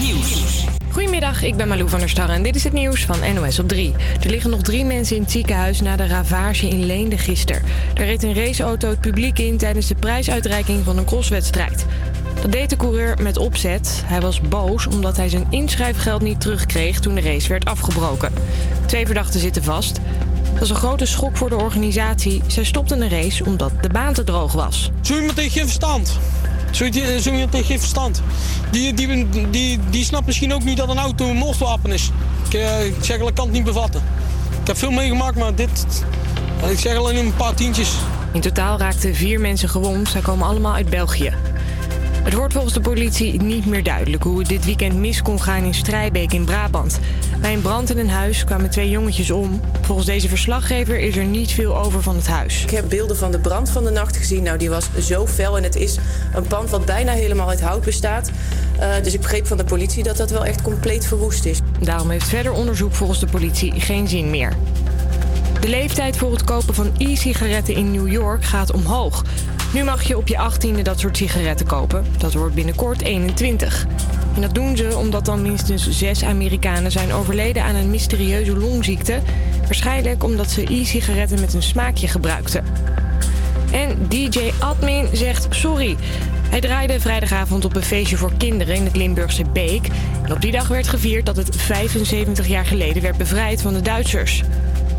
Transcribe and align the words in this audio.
Nieuws. 0.00 0.64
Goedemiddag, 0.92 1.42
ik 1.42 1.56
ben 1.56 1.68
Malou 1.68 1.88
van 1.88 1.98
der 1.98 2.08
Starre 2.08 2.32
en 2.32 2.42
dit 2.42 2.56
is 2.56 2.64
het 2.64 2.72
nieuws 2.72 3.04
van 3.04 3.34
NOS 3.34 3.58
op 3.58 3.68
3. 3.68 3.94
Er 4.22 4.30
liggen 4.30 4.50
nog 4.50 4.62
drie 4.62 4.84
mensen 4.84 5.16
in 5.16 5.22
het 5.22 5.30
ziekenhuis 5.30 5.80
na 5.80 5.96
de 5.96 6.06
ravage 6.06 6.68
in 6.68 6.84
Leende 6.84 7.18
gisteren. 7.18 7.62
Er 7.94 8.04
reed 8.04 8.22
een 8.22 8.34
raceauto 8.34 8.88
het 8.88 9.00
publiek 9.00 9.38
in 9.38 9.56
tijdens 9.56 9.86
de 9.86 9.94
prijsuitreiking 9.94 10.84
van 10.84 10.98
een 10.98 11.04
crosswedstrijd. 11.04 11.86
Dat 12.42 12.52
deed 12.52 12.70
de 12.70 12.76
coureur 12.76 13.22
met 13.22 13.36
opzet. 13.36 14.02
Hij 14.06 14.20
was 14.20 14.40
boos 14.40 14.86
omdat 14.86 15.16
hij 15.16 15.28
zijn 15.28 15.46
inschrijfgeld 15.50 16.22
niet 16.22 16.40
terugkreeg 16.40 17.00
toen 17.00 17.14
de 17.14 17.20
race 17.20 17.48
werd 17.48 17.64
afgebroken. 17.64 18.32
Twee 18.86 19.06
verdachten 19.06 19.40
zitten 19.40 19.62
vast. 19.62 20.00
Dat 20.54 20.62
is 20.62 20.70
een 20.70 20.76
grote 20.76 21.06
schok 21.06 21.36
voor 21.36 21.48
de 21.48 21.56
organisatie. 21.56 22.42
Zij 22.46 22.64
stopten 22.64 22.98
de 22.98 23.08
race 23.08 23.44
omdat 23.44 23.72
de 23.80 23.88
baan 23.88 24.12
te 24.12 24.24
droog 24.24 24.52
was. 24.52 24.90
Zo 25.00 25.14
iemand 25.14 25.36
tegen 25.36 25.50
geen 25.50 25.64
verstand. 25.64 26.18
Zo 26.74 26.84
iemand 26.84 27.50
tegen 27.50 27.66
geen 27.66 27.78
verstand. 27.78 28.22
Die, 28.70 28.94
die, 28.94 29.28
die, 29.50 29.78
die 29.90 30.04
snapt 30.04 30.26
misschien 30.26 30.54
ook 30.54 30.64
niet 30.64 30.76
dat 30.76 30.88
een 30.88 30.98
auto 30.98 31.28
een 31.28 31.36
moordwapen 31.36 31.92
is. 31.92 32.10
Ik, 32.48 32.54
uh, 32.54 32.86
ik 32.86 32.94
zeg, 33.00 33.18
dat 33.18 33.32
kan 33.32 33.44
het 33.44 33.54
niet 33.54 33.64
bevatten. 33.64 34.02
Ik 34.60 34.66
heb 34.66 34.78
veel 34.78 34.90
meegemaakt, 34.90 35.36
maar 35.36 35.54
dit... 35.54 35.86
Ik 36.70 36.78
zeg 36.78 36.96
alleen 36.96 37.16
een 37.16 37.34
paar 37.36 37.54
tientjes. 37.54 37.90
In 38.32 38.40
totaal 38.40 38.78
raakten 38.78 39.14
vier 39.14 39.40
mensen 39.40 39.68
gewond. 39.68 40.08
Zij 40.08 40.20
komen 40.20 40.46
allemaal 40.46 40.74
uit 40.74 40.90
België. 40.90 41.34
Het 42.24 42.34
wordt 42.34 42.52
volgens 42.52 42.74
de 42.74 42.80
politie 42.80 43.42
niet 43.42 43.66
meer 43.66 43.82
duidelijk 43.82 44.22
hoe 44.22 44.38
het 44.38 44.48
dit 44.48 44.64
weekend 44.64 44.94
mis 44.94 45.22
kon 45.22 45.42
gaan 45.42 45.64
in 45.64 45.74
Strijbeek 45.74 46.32
in 46.32 46.44
Brabant. 46.44 46.98
Bij 47.40 47.52
een 47.52 47.60
brand 47.60 47.90
in 47.90 47.98
een 47.98 48.10
huis 48.10 48.44
kwamen 48.44 48.70
twee 48.70 48.90
jongetjes 48.90 49.30
om. 49.30 49.60
Volgens 49.80 50.06
deze 50.06 50.28
verslaggever 50.28 50.98
is 50.98 51.16
er 51.16 51.24
niet 51.24 51.52
veel 51.52 51.78
over 51.78 52.02
van 52.02 52.16
het 52.16 52.26
huis. 52.26 52.62
Ik 52.62 52.70
heb 52.70 52.88
beelden 52.88 53.16
van 53.16 53.30
de 53.30 53.38
brand 53.38 53.70
van 53.70 53.84
de 53.84 53.90
nacht 53.90 54.16
gezien. 54.16 54.42
Nou, 54.42 54.58
die 54.58 54.70
was 54.70 54.88
zo 55.00 55.26
fel 55.26 55.56
en 55.56 55.62
het 55.62 55.76
is 55.76 55.98
een 56.34 56.46
pand 56.46 56.70
wat 56.70 56.84
bijna 56.84 57.12
helemaal 57.12 57.48
uit 57.48 57.60
hout 57.60 57.84
bestaat. 57.84 58.30
Uh, 58.80 58.94
dus 59.02 59.14
ik 59.14 59.20
begreep 59.20 59.46
van 59.46 59.56
de 59.56 59.64
politie 59.64 60.02
dat 60.02 60.16
dat 60.16 60.30
wel 60.30 60.44
echt 60.44 60.62
compleet 60.62 61.06
verwoest 61.06 61.44
is. 61.44 61.58
Daarom 61.80 62.10
heeft 62.10 62.28
verder 62.28 62.52
onderzoek 62.52 62.94
volgens 62.94 63.20
de 63.20 63.26
politie 63.26 63.80
geen 63.80 64.08
zin 64.08 64.30
meer. 64.30 64.52
De 65.60 65.68
leeftijd 65.68 66.16
voor 66.16 66.32
het 66.32 66.44
kopen 66.44 66.74
van 66.74 66.92
e-sigaretten 66.98 67.74
in 67.74 67.92
New 67.92 68.08
York 68.08 68.44
gaat 68.44 68.72
omhoog. 68.72 69.24
Nu 69.74 69.84
mag 69.84 70.02
je 70.02 70.16
op 70.16 70.28
je 70.28 70.50
18e 70.50 70.82
dat 70.82 71.00
soort 71.00 71.16
sigaretten 71.16 71.66
kopen. 71.66 72.04
Dat 72.18 72.34
wordt 72.34 72.54
binnenkort 72.54 73.02
21. 73.02 73.86
En 74.34 74.40
dat 74.40 74.54
doen 74.54 74.76
ze 74.76 74.96
omdat 74.96 75.24
dan 75.24 75.42
minstens 75.42 75.90
zes 75.90 76.24
Amerikanen 76.24 76.90
zijn 76.90 77.12
overleden 77.12 77.62
aan 77.62 77.74
een 77.74 77.90
mysterieuze 77.90 78.56
longziekte. 78.56 79.20
Waarschijnlijk 79.60 80.24
omdat 80.24 80.50
ze 80.50 80.72
e-sigaretten 80.72 81.40
met 81.40 81.54
een 81.54 81.62
smaakje 81.62 82.08
gebruikten. 82.08 82.64
En 83.72 84.08
DJ 84.08 84.50
Admin 84.58 85.08
zegt 85.12 85.46
sorry. 85.50 85.96
Hij 86.48 86.60
draaide 86.60 87.00
vrijdagavond 87.00 87.64
op 87.64 87.76
een 87.76 87.82
feestje 87.82 88.16
voor 88.16 88.32
kinderen 88.36 88.74
in 88.74 88.84
het 88.84 88.96
Limburgse 88.96 89.44
Beek. 89.52 89.88
En 90.24 90.32
op 90.32 90.40
die 90.40 90.52
dag 90.52 90.68
werd 90.68 90.88
gevierd 90.88 91.26
dat 91.26 91.36
het 91.36 91.56
75 91.56 92.46
jaar 92.46 92.66
geleden 92.66 93.02
werd 93.02 93.16
bevrijd 93.16 93.62
van 93.62 93.72
de 93.74 93.82
Duitsers. 93.82 94.42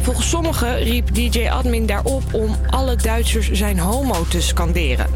Volgens 0.05 0.29
sommigen 0.29 0.77
riep 0.77 1.13
DJ 1.13 1.47
Admin 1.49 1.85
daarop 1.85 2.23
om 2.33 2.55
alle 2.69 2.95
Duitsers 2.95 3.51
zijn 3.51 3.79
homo 3.79 4.25
te 4.29 4.41
scanderen. 4.41 5.07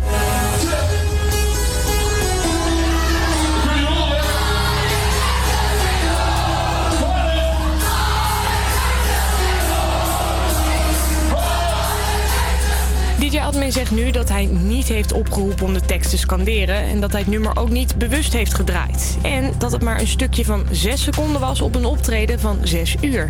DJ 13.19 13.39
Admin 13.39 13.71
zegt 13.71 13.91
nu 13.91 14.11
dat 14.11 14.29
hij 14.29 14.45
niet 14.45 14.87
heeft 14.87 15.11
opgeroepen 15.11 15.65
om 15.65 15.73
de 15.73 15.81
tekst 15.81 16.09
te 16.09 16.17
scanderen 16.17 16.75
en 16.75 16.99
dat 16.99 17.11
hij 17.11 17.21
het 17.21 17.29
nummer 17.29 17.57
ook 17.57 17.69
niet 17.69 17.95
bewust 17.95 18.33
heeft 18.33 18.53
gedraaid. 18.53 19.17
En 19.21 19.53
dat 19.57 19.71
het 19.71 19.81
maar 19.81 19.99
een 19.99 20.07
stukje 20.07 20.45
van 20.45 20.65
6 20.71 21.03
seconden 21.03 21.41
was 21.41 21.61
op 21.61 21.75
een 21.75 21.85
optreden 21.85 22.39
van 22.39 22.57
6 22.63 22.95
uur. 23.01 23.29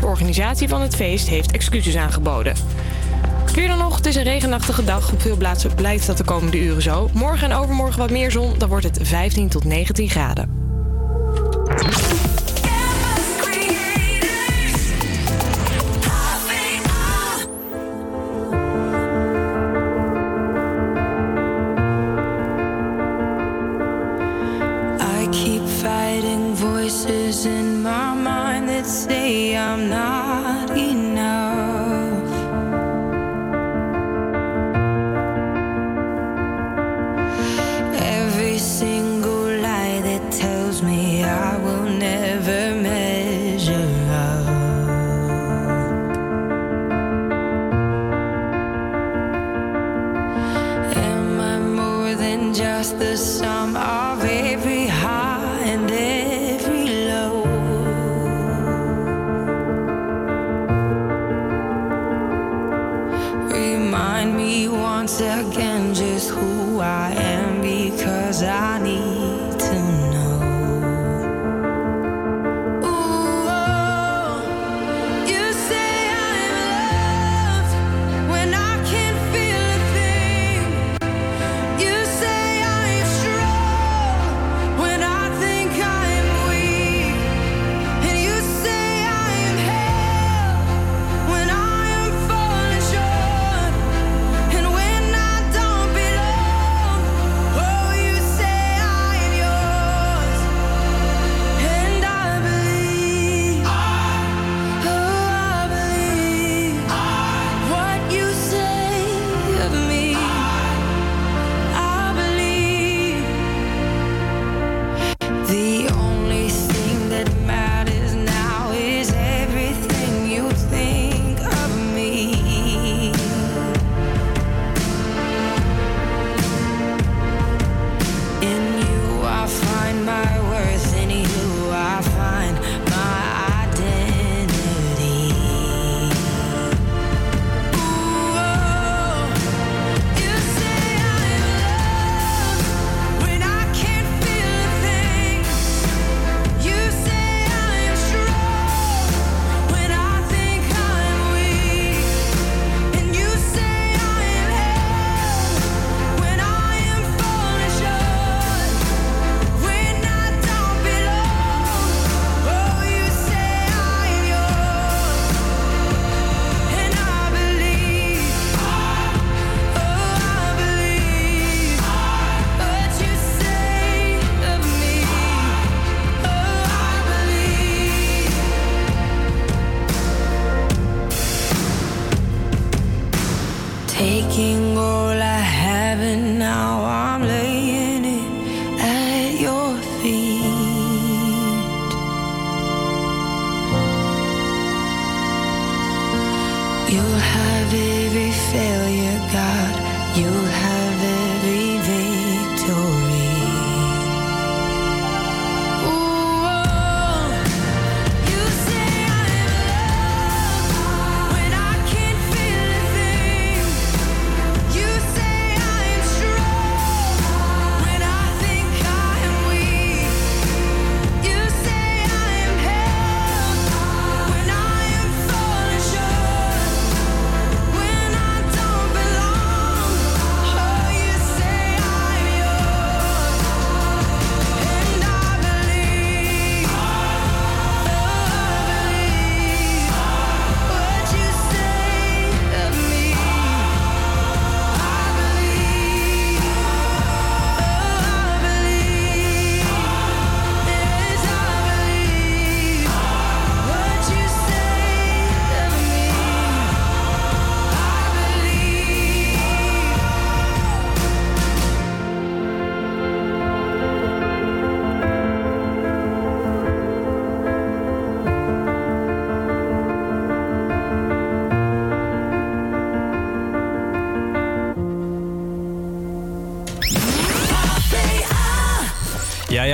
De 0.00 0.06
organisatie 0.06 0.68
van 0.68 0.80
het 0.80 0.96
feest 0.96 1.28
heeft 1.28 1.52
excuses 1.52 1.96
aangeboden. 1.96 2.54
Weer 3.54 3.68
dan 3.68 3.78
nog, 3.78 3.96
het 3.96 4.06
is 4.06 4.16
een 4.16 4.22
regenachtige 4.22 4.84
dag. 4.84 5.12
Op 5.12 5.20
veel 5.20 5.36
plaatsen 5.36 5.74
blijft 5.74 6.06
dat 6.06 6.16
de 6.16 6.24
komende 6.24 6.58
uren 6.58 6.82
zo. 6.82 7.10
Morgen 7.12 7.50
en 7.50 7.56
overmorgen 7.56 7.98
wat 7.98 8.10
meer 8.10 8.30
zon, 8.30 8.58
dan 8.58 8.68
wordt 8.68 8.84
het 8.84 8.98
15 9.02 9.48
tot 9.48 9.64
19 9.64 10.08
graden. 10.08 10.58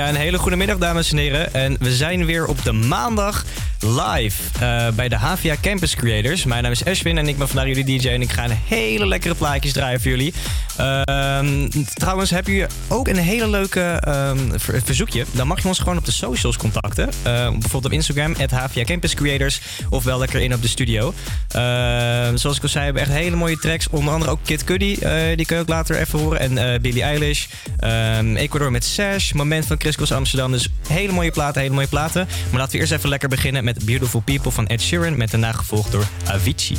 Een 0.07 0.15
hele 0.15 0.37
goede 0.37 0.57
middag, 0.57 0.77
dames 0.77 1.11
en 1.11 1.17
heren. 1.17 1.53
En 1.53 1.77
we 1.79 1.95
zijn 1.95 2.25
weer 2.25 2.45
op 2.45 2.63
de 2.63 2.71
maandag 2.71 3.45
live 3.79 4.41
eh, 4.59 4.87
bij 4.89 5.09
de 5.09 5.15
Havia 5.15 5.55
Campus 5.61 5.95
Creators. 5.95 6.43
Mijn 6.43 6.63
naam 6.63 6.71
is 6.71 6.85
Ashwin 6.85 7.17
en 7.17 7.27
ik 7.27 7.37
ben 7.37 7.47
vandaag 7.47 7.67
jullie 7.67 7.99
DJ. 7.99 8.07
En 8.07 8.21
ik 8.21 8.31
ga 8.31 8.43
een 8.43 8.57
hele 8.65 9.07
lekkere 9.07 9.35
plaatjes 9.35 9.73
draaien 9.73 10.01
voor 10.01 10.09
jullie. 10.09 10.33
Ehm, 10.77 11.69
trouwens, 11.93 12.29
heb 12.29 12.47
je 12.47 12.67
ook 12.87 13.07
een 13.07 13.17
hele 13.17 13.49
leuke 13.49 13.81
ehm, 13.81 14.37
verzoekje? 14.83 15.25
Dan 15.31 15.47
mag 15.47 15.61
je 15.61 15.67
ons 15.67 15.79
gewoon 15.79 15.97
op 15.97 16.05
de 16.05 16.11
socials 16.11 16.57
contacten. 16.57 17.07
Eh, 17.07 17.49
bijvoorbeeld 17.49 17.85
op 17.85 17.91
Instagram, 17.91 18.35
at 18.41 18.51
Havia 18.51 18.83
Campus 18.83 19.13
Creators. 19.13 19.61
Ofwel 19.89 20.19
lekker 20.19 20.41
in 20.41 20.53
op 20.53 20.61
de 20.61 20.67
studio. 20.67 21.13
Ehm, 21.57 22.37
zoals 22.37 22.57
ik 22.57 22.63
al 22.63 22.69
zei, 22.69 22.83
hebben 22.83 23.03
we 23.03 23.09
echt 23.09 23.19
hele 23.19 23.35
mooie 23.35 23.57
tracks. 23.57 23.87
Onder 23.89 24.13
andere 24.13 24.31
ook 24.31 24.39
Kid 24.43 24.63
Cudi, 24.63 24.95
eh, 24.95 25.35
die 25.35 25.45
kun 25.45 25.55
je 25.55 25.61
ook 25.61 25.67
later 25.67 25.97
even 25.97 26.19
horen. 26.19 26.39
En 26.39 26.57
eh, 26.57 26.79
Billie 26.79 27.01
Eilish. 27.01 27.45
Ehm, 27.77 28.35
Ecuador 28.35 28.71
met 28.71 28.85
Sash. 28.85 29.31
Moment 29.31 29.65
van 29.65 29.77
Crisco's 29.77 30.11
Amsterdam. 30.11 30.51
Dus 30.51 30.69
hele 30.87 31.11
mooie 31.11 31.31
platen, 31.31 31.61
hele 31.61 31.73
mooie 31.73 31.87
platen. 31.87 32.27
Maar 32.49 32.59
laten 32.59 32.73
we 32.73 32.79
eerst 32.79 32.91
even 32.91 33.09
lekker 33.09 33.29
beginnen 33.29 33.63
met 33.63 33.85
Beautiful 33.85 34.21
People 34.21 34.51
van 34.51 34.67
Ed 34.67 34.81
Sheeran. 34.81 35.17
Met 35.17 35.31
daarna 35.31 35.51
gevolgd 35.51 35.91
door 35.91 36.07
Avicii. 36.25 36.77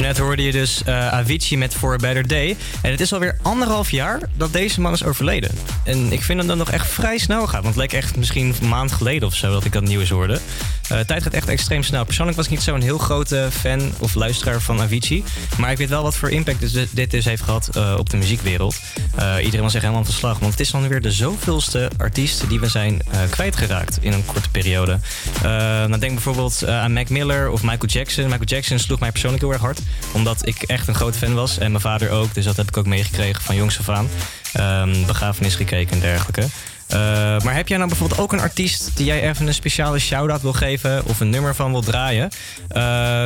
Net 0.00 0.18
hoorde 0.18 0.42
je 0.42 0.52
dus 0.52 0.82
uh, 0.86 1.08
Avicii 1.08 1.58
met 1.58 1.74
For 1.74 1.92
a 1.92 1.96
Better 1.96 2.26
Day. 2.26 2.56
En 2.82 2.90
het 2.90 3.00
is 3.00 3.12
alweer 3.12 3.38
anderhalf 3.42 3.90
jaar 3.90 4.20
dat 4.36 4.52
deze 4.52 4.80
man 4.80 4.92
is 4.92 5.04
overleden. 5.04 5.50
En 5.84 6.12
ik 6.12 6.22
vind 6.22 6.38
hem 6.38 6.48
dan 6.48 6.58
nog 6.58 6.70
echt 6.70 6.88
vrij 6.88 7.18
snel 7.18 7.46
gaan. 7.46 7.62
Want 7.62 7.74
het 7.74 7.76
leek 7.76 7.92
echt 7.92 8.16
misschien 8.16 8.54
een 8.60 8.68
maand 8.68 8.92
geleden 8.92 9.28
of 9.28 9.34
zo 9.34 9.52
dat 9.52 9.64
ik 9.64 9.72
dat 9.72 9.82
nieuws 9.82 10.10
hoorde. 10.10 10.40
Uh, 10.92 10.98
tijd 10.98 11.22
gaat 11.22 11.32
echt 11.32 11.48
extreem 11.48 11.82
snel. 11.82 12.04
Persoonlijk 12.04 12.36
was 12.36 12.46
ik 12.46 12.52
niet 12.52 12.62
zo'n 12.62 12.80
heel 12.80 12.98
grote 12.98 13.48
fan 13.50 13.92
of 13.98 14.14
luisteraar 14.14 14.60
van 14.60 14.80
Avicii. 14.80 15.24
Maar 15.58 15.70
ik 15.70 15.78
weet 15.78 15.88
wel 15.88 16.02
wat 16.02 16.16
voor 16.16 16.30
impact 16.30 16.60
dus 16.60 16.72
dit 16.90 17.10
dus 17.10 17.24
heeft 17.24 17.42
gehad 17.42 17.70
uh, 17.76 17.94
op 17.98 18.10
de 18.10 18.16
muziekwereld. 18.16 18.76
iedereen 19.42 19.62
was 19.62 19.74
echt 19.74 19.82
helemaal 19.82 20.04
van 20.04 20.14
slag. 20.14 20.38
Want 20.38 20.50
het 20.50 20.60
is 20.60 20.70
dan 20.70 20.88
weer 20.88 21.00
de 21.00 21.12
zoveelste 21.12 21.90
artiest 21.96 22.48
die 22.48 22.60
we 22.60 22.68
zijn 22.68 23.02
kwijtgeraakt 23.30 23.98
in 24.00 24.12
een 24.12 24.24
korte 24.24 24.50
periode. 24.50 24.98
Dan 25.88 26.00
denk 26.00 26.12
bijvoorbeeld 26.12 26.66
aan 26.66 26.92
Mac 26.92 27.08
Miller 27.08 27.50
of 27.50 27.62
Michael 27.62 27.86
Jackson. 27.86 28.24
Michael 28.24 28.44
Jackson 28.44 28.78
sloeg 28.78 29.00
mij 29.00 29.10
persoonlijk 29.10 29.42
heel 29.42 29.52
erg 29.52 29.60
hard. 29.60 29.80
Omdat 30.12 30.46
ik 30.46 30.62
echt 30.62 30.88
een 30.88 30.94
groot 30.94 31.16
fan 31.16 31.34
was. 31.34 31.58
En 31.58 31.70
mijn 31.70 31.82
vader 31.82 32.10
ook. 32.10 32.34
Dus 32.34 32.44
dat 32.44 32.56
heb 32.56 32.68
ik 32.68 32.76
ook 32.76 32.86
meegekregen 32.86 33.42
van 33.42 33.56
jongs 33.56 33.78
af 33.78 33.88
aan. 33.88 34.08
Um, 34.88 35.06
begrafenis 35.06 35.54
gekeken 35.54 35.92
en 35.92 36.00
dergelijke. 36.00 36.46
Uh, 36.92 36.96
maar 37.40 37.54
heb 37.54 37.68
jij 37.68 37.76
nou 37.76 37.88
bijvoorbeeld 37.88 38.20
ook 38.20 38.32
een 38.32 38.40
artiest 38.40 38.96
die 38.96 39.06
jij 39.06 39.28
even 39.28 39.46
een 39.46 39.54
speciale 39.54 39.98
shout-out 39.98 40.42
wil 40.42 40.52
geven 40.52 41.04
of 41.06 41.20
een 41.20 41.30
nummer 41.30 41.54
van 41.54 41.70
wil 41.70 41.80
draaien? 41.80 42.30
Uh, 42.72 42.78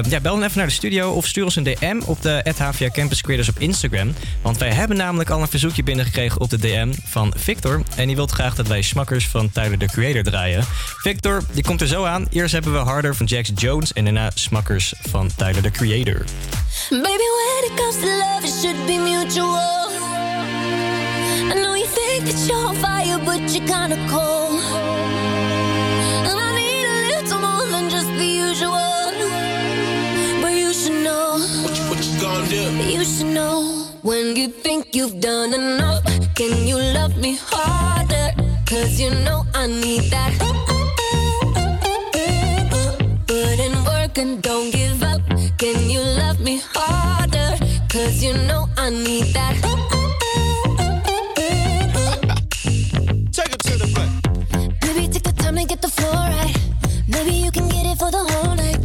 ja, 0.09 0.21
bel 0.23 0.35
dan 0.35 0.42
even 0.42 0.59
naar 0.59 0.66
de 0.66 0.73
studio 0.73 1.11
of 1.11 1.26
stuur 1.26 1.44
ons 1.44 1.56
een 1.56 1.64
DM 1.64 2.00
op 2.06 2.23
de 2.23 2.54
HVA 2.56 2.90
Campus 2.90 3.23
Creators 3.23 3.49
op 3.49 3.59
Instagram. 3.59 4.14
Want 4.42 4.59
wij 4.59 4.73
hebben 4.73 4.97
namelijk 4.97 5.30
al 5.30 5.40
een 5.40 5.49
verzoekje 5.49 5.83
binnengekregen 5.83 6.40
op 6.40 6.50
de 6.50 6.59
DM 6.59 6.92
van 7.04 7.33
Victor. 7.37 7.83
En 7.97 8.06
die 8.06 8.16
wil 8.16 8.26
graag 8.26 8.54
dat 8.54 8.66
wij 8.66 8.83
Smakkers 8.83 9.28
van 9.28 9.50
Tyler 9.50 9.78
the 9.78 9.87
Creator 9.87 10.23
draaien. 10.23 10.64
Victor, 11.02 11.42
die 11.52 11.62
komt 11.62 11.80
er 11.80 11.87
zo 11.87 12.04
aan. 12.04 12.26
Eerst 12.30 12.52
hebben 12.52 12.73
we 12.73 12.78
Harder 12.78 13.14
van 13.16 13.26
Jax 13.26 13.50
Jones 13.54 13.92
en 13.92 14.04
daarna 14.04 14.30
Smakkers 14.35 14.94
van 15.09 15.30
Tyler 15.37 15.62
the 15.62 15.71
Creator. 15.71 16.25
Baby, 16.90 17.02
when 17.02 18.18
love, 18.18 18.47
should 18.61 18.87
be 18.87 18.99
mutual. 18.99 19.83
That 22.24 22.48
you're 22.48 22.66
on 22.66 22.74
fire, 22.76 23.18
but 23.24 23.40
you're 23.52 23.66
kinda 23.66 23.98
cold. 24.08 24.60
And 26.28 26.38
I 26.46 26.50
need 26.60 26.84
a 26.94 26.98
little 27.12 27.40
more 27.46 27.66
than 27.72 27.90
just 27.90 28.08
the 28.20 28.28
usual. 28.48 29.12
But 30.40 30.52
you 30.62 30.72
should 30.72 31.00
know. 31.04 31.38
What 31.62 31.76
you, 31.78 31.84
what 31.90 32.00
you 32.06 32.20
gonna 32.20 32.48
do? 32.48 32.62
You 32.96 33.04
should 33.04 33.32
know. 33.38 33.58
When 34.02 34.36
you 34.36 34.48
think 34.48 34.94
you've 34.94 35.20
done 35.20 35.52
enough, 35.52 36.04
can 36.34 36.66
you 36.66 36.76
love 36.76 37.16
me 37.16 37.38
harder? 37.50 38.28
Cause 38.66 38.98
you 39.00 39.10
know 39.26 39.44
I 39.54 39.66
need 39.66 40.04
that. 40.14 40.32
Put 43.26 43.58
in 43.66 43.74
work 43.84 44.16
and 44.18 44.42
don't 44.42 44.70
give 44.70 45.02
up. 45.02 45.20
Can 45.58 45.90
you 45.90 46.00
love 46.00 46.40
me 46.40 46.60
harder? 46.72 47.50
Cause 47.88 48.22
you 48.22 48.32
know 48.48 48.68
I 48.76 48.90
need 48.90 49.26
that. 49.34 50.03
The 55.84 55.90
floor 55.90 56.12
right. 56.12 56.56
Maybe 57.08 57.32
you 57.32 57.50
can 57.50 57.68
get 57.68 57.84
it 57.84 57.98
for 57.98 58.10
the 58.10 58.24
whole 58.30 58.54
night. 58.54 58.80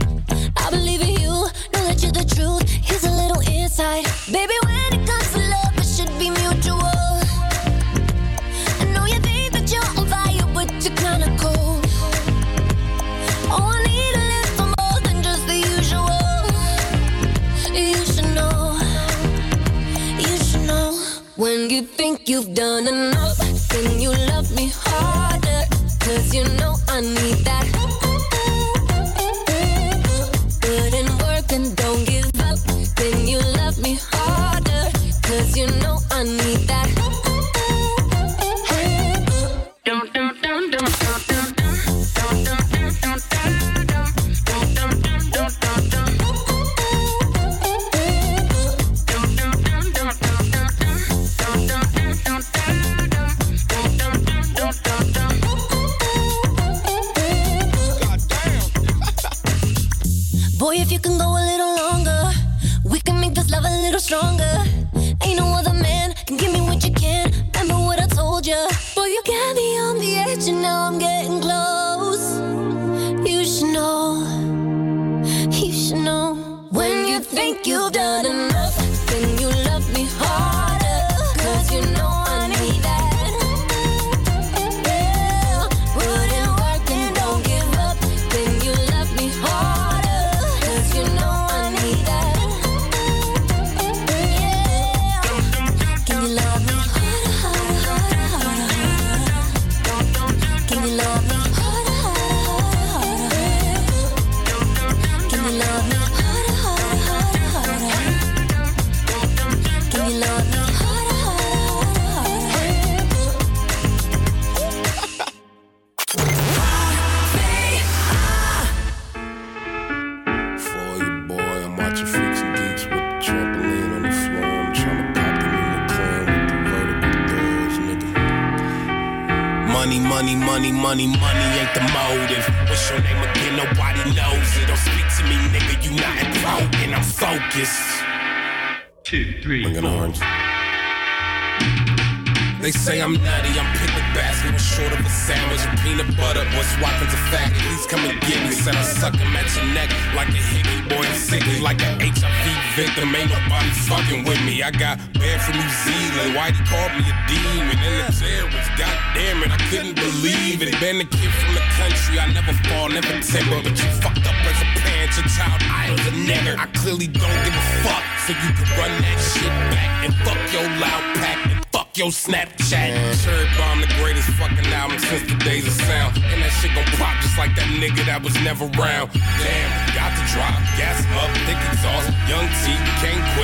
I 0.58 0.70
believe 0.70 1.02
in 1.02 1.14
you, 1.24 1.36
know 1.74 1.84
that 1.88 1.98
you're 2.04 2.12
the 2.12 2.26
truth. 2.36 2.64
Here's 2.88 3.06
a 3.06 3.14
little 3.22 3.42
insight. 3.48 4.04
Baby, 4.28 4.58
when 4.66 4.90
it 4.98 5.04
comes 5.08 5.30
to 5.34 5.40
love, 5.54 5.74
it 5.82 5.88
should 5.96 6.14
be 6.20 6.30
mutual. 6.42 7.14
I 8.82 8.86
know 8.94 9.06
you 9.14 9.20
think 9.28 9.54
that 9.56 9.68
you're 9.72 9.90
on 10.00 10.08
fire, 10.14 10.48
but 10.54 10.68
you're 10.84 11.00
kinda 11.06 11.30
cold. 11.44 11.82
Oh, 13.56 13.72
I 13.76 13.80
need 13.88 14.16
a 14.22 14.26
little 14.34 14.70
more 14.80 15.00
than 15.06 15.18
just 15.28 15.44
the 15.52 15.58
usual. 15.76 16.42
You 17.88 18.02
should 18.12 18.30
know, 18.40 18.76
you 20.26 20.36
should 20.48 20.66
know. 20.72 20.90
When 21.38 21.70
you 21.70 21.82
think 21.84 22.28
you've 22.28 22.54
done 22.54 22.88
enough, 22.88 23.19
you 27.02 27.39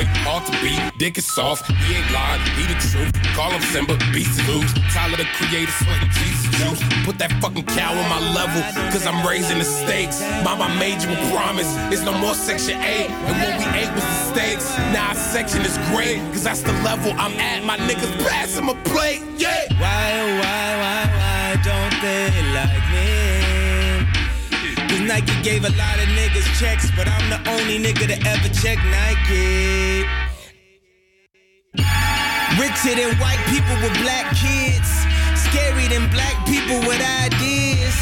quit, 0.05 0.17
hard 0.23 0.45
to 0.45 0.51
beat. 0.61 0.79
Dick 0.97 1.17
is 1.17 1.25
soft, 1.25 1.67
he 1.71 1.95
ain't 1.95 2.11
lying, 2.11 2.41
he 2.55 2.63
the 2.67 2.79
truth. 2.79 3.13
Call 3.35 3.51
him 3.51 3.61
Simba, 3.61 3.97
beast 4.13 4.39
loose. 4.47 4.71
Tyler 4.93 5.17
the 5.17 5.25
creator, 5.35 5.71
sweating 5.71 6.09
Jesus 6.09 6.45
juice. 6.57 6.81
Put 7.05 7.17
that 7.19 7.31
fucking 7.41 7.65
cow 7.65 7.91
on 7.91 8.09
my 8.09 8.21
level, 8.33 8.61
cause 8.91 9.05
I'm 9.05 9.25
raising 9.27 9.59
the 9.59 9.65
stakes. 9.65 10.21
Mama 10.43 10.73
made 10.79 11.01
you 11.01 11.11
a 11.11 11.19
promise, 11.31 11.69
it's 11.91 12.03
no 12.03 12.17
more 12.17 12.33
section 12.33 12.79
8. 12.79 13.09
And 13.09 13.35
what 13.41 13.53
we 13.59 13.65
ate 13.79 13.91
was 13.93 14.03
the 14.03 14.17
stakes. 14.33 14.77
Now 14.93 15.09
our 15.09 15.15
section 15.15 15.61
is 15.61 15.77
great, 15.91 16.19
cause 16.31 16.43
that's 16.43 16.61
the 16.61 16.73
level 16.83 17.11
I'm 17.17 17.33
at. 17.39 17.63
My 17.63 17.77
niggas 17.77 18.13
pass 18.27 18.57
him 18.57 18.69
a 18.69 18.75
plate, 18.89 19.21
yeah. 19.37 19.67
Why, 19.79 20.05
oh, 20.21 20.39
why, 20.39 20.67
why, 20.81 21.01
why 21.19 21.61
don't 21.63 21.95
they 22.01 22.31
like 22.53 22.83
me? 22.93 23.44
Nike 25.07 25.39
gave 25.43 25.63
a 25.63 25.69
lot 25.77 25.99
of 26.01 26.07
niggas 26.17 26.49
checks, 26.59 26.89
but 26.97 27.07
I'm 27.07 27.29
the 27.29 27.37
only 27.51 27.77
nigga 27.77 28.07
to 28.07 28.17
ever 28.27 28.49
check 28.49 28.79
Nike. 28.89 30.01
Richer 32.57 32.95
than 32.97 33.13
white 33.21 33.43
people 33.45 33.75
with 33.85 33.93
black 34.01 34.33
kids, 34.33 34.89
scary 35.37 35.87
than 35.89 36.09
black 36.09 36.33
people 36.47 36.79
with 36.89 37.01
ideas. 37.21 37.93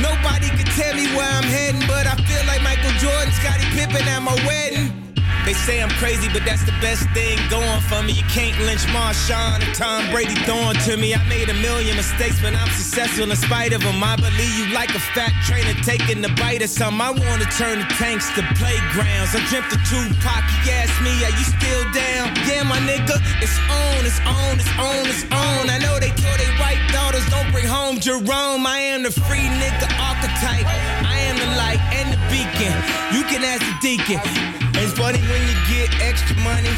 Nobody 0.00 0.48
could 0.56 0.72
tell 0.72 0.94
me 0.94 1.06
where 1.14 1.28
I'm 1.28 1.44
heading, 1.44 1.86
but 1.86 2.06
I 2.06 2.16
feel 2.24 2.46
like 2.46 2.62
Michael 2.62 2.96
Jordan, 2.96 3.30
Scottie 3.32 3.68
Pippen 3.76 4.08
at 4.08 4.22
my 4.22 4.34
wedding. 4.46 5.07
They 5.44 5.54
say 5.54 5.82
I'm 5.82 5.90
crazy, 5.96 6.28
but 6.32 6.44
that's 6.44 6.64
the 6.64 6.76
best 6.80 7.08
thing 7.10 7.38
going 7.48 7.80
for 7.88 8.02
me. 8.02 8.12
You 8.12 8.24
can't 8.28 8.58
lynch 8.66 8.84
Marshawn 8.92 9.64
and 9.64 9.74
Tom 9.74 10.10
Brady 10.10 10.34
throwing 10.44 10.76
to 10.84 10.96
me. 10.96 11.14
I 11.14 11.22
made 11.28 11.48
a 11.48 11.54
million 11.54 11.96
mistakes, 11.96 12.40
but 12.40 12.54
I'm 12.54 12.68
successful 12.76 13.30
in 13.30 13.36
spite 13.36 13.72
of 13.72 13.82
them. 13.82 14.02
I 14.02 14.16
believe 14.16 14.54
you 14.58 14.66
like 14.74 14.94
a 14.94 15.00
fat 15.16 15.32
trainer 15.46 15.74
taking 15.82 16.20
the 16.20 16.28
bite 16.40 16.62
of 16.62 16.70
some. 16.70 17.00
I 17.00 17.10
wanna 17.10 17.48
turn 17.56 17.80
the 17.80 17.88
tanks 17.96 18.28
to 18.36 18.42
playgrounds. 18.60 19.34
I 19.34 19.40
dreamt 19.48 19.72
of 19.72 19.80
Tupac. 19.88 20.44
He 20.64 20.70
asked 20.70 21.00
me, 21.02 21.12
Are 21.24 21.32
you 21.32 21.46
still 21.48 21.84
down? 21.92 22.34
Yeah, 22.46 22.62
my 22.64 22.78
nigga, 22.84 23.16
it's 23.40 23.58
on, 23.72 24.04
it's 24.04 24.20
on, 24.28 24.60
it's 24.60 24.72
on, 24.76 25.02
it's 25.08 25.24
on. 25.32 25.70
I 25.70 25.78
know 25.78 25.98
they 25.98 26.12
told 26.12 26.38
they 26.38 26.52
white 26.60 26.80
daughters 26.92 27.24
don't 27.30 27.50
bring 27.52 27.66
home 27.66 28.00
Jerome. 28.00 28.66
I 28.66 28.78
am 28.92 29.02
the 29.02 29.10
free 29.10 29.48
nigga 29.62 29.88
archetype. 29.96 30.66
I 31.06 31.18
am 31.28 31.36
the 31.38 31.50
light 31.56 31.80
and 31.96 32.12
the 32.12 32.20
beacon. 32.28 32.74
You 33.16 33.24
can 33.24 33.42
ask 33.44 33.64
the 33.64 33.76
deacon. 33.80 34.67
It's 34.88 34.96
funny 34.96 35.20
when 35.28 35.42
you 35.44 35.52
get 35.68 35.92
extra 36.00 36.32
money. 36.40 36.72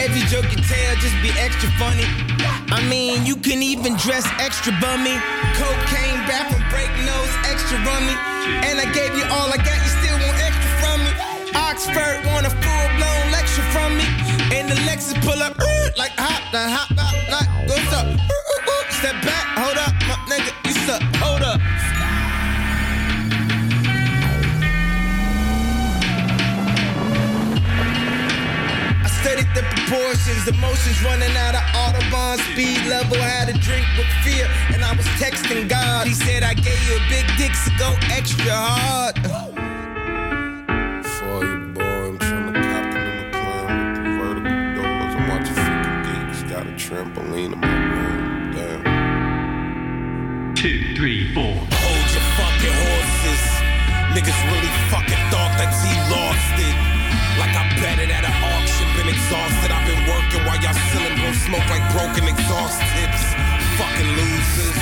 Every 0.00 0.24
joke 0.32 0.48
you 0.48 0.56
tell 0.64 0.96
just 0.96 1.12
be 1.20 1.28
extra 1.36 1.68
funny. 1.76 2.08
I 2.72 2.80
mean, 2.88 3.26
you 3.26 3.36
can 3.36 3.60
even 3.62 4.00
dress 4.00 4.24
extra 4.40 4.72
bummy. 4.80 5.12
Cocaine, 5.60 6.24
bathroom 6.24 6.64
break 6.72 6.88
nose, 7.04 7.28
extra 7.44 7.76
rummy. 7.84 8.16
And 8.64 8.80
I 8.80 8.88
gave 8.96 9.12
you 9.12 9.28
all 9.28 9.52
I 9.52 9.60
got, 9.60 9.76
you 9.76 9.92
still 10.00 10.16
want 10.24 10.40
extra 10.40 10.72
from 10.80 10.98
me. 11.04 11.12
Oxford 11.52 12.16
want 12.32 12.48
a 12.48 12.52
full 12.64 12.88
blown 12.96 13.24
lecture 13.28 13.66
from 13.76 13.92
me. 14.00 14.08
And 14.56 14.64
the 14.72 14.80
Lexus 14.88 15.20
pull 15.20 15.36
up 15.44 15.52
uh, 15.60 15.90
like 16.00 16.16
hop, 16.16 16.40
the 16.48 16.64
hop, 16.64 16.88
hop, 16.96 17.12
like 17.28 17.68
what's 17.68 17.92
up? 17.92 18.08
Uh, 18.08 18.72
uh, 18.72 18.84
Step 19.04 19.20
back, 19.22 19.44
studied 29.28 29.52
the 29.54 29.60
proportions, 29.60 30.48
emotions 30.48 31.04
running 31.04 31.36
out 31.36 31.54
of 31.54 31.60
Audubon 31.76 32.38
speed 32.48 32.80
level. 32.86 33.16
Had 33.18 33.50
a 33.50 33.52
drink 33.58 33.84
with 33.98 34.08
fear, 34.24 34.48
and 34.72 34.82
I 34.82 34.92
was 34.96 35.04
texting 35.20 35.68
God. 35.68 36.06
He 36.06 36.14
said, 36.14 36.42
I 36.42 36.54
gave 36.54 36.80
you 36.88 36.96
a 36.96 37.00
big 37.12 37.26
dick, 37.36 37.54
so 37.54 37.70
go 37.78 37.94
extra 38.08 38.54
hard. 38.56 39.18
For 41.04 41.44
you, 41.44 41.58
boy, 41.76 42.08
I'm 42.08 42.18
trying 42.18 42.54
to 42.54 42.60
cop 42.72 42.88
a 42.88 43.00
new 43.04 43.28
plan 43.36 43.68
with 43.84 44.00
the 44.00 44.10
vertical 44.16 44.58
doors. 44.80 45.12
I'm 45.12 45.24
watching 45.28 45.58
freaking 45.60 45.98
geeks. 46.08 46.40
Got 46.48 46.64
a 46.64 46.72
trampoline 46.72 47.52
in 47.52 47.60
my 47.60 47.68
room. 47.68 48.52
Damn. 48.56 48.80
Two, 50.56 50.78
three, 50.96 51.34
four. 51.34 51.52
Hold 51.52 52.08
your 52.16 52.26
fucking 52.40 52.76
horses. 52.80 53.44
Niggas 54.16 54.40
really 54.48 54.72
fucking 54.88 55.22
thought 55.28 55.52
that 55.60 55.68
he 55.84 55.92
lost 56.16 56.56
it. 56.64 56.76
Like 57.38 57.54
I 57.54 57.68
bet 57.78 57.98
it 58.00 58.10
at 58.10 58.24
an 58.26 58.34
auction, 58.50 58.67
exhausted. 59.08 59.72
I've 59.72 59.86
been 59.88 60.04
working 60.04 60.44
while 60.44 60.60
y'all 60.60 60.76
selling 60.92 61.16
bro 61.16 61.32
smoke 61.32 61.66
like 61.72 61.84
broken 61.96 62.28
exhaust 62.28 62.78
tips. 62.92 63.22
Fucking 63.80 64.10
losers. 64.12 64.78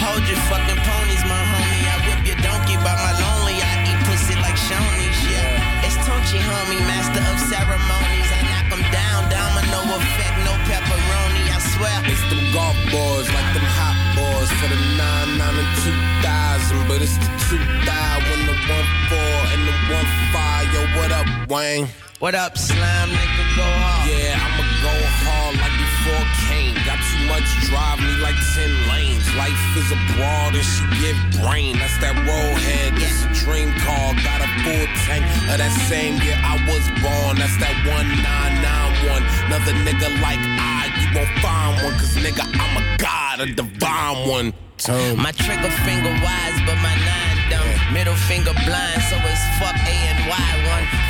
Hold 0.00 0.24
your 0.28 0.40
fucking 0.48 0.80
ponies, 0.84 1.24
my 1.28 1.36
homie. 1.36 1.84
I 1.88 1.96
whip 2.08 2.20
your 2.24 2.40
donkey 2.40 2.76
by 2.80 2.94
my 2.96 3.12
lonely. 3.20 3.56
I 3.60 3.84
eat 3.88 4.00
pussy 4.08 4.36
like 4.40 4.56
Shoney's, 4.56 5.18
yeah. 5.28 5.84
It's 5.86 5.96
Tunchi, 6.04 6.40
homie, 6.40 6.80
master 6.88 7.20
of 7.20 7.38
ceremonies. 7.48 8.28
I 8.32 8.40
knock 8.48 8.68
'em 8.72 8.82
down, 8.92 9.20
domino 9.32 9.80
effect, 9.96 10.36
no 10.48 10.52
pepperoni, 10.68 11.44
I 11.52 11.60
swear. 11.72 11.98
It's 12.10 12.24
them 12.28 12.42
golf 12.52 12.76
boys, 12.92 13.28
like 13.36 13.50
them 13.56 13.68
hot 13.78 13.96
boys 14.16 14.50
for 14.58 14.68
the 14.72 14.80
9, 15.00 15.28
9 15.38 15.56
and 15.62 15.72
2000. 15.84 16.88
But 16.88 17.00
it's 17.04 17.16
the 17.20 17.30
2 17.48 17.60
thou 17.88 18.14
when 18.28 18.40
the 18.48 18.56
1 18.72 18.88
4 19.08 19.40
and 19.52 19.62
the 19.68 19.76
1 19.92 20.08
5. 20.32 20.64
Yo, 20.74 20.80
what 20.96 21.10
up, 21.12 21.28
Wayne? 21.48 21.88
What 22.22 22.36
up, 22.38 22.56
slime 22.56 23.10
nigga? 23.10 23.44
Go 23.58 23.66
hard. 23.66 24.06
Yeah, 24.06 24.38
I'ma 24.38 24.62
go 24.86 24.94
hard 25.26 25.58
like 25.58 25.74
before 25.74 26.24
Kane. 26.46 26.78
Got 26.86 27.02
too 27.10 27.26
much 27.26 27.42
drive 27.66 27.98
me 27.98 28.14
like 28.22 28.38
10 28.54 28.70
lanes. 28.86 29.26
Life 29.34 29.58
is 29.74 29.90
a 29.90 29.98
broad 30.14 30.54
and 30.54 30.62
she 30.62 30.86
give 31.02 31.18
brain. 31.42 31.74
That's 31.74 31.98
that 31.98 32.14
roll 32.22 32.54
head. 32.54 32.94
This 32.94 33.26
a 33.26 33.30
dream 33.42 33.74
car. 33.82 34.14
Got 34.22 34.46
a 34.46 34.48
full 34.62 34.86
tank 35.10 35.26
of 35.50 35.58
that 35.58 35.74
same 35.90 36.22
year 36.22 36.38
I 36.38 36.54
was 36.70 36.86
born. 37.02 37.34
That's 37.34 37.58
that 37.58 37.74
1991. 37.82 39.26
Another 39.50 39.74
nigga 39.82 40.06
like 40.22 40.38
I, 40.38 40.94
you 41.02 41.10
won't 41.18 41.34
find 41.42 41.82
one. 41.82 41.98
Cause 41.98 42.14
nigga, 42.14 42.46
I'm 42.46 42.78
a 42.78 42.84
god, 42.94 43.42
a 43.42 43.46
divine 43.50 44.22
one. 44.30 44.54
Turn. 44.78 45.18
My 45.18 45.34
trigger 45.34 45.70
finger 45.82 46.14
wise, 46.22 46.58
but 46.62 46.78
my 46.78 46.94
nine 46.94 47.38
dumb. 47.50 47.66
Middle 47.90 48.14
finger 48.30 48.54
blind, 48.62 49.02
so 49.10 49.18
it's 49.18 49.42
fuck 49.58 49.74
A 49.74 49.94
and 50.14 50.30
Y. 50.30 50.53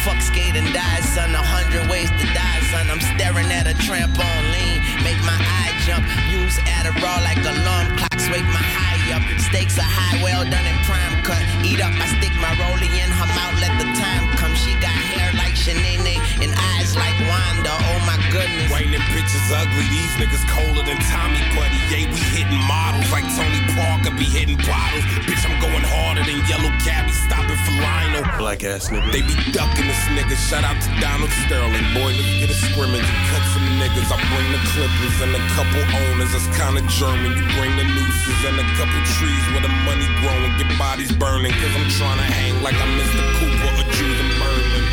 Fuck 0.05 0.21
skate 0.21 0.53
and 0.53 0.69
die, 0.77 1.01
son. 1.01 1.33
A 1.33 1.41
hundred 1.41 1.89
ways 1.89 2.13
to 2.21 2.27
die, 2.37 2.61
son. 2.69 2.93
I'm 2.93 3.01
staring 3.17 3.49
at 3.49 3.65
a 3.65 3.73
trampoline, 3.73 4.85
make 5.01 5.17
my 5.25 5.33
eye 5.33 5.73
jump. 5.89 6.05
Use 6.29 6.61
Adderall 6.69 7.25
like 7.25 7.41
alarm 7.41 7.97
clocks, 7.97 8.29
wake 8.29 8.45
my 8.53 8.61
high 8.61 9.01
up. 9.17 9.25
Stakes 9.41 9.81
are 9.81 9.89
high, 9.89 10.21
well 10.21 10.45
done 10.45 10.67
in 10.69 10.77
prime 10.85 11.17
cut. 11.25 11.41
Eat 11.65 11.81
up, 11.81 11.97
I 11.97 12.05
stick 12.21 12.37
my 12.37 12.53
rollie 12.61 12.93
in 12.93 13.09
her 13.09 13.29
mouth, 13.33 13.57
let 13.65 13.73
the 13.81 13.89
time 13.97 14.29
come. 14.37 14.53
She 14.53 14.77
got 14.77 14.93
hair 14.93 15.33
like 15.41 15.57
Shanae 15.57 15.97
and 16.43 16.53
eyes 16.75 16.97
like 16.97 17.15
Wanda. 17.29 17.71
Oh 17.71 18.01
my 18.07 18.19
goodness. 18.33 18.71
Wayne 18.73 18.95
and 18.95 19.07
bitches 19.15 19.47
ugly. 19.53 19.87
These 19.91 20.15
niggas 20.19 20.45
colder 20.51 20.83
than 20.83 20.99
Tommy 21.11 21.43
Buddy. 21.55 21.79
Yeah, 21.93 22.11
we 22.11 22.19
hitting 22.35 22.63
models 22.67 23.07
like 23.13 23.27
Tony 23.37 23.61
Parker 23.77 24.11
be 24.17 24.27
hitting 24.27 24.59
bottles. 24.65 25.05
Bitch, 25.29 25.43
I'm 25.47 25.55
going 25.61 25.85
harder 25.85 26.25
than 26.25 26.41
Yellow 26.49 26.73
Cabby 26.83 27.13
stopping 27.13 27.59
for 27.63 27.75
Lionel. 27.79 28.25
Black 28.39 28.65
ass 28.65 28.89
nigga. 28.91 29.11
They 29.13 29.23
be 29.23 29.37
ducking 29.53 29.87
this 29.87 30.03
nigga. 30.17 30.35
Shout 30.35 30.65
out 30.65 30.79
to 30.81 30.91
Donald 30.99 31.31
Sterling. 31.47 31.87
Boy, 31.95 32.17
let's 32.17 32.35
get 32.41 32.51
a 32.51 32.59
scrimmage 32.73 33.05
and 33.05 33.23
cut 33.31 33.45
some 33.55 33.67
niggas. 33.79 34.09
I 34.11 34.19
bring 34.33 34.49
the 34.51 34.63
clippers 34.73 35.17
and 35.23 35.33
a 35.37 35.43
couple 35.55 35.83
owners. 36.09 36.33
That's 36.33 36.49
kinda 36.57 36.83
German. 36.91 37.37
You 37.37 37.45
bring 37.59 37.75
the 37.77 37.87
nooses 37.87 38.41
and 38.49 38.57
a 38.59 38.67
couple 38.79 38.99
trees 39.21 39.45
where 39.53 39.63
the 39.63 39.75
money 39.87 40.09
growing. 40.23 40.51
Get 40.59 40.71
bodies 40.79 41.13
burning. 41.13 41.53
Cause 41.53 41.75
I'm 41.77 41.89
trying 41.99 42.19
to 42.19 42.27
hang 42.27 42.63
like 42.63 42.79
I'm 42.81 42.93
Mr. 42.99 43.23
Cooper 43.39 43.71
or 43.79 43.87
Jules 43.95 44.19
and 44.19 44.33
Berman. 44.41 44.85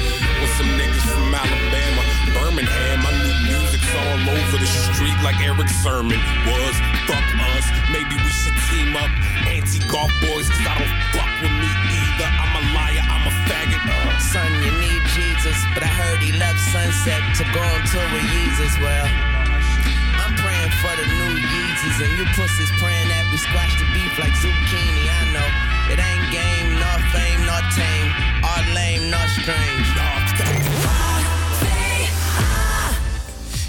With 0.42 0.54
some 0.58 0.72
niggas 0.78 0.91
from 1.32 1.48
Alabama. 1.48 2.04
Birmingham, 2.36 3.00
I 3.08 3.12
knew 3.24 3.36
music's 3.48 3.92
all 3.96 4.20
over 4.36 4.58
the 4.60 4.68
street 4.68 5.16
like 5.24 5.40
Eric 5.40 5.70
Sermon 5.80 6.20
was. 6.44 6.76
Fuck 7.08 7.24
us, 7.56 7.66
maybe 7.88 8.20
we 8.20 8.32
should 8.32 8.58
team 8.68 8.96
up. 9.00 9.12
Anti-golf 9.48 10.12
boys, 10.20 10.52
cause 10.52 10.68
I 10.68 10.76
don't 10.76 10.96
fuck 11.16 11.32
with 11.40 11.56
me 11.56 11.72
either. 11.72 12.28
I'm 12.28 12.52
a 12.60 12.64
liar, 12.76 13.04
I'm 13.08 13.24
a 13.32 13.34
faggot. 13.48 13.80
Uh. 13.80 14.20
Son, 14.20 14.52
you 14.60 14.72
need 14.76 15.02
Jesus, 15.16 15.56
but 15.72 15.84
I 15.84 15.92
heard 15.92 16.20
he 16.20 16.36
left 16.36 16.60
Sunset 16.72 17.24
to 17.40 17.44
go 17.56 17.64
on 17.64 17.82
tour 17.88 18.08
with 18.12 18.28
Yeezus. 18.28 18.76
Well, 18.84 19.08
I'm 19.08 20.36
praying 20.36 20.74
for 20.84 20.94
the 21.00 21.08
new 21.08 21.32
Yeezys, 21.40 21.98
and 22.04 22.12
you 22.20 22.26
pussies 22.36 22.72
praying 22.76 23.08
that 23.08 23.24
we 23.32 23.38
squash 23.40 23.72
the 23.80 23.88
beef 23.96 24.14
like 24.20 24.36
zucchini. 24.36 25.08
I 25.08 25.22
know 25.32 25.50
it 25.96 26.00
ain't 26.00 26.28
game, 26.32 26.76
nor 26.76 26.98
fame, 27.16 27.42
nor 27.48 27.62
tame, 27.72 28.10
or 28.44 28.60
lame, 28.76 29.08
nor 29.08 29.26
strange. 29.40 29.82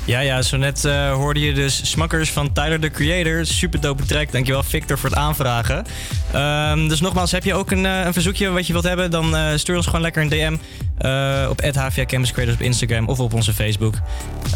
Ja, 0.05 0.21
ja, 0.21 0.43
zo 0.43 0.57
net 0.57 0.85
eh, 0.85 1.12
hoorde 1.12 1.41
je 1.41 1.53
dus 1.53 1.91
Smakkers 1.91 2.31
van 2.31 2.53
Tyler, 2.53 2.81
the 2.81 2.91
Creator. 2.91 3.47
Super 3.47 3.81
dope 3.81 4.05
track. 4.05 4.33
Dankjewel 4.33 4.62
Victor 4.62 4.99
voor 4.99 5.09
het 5.09 5.19
aanvragen. 5.19 5.85
Ehm, 6.33 6.88
dus 6.88 7.01
nogmaals, 7.01 7.31
heb 7.31 7.45
je 7.45 7.55
ook 7.55 7.71
een, 7.71 7.87
eh, 7.87 8.05
een 8.05 8.12
verzoekje 8.12 8.51
wat 8.51 8.67
je 8.67 8.73
wilt 8.73 8.85
hebben... 8.85 9.11
dan 9.11 9.37
eh, 9.37 9.57
stuur 9.57 9.77
ons 9.77 9.87
gewoon 9.87 10.01
lekker 10.01 10.23
een 10.23 10.29
DM 10.29 10.57
op 11.49 11.62
HVA 11.75 12.03
op 12.53 12.61
Instagram 12.61 13.09
of 13.09 13.21
op 13.21 13.35
onze 13.35 13.53
Facebook. 13.53 13.95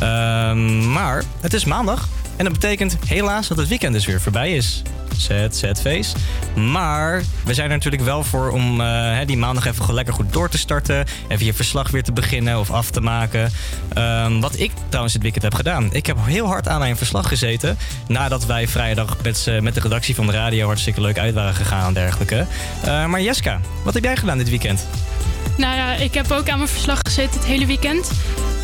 Ehm, 0.01 0.93
maar 0.93 1.23
het 1.41 1.53
is 1.53 1.65
maandag 1.65 2.09
en 2.37 2.45
dat 2.45 2.53
betekent 2.53 2.97
helaas 3.07 3.49
dat 3.49 3.57
het 3.57 3.69
weekend 3.69 3.93
dus 3.93 4.07
weer 4.07 4.21
voorbij 4.21 4.53
is. 4.53 4.83
Sad, 5.17 5.57
sad 5.57 5.81
face. 5.81 6.17
Maar 6.55 7.23
we 7.45 7.55
zijn 7.55 7.71
er 7.71 7.77
natuurlijk 7.77 8.03
wel 8.03 8.25
voor 8.25 8.51
om 8.51 8.81
eh, 8.81 9.19
die 9.27 9.37
maandag 9.37 9.67
even 9.67 9.95
lekker 9.95 10.15
goed 10.15 10.33
door 10.33 10.49
te 10.49 10.59
starten. 10.59 11.05
Even 11.29 11.47
je 11.47 11.55
verslag 11.55 11.91
weer 11.91 12.03
te 12.03 12.13
beginnen 12.13 12.59
of 12.59 12.71
af 12.71 12.91
te 12.91 13.01
maken. 13.01 13.51
Ehm, 13.95 14.41
wat 14.41 14.59
ik 14.59 14.73
trouwens 14.89 15.13
dit 15.15 15.23
weekend 15.23 15.45
heb 15.45 15.55
gedaan. 15.55 15.89
Ik 15.93 16.07
heb 16.07 16.17
heel 16.21 16.47
hard 16.47 16.69
aan 16.69 16.79
mijn 16.79 16.97
verslag 16.97 17.29
gezeten. 17.29 17.79
Nadat 18.09 18.47
wij 18.47 18.69
vrijdag 18.69 19.17
met, 19.23 19.49
met 19.61 19.75
de 19.75 19.81
redactie 19.81 20.15
van 20.15 20.27
de 20.27 20.33
radio 20.33 20.67
hartstikke 20.67 21.01
leuk 21.01 21.19
uit 21.19 21.35
waren 21.35 21.55
gegaan 21.55 21.87
en 21.87 21.95
dergelijke. 21.95 22.47
Eh, 22.85 23.07
maar 23.07 23.23
Jeska, 23.23 23.61
wat 23.85 23.95
heb 23.95 24.05
jij 24.05 24.17
gedaan 24.17 24.39
dit 24.39 24.49
weekend? 24.49 24.87
Nou 25.57 25.77
ja, 25.77 25.95
ik 25.95 26.15
heb 26.15 26.31
ook 26.31 26.49
aan 26.49 26.59
mijn 26.59 26.71
verslag 26.71 26.99
gezeten 27.03 27.35
het 27.35 27.49
hele 27.49 27.67
weekend. 27.67 28.11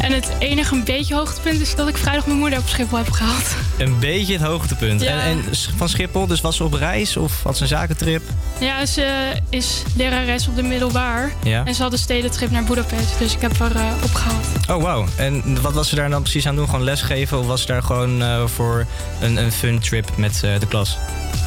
En 0.03 0.13
het 0.13 0.33
enige 0.39 0.75
een 0.75 0.85
beetje 0.85 1.15
hoogtepunt 1.15 1.61
is 1.61 1.75
dat 1.75 1.89
ik 1.89 1.97
vrijdag 1.97 2.27
mijn 2.27 2.39
moeder 2.39 2.59
op 2.59 2.69
Schiphol 2.69 2.99
heb 2.99 3.11
gehaald. 3.11 3.55
Een 3.79 3.99
beetje 3.99 4.33
het 4.33 4.43
hoogtepunt. 4.43 5.01
Ja. 5.01 5.09
En, 5.09 5.21
en 5.21 5.45
van 5.77 5.89
Schiphol, 5.89 6.27
dus 6.27 6.41
was 6.41 6.57
ze 6.57 6.65
op 6.65 6.73
reis 6.73 7.17
of 7.17 7.43
had 7.43 7.57
ze 7.57 7.63
een 7.63 7.69
zakentrip? 7.69 8.23
Ja, 8.61 8.87
ze 8.87 9.33
is 9.49 9.83
lerares 9.97 10.49
op 10.49 10.57
de 10.57 10.63
middelbaar. 10.63 11.33
Ja. 11.43 11.65
En 11.65 11.75
ze 11.75 11.83
had 11.83 11.93
een 11.93 11.99
stedentrip 11.99 12.51
naar 12.51 12.65
Budapest, 12.65 13.19
dus 13.19 13.35
ik 13.35 13.41
heb 13.41 13.59
haar 13.59 13.75
eh, 13.75 13.93
opgehaald. 14.03 14.47
Oh, 14.71 14.83
wauw. 14.83 15.05
En 15.17 15.63
wat 15.63 15.73
was 15.73 15.89
ze 15.89 15.95
daar 15.95 16.11
dan 16.11 16.23
precies 16.23 16.47
aan 16.47 16.57
doen? 16.57 16.69
Gewoon 16.69 16.85
lesgeven? 16.85 17.39
Of 17.39 17.47
was 17.47 17.61
ze 17.61 17.67
daar 17.67 17.83
gewoon 17.83 18.23
eh, 18.23 18.47
voor 18.47 18.87
een, 19.21 19.37
een 19.37 19.53
fun 19.53 19.79
trip 19.79 20.17
met 20.17 20.41
eh, 20.45 20.61
de 20.61 20.67
klas? 20.67 20.99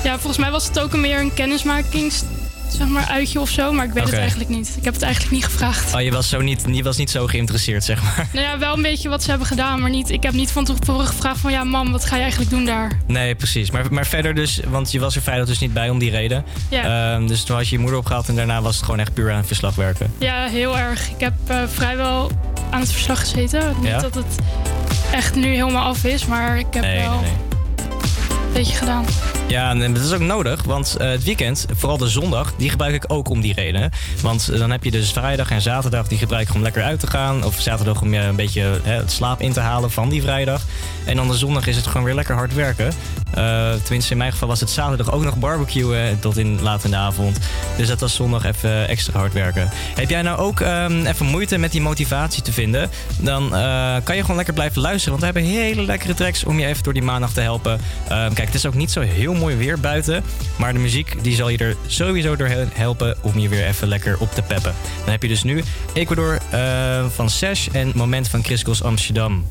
Ja, 0.04 0.14
volgens 0.14 0.38
mij 0.38 0.52
was 0.52 0.68
het 0.68 0.80
ook 0.80 0.94
een 0.94 1.02
meer 1.02 1.20
een 1.20 1.34
kennismakings 1.34 2.24
zeg 2.70 2.88
maar, 2.88 3.06
uitje 3.08 3.40
of 3.40 3.50
zo, 3.50 3.72
maar 3.72 3.86
ik 3.86 3.92
weet 3.92 4.04
het 4.04 4.14
eigenlijk 4.14 4.50
niet. 4.50 4.74
Ik 4.78 4.84
heb 4.84 4.94
het 4.94 5.04
eigenlijk 5.04 5.34
niet 5.34 5.44
gevraagd. 5.46 5.94
Oh, 5.96 6.02
je 6.02 6.12
was, 6.12 6.30
zo 6.30 6.42
niet, 6.42 6.64
je 6.72 6.84
was 6.84 6.98
niet 6.98 7.10
zo 7.10 7.28
geïnteresseerd, 7.28 7.84
zeg 7.84 8.04
maar. 8.04 8.28
Nou 8.34 8.46
ja, 8.46 8.58
wel 8.60 8.76
een 8.76 8.82
beetje 8.82 9.10
wat 9.10 9.24
ze 9.24 9.30
hebben 9.30 9.48
gedaan, 9.48 9.80
maar 9.82 9.90
niet, 9.90 10.10
ik 10.10 10.24
heb 10.24 10.34
niet 10.34 10.52
van 10.52 10.66
tevoren 10.66 11.08
gevraagd 11.08 11.40
van 11.40 11.52
ja, 11.52 11.64
mam, 11.64 11.92
wat 11.92 12.06
ga 12.06 12.16
je 12.16 12.22
eigenlijk 12.22 12.52
doen 12.52 12.66
daar? 12.66 12.92
Nee, 13.08 13.36
precies. 13.36 13.72
Maar, 13.72 13.94
maar 13.94 14.06
verder 14.06 14.34
dus, 14.36 14.60
want 14.68 14.92
je 14.92 15.00
was 15.00 15.16
er 15.16 15.22
vrijdag 15.22 15.48
dus 15.48 15.60
niet 15.60 15.74
bij 15.74 15.90
om 15.90 16.00
die 16.00 16.12
reden. 16.12 16.46
Ja. 16.70 17.14
Ehm, 17.14 17.28
dus 17.28 17.44
toen 17.44 17.56
had 17.56 17.68
je 17.68 17.76
je 17.76 17.82
moeder 17.82 18.00
opgehaald 18.00 18.28
en 18.28 18.36
daarna 18.36 18.62
was 18.62 18.76
het 18.76 18.86
gewoon 18.86 19.00
echt 19.00 19.14
puur 19.14 19.32
aan 19.32 19.46
verslag 19.46 19.76
werken. 19.76 20.14
Ja, 20.18 20.48
heel 20.48 20.78
erg. 20.78 21.10
Ik 21.10 21.20
heb 21.20 21.34
eh, 21.48 21.58
vrijwel 21.68 22.32
aan 22.70 22.80
het 22.80 22.92
verslag 22.92 23.20
gezeten. 23.20 23.74
Niet 23.80 23.90
Ja? 23.90 24.00
dat 24.00 24.16
het 24.16 24.36
echt 25.12 25.36
nu 25.36 25.48
helemaal 25.56 25.86
af 25.86 26.04
is, 26.04 26.26
maar 26.26 26.58
ik 26.58 26.66
heb 26.72 26.84
Nee, 26.84 27.00
wel 27.00 27.20
nee, 27.20 27.22
nee. 27.22 27.55
Beetje 28.56 28.76
gedaan. 28.76 29.06
Ja, 29.48 29.70
en 29.70 29.94
dat 29.94 30.04
is 30.04 30.12
ook 30.12 30.20
nodig, 30.20 30.64
want 30.64 30.96
eh, 30.96 31.10
het 31.10 31.24
weekend, 31.24 31.66
vooral 31.76 31.98
de 31.98 32.08
zondag, 32.08 32.54
die 32.58 32.70
gebruik 32.70 32.94
ik 32.94 33.04
ook 33.08 33.30
om 33.30 33.42
die 33.42 33.54
reden. 33.54 33.92
Want 34.22 34.50
eh, 34.50 34.60
dan 34.60 34.72
heb 34.72 34.84
je 34.84 34.92
dus 34.92 35.12
vrijdag 35.12 35.52
en 35.52 35.62
zaterdag, 35.62 36.08
die 36.08 36.18
gebruik 36.18 36.50
ik 36.50 36.56
om 36.56 36.62
lekker 36.62 36.84
uit 36.84 37.00
te 37.00 37.08
gaan. 37.08 37.44
Of 37.44 37.60
zaterdag 37.60 38.02
om 38.02 38.14
je 38.14 38.20
een 38.20 38.36
beetje 38.36 38.80
het 38.84 39.12
slaap 39.12 39.42
in 39.42 39.54
te 39.54 39.60
halen 39.60 39.92
van 39.92 40.10
die 40.10 40.22
vrijdag. 40.22 40.62
En 41.06 41.16
dan 41.16 41.28
de 41.28 41.34
zondag 41.34 41.68
is 41.68 41.76
het 41.76 41.88
gewoon 41.88 42.04
weer 42.04 42.16
lekker 42.16 42.36
hard 42.36 42.54
werken. 42.54 42.94
Eh, 43.34 43.74
tenminste, 43.84 44.12
in 44.12 44.18
mijn 44.18 44.32
geval 44.32 44.48
was 44.48 44.60
het 44.60 44.70
zaterdag 44.70 45.12
ook 45.12 45.24
nog 45.24 45.38
barbecuen 45.38 46.20
tot 46.20 46.38
in 46.38 46.62
laat 46.62 46.84
in 46.84 46.92
de 46.92 46.98
avond. 46.98 47.40
Dus 47.78 47.88
dat 47.88 48.00
was 48.00 48.16
zondag 48.16 48.46
even 48.46 48.88
extra 48.88 49.20
hard 49.20 49.34
werken. 49.34 49.70
Heb 49.96 50.10
jij 50.10 50.22
nou 50.22 50.38
ook 50.38 50.60
ehm, 50.60 51.06
even 51.06 51.26
moeite 51.26 51.58
met 51.58 51.72
die 51.72 51.82
motivatie 51.82 52.42
te 52.42 52.52
vinden? 52.52 52.90
Dan 53.18 53.50
kan 54.04 54.16
je 54.16 54.22
gewoon 54.22 54.36
lekker 54.36 54.54
blijven 54.54 54.82
luisteren. 54.82 55.20
Want 55.20 55.34
we 55.34 55.40
hebben 55.40 55.60
hele 55.60 55.86
lekkere 55.86 56.14
tracks 56.14 56.44
om 56.44 56.60
je 56.60 56.66
even 56.66 56.84
door 56.84 56.94
die 56.94 57.04
maandag 57.04 57.34
te 57.34 57.42
helpen. 57.42 57.80
Ehm, 58.08 58.34
het 58.46 58.56
is 58.56 58.66
ook 58.66 58.74
niet 58.74 58.92
zo 58.92 59.02
heel 59.02 59.34
mooi 59.34 59.56
weer 59.56 59.80
buiten. 59.80 60.24
Maar 60.58 60.74
de 60.74 60.80
muziek 60.80 61.16
die 61.24 61.36
zal 61.36 61.50
je 61.50 61.58
er 61.58 61.76
sowieso 61.88 62.36
door 62.36 62.48
he- 62.48 62.66
helpen 62.74 63.18
om 63.22 63.40
je 63.40 63.50
weer 63.50 63.66
even 63.68 63.88
lekker 63.88 64.18
op 64.20 64.32
te 64.32 64.42
peppen. 64.42 64.74
Dan 65.04 65.10
heb 65.10 65.22
je 65.22 65.28
dus 65.28 65.44
nu 65.44 65.64
Ecuador 65.94 66.38
eh, 66.52 67.06
van 67.10 67.30
Sash 67.30 67.68
en 67.68 67.92
Moment 67.96 68.28
van 68.28 68.44
Chris 68.44 68.64
Goss 68.64 68.84
Amsterdam. 68.84 69.46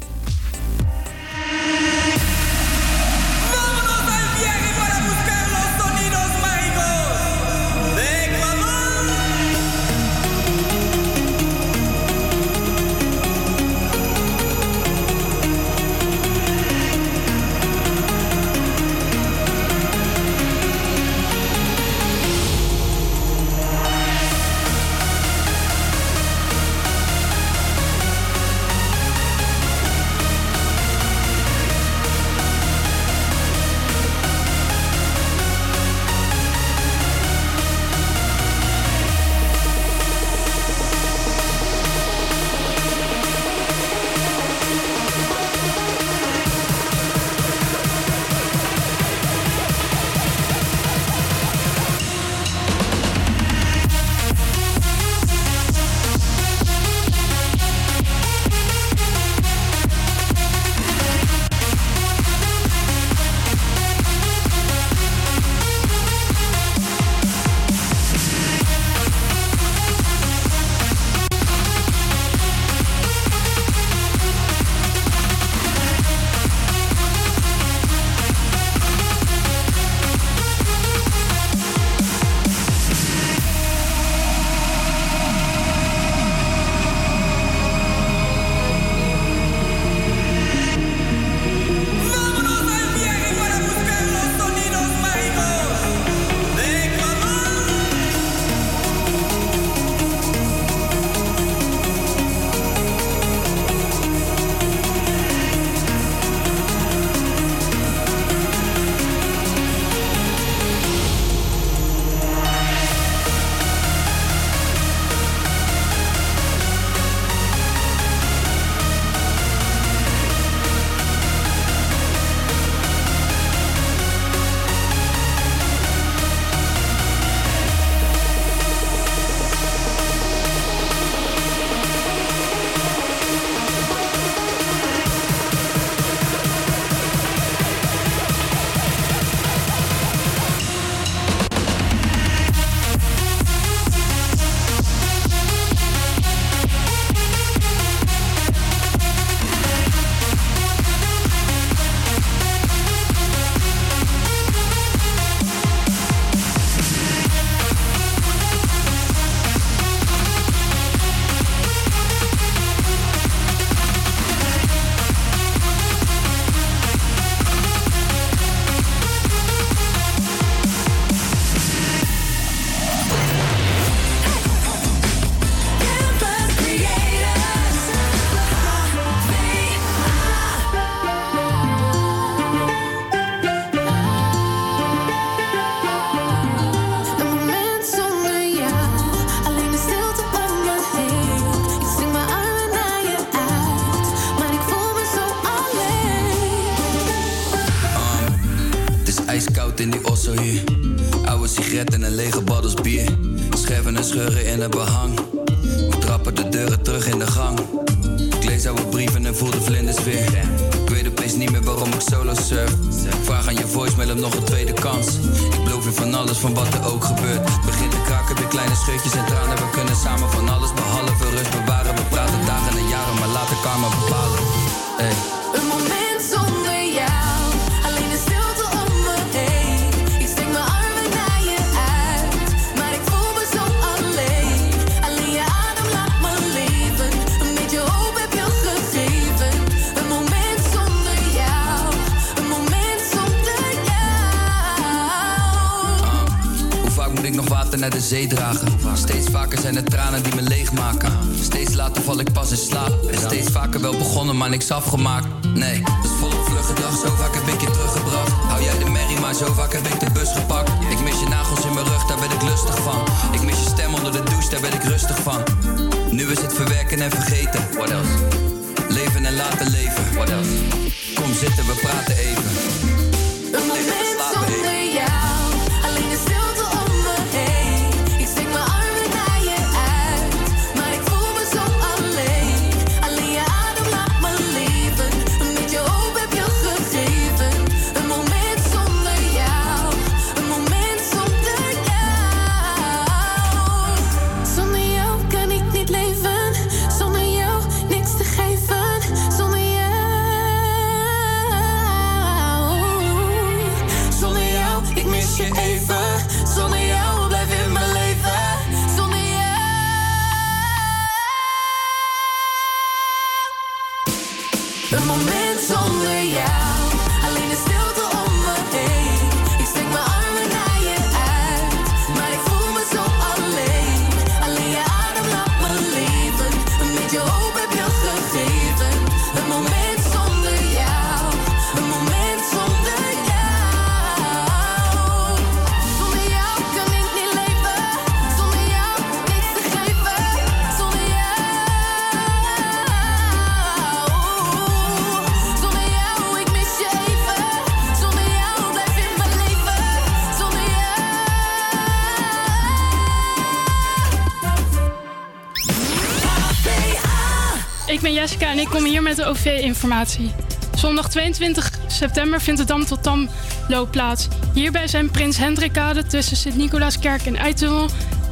de 359.14 359.24
OV-informatie. 359.24 360.30
Zondag 360.74 361.08
22 361.10 361.70
september 361.86 362.40
vindt 362.40 362.60
de 362.60 362.66
Dam 362.66 362.84
tot 362.84 363.04
Dam-loop 363.04 363.90
plaats. 363.90 364.28
Hierbij 364.54 364.88
zijn 364.88 365.10
Prins 365.10 365.36
Hendrikade 365.36 366.06
tussen 366.06 366.36
Sint-Nicolaaskerk 366.36 367.26
en 367.26 367.36
Eitunnel 367.36 367.88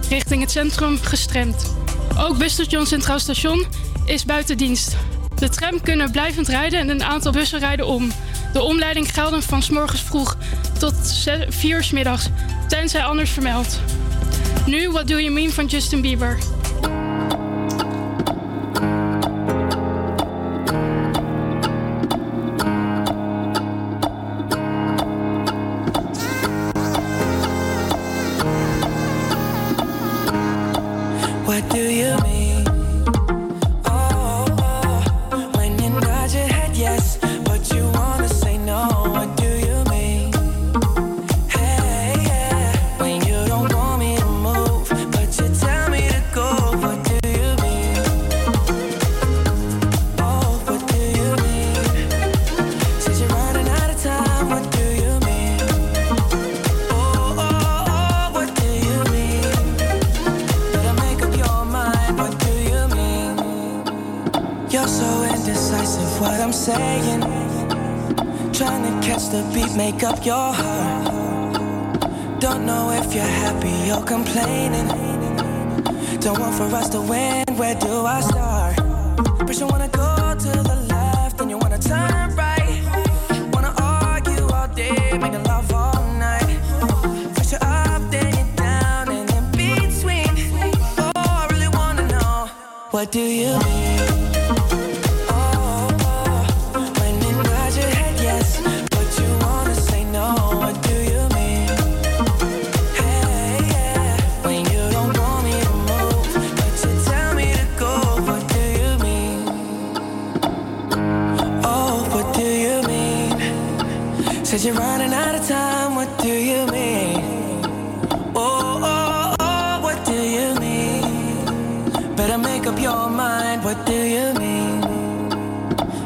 richting 0.09 0.41
het 0.41 0.51
centrum 0.51 0.99
gestremd. 1.03 1.75
Ook 2.19 2.39
Busstation 2.39 2.87
Centraal 2.87 3.19
Station 3.19 3.67
is 4.05 4.25
buiten 4.25 4.57
dienst. 4.57 4.97
De 5.35 5.49
tram 5.49 5.81
kunnen 5.81 6.11
blijvend 6.11 6.49
rijden 6.49 6.81
en 6.81 6.89
een 6.89 7.05
aantal 7.05 7.33
bussen 7.33 7.59
rijden 7.59 7.87
om. 7.87 8.13
De 8.53 8.63
omleiding 8.63 9.15
gelden 9.15 9.43
van 9.43 9.63
s 9.63 9.71
morgens 9.71 10.03
vroeg 10.03 10.37
tot 10.79 10.95
4 11.49 11.77
uur 11.77 11.85
s 11.85 11.91
middags, 11.91 12.29
tenzij 12.69 13.05
anders 13.05 13.31
vermeld. 13.31 13.81
Nu 14.67 14.91
What 14.91 15.09
Do 15.09 15.21
You 15.21 15.33
Mean 15.33 15.51
van 15.51 15.67
Justin 15.67 16.01
Bieber. 16.01 16.39
your 70.25 70.53
heart 70.53 70.72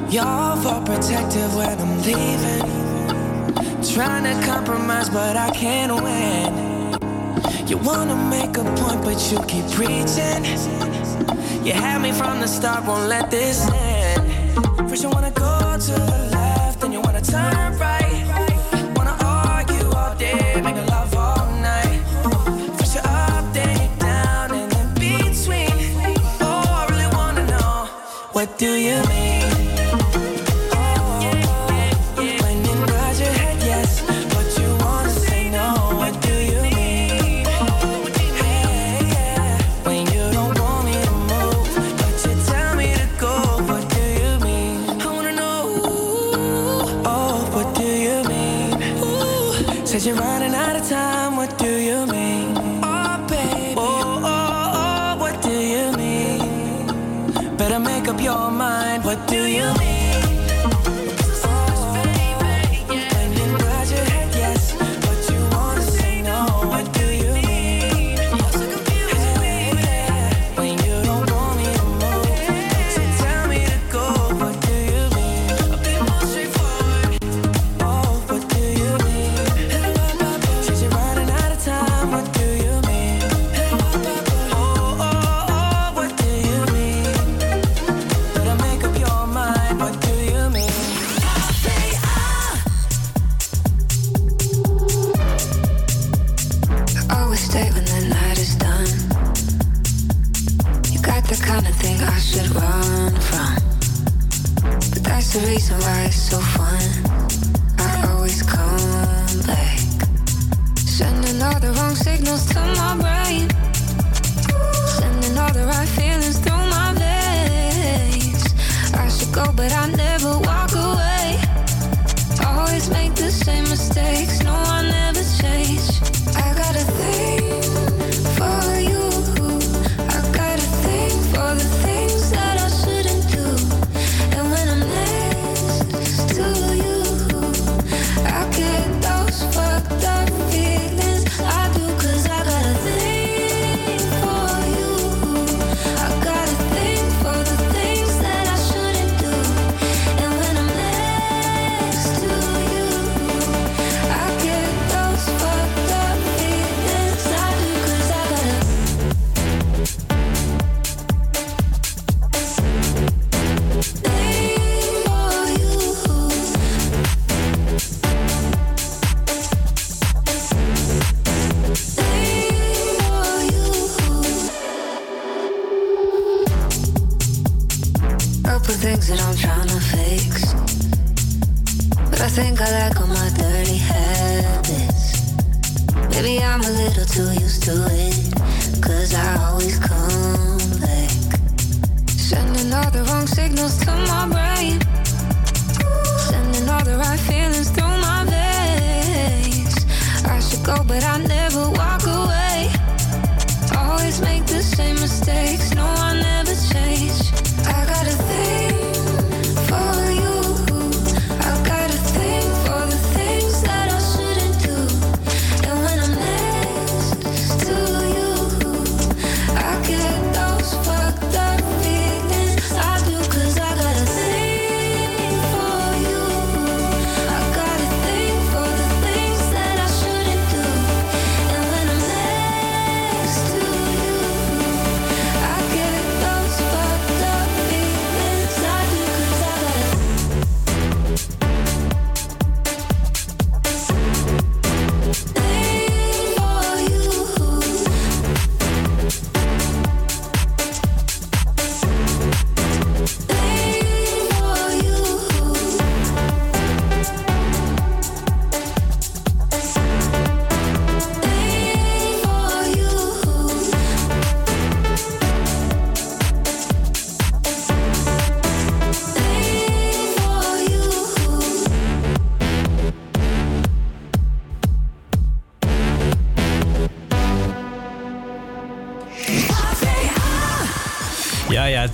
Y'all 0.09 0.57
for 0.57 0.81
protective 0.85 1.53
when 1.57 1.81
I'm 1.81 2.01
leaving. 2.03 2.62
Trying 3.92 4.23
to 4.23 4.47
compromise, 4.47 5.11
but 5.11 5.37
I 5.37 5.51
can't 5.51 5.92
win. 6.01 6.97
You 7.66 7.77
wanna 7.79 8.14
make 8.14 8.57
a 8.57 8.62
point, 8.62 9.03
but 9.03 9.19
you 9.33 9.38
keep 9.49 9.66
preaching. 9.73 10.45
You 11.66 11.73
had 11.73 12.01
me 12.01 12.12
from 12.12 12.38
the 12.38 12.47
start, 12.47 12.85
won't 12.85 13.09
let 13.09 13.33
this 13.33 13.69
end. 13.69 14.88
First 14.88 15.03
you 15.03 15.11
wanna 15.11 15.33
go 15.33 15.77
to 15.77 15.92
the 15.92 16.29
left, 16.31 16.81
then 16.81 16.92
you 16.92 17.01
wanna 17.01 17.21
turn 17.21 17.77
right. 17.77 17.86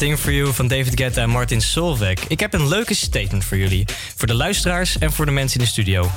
Thing 0.02 0.18
For 0.18 0.32
You 0.32 0.52
van 0.52 0.68
David 0.68 1.00
Guetta 1.00 1.22
en 1.22 1.30
Martin 1.30 1.60
Solveig. 1.60 2.26
Ik 2.26 2.40
heb 2.40 2.52
een 2.52 2.68
leuke 2.68 2.94
statement 2.94 3.44
voor 3.44 3.56
jullie. 3.56 3.84
Voor 4.16 4.26
de 4.26 4.34
luisteraars 4.34 4.98
en 4.98 5.12
voor 5.12 5.26
de 5.26 5.30
mensen 5.30 5.58
in 5.58 5.64
de 5.64 5.70
studio. 5.70 6.10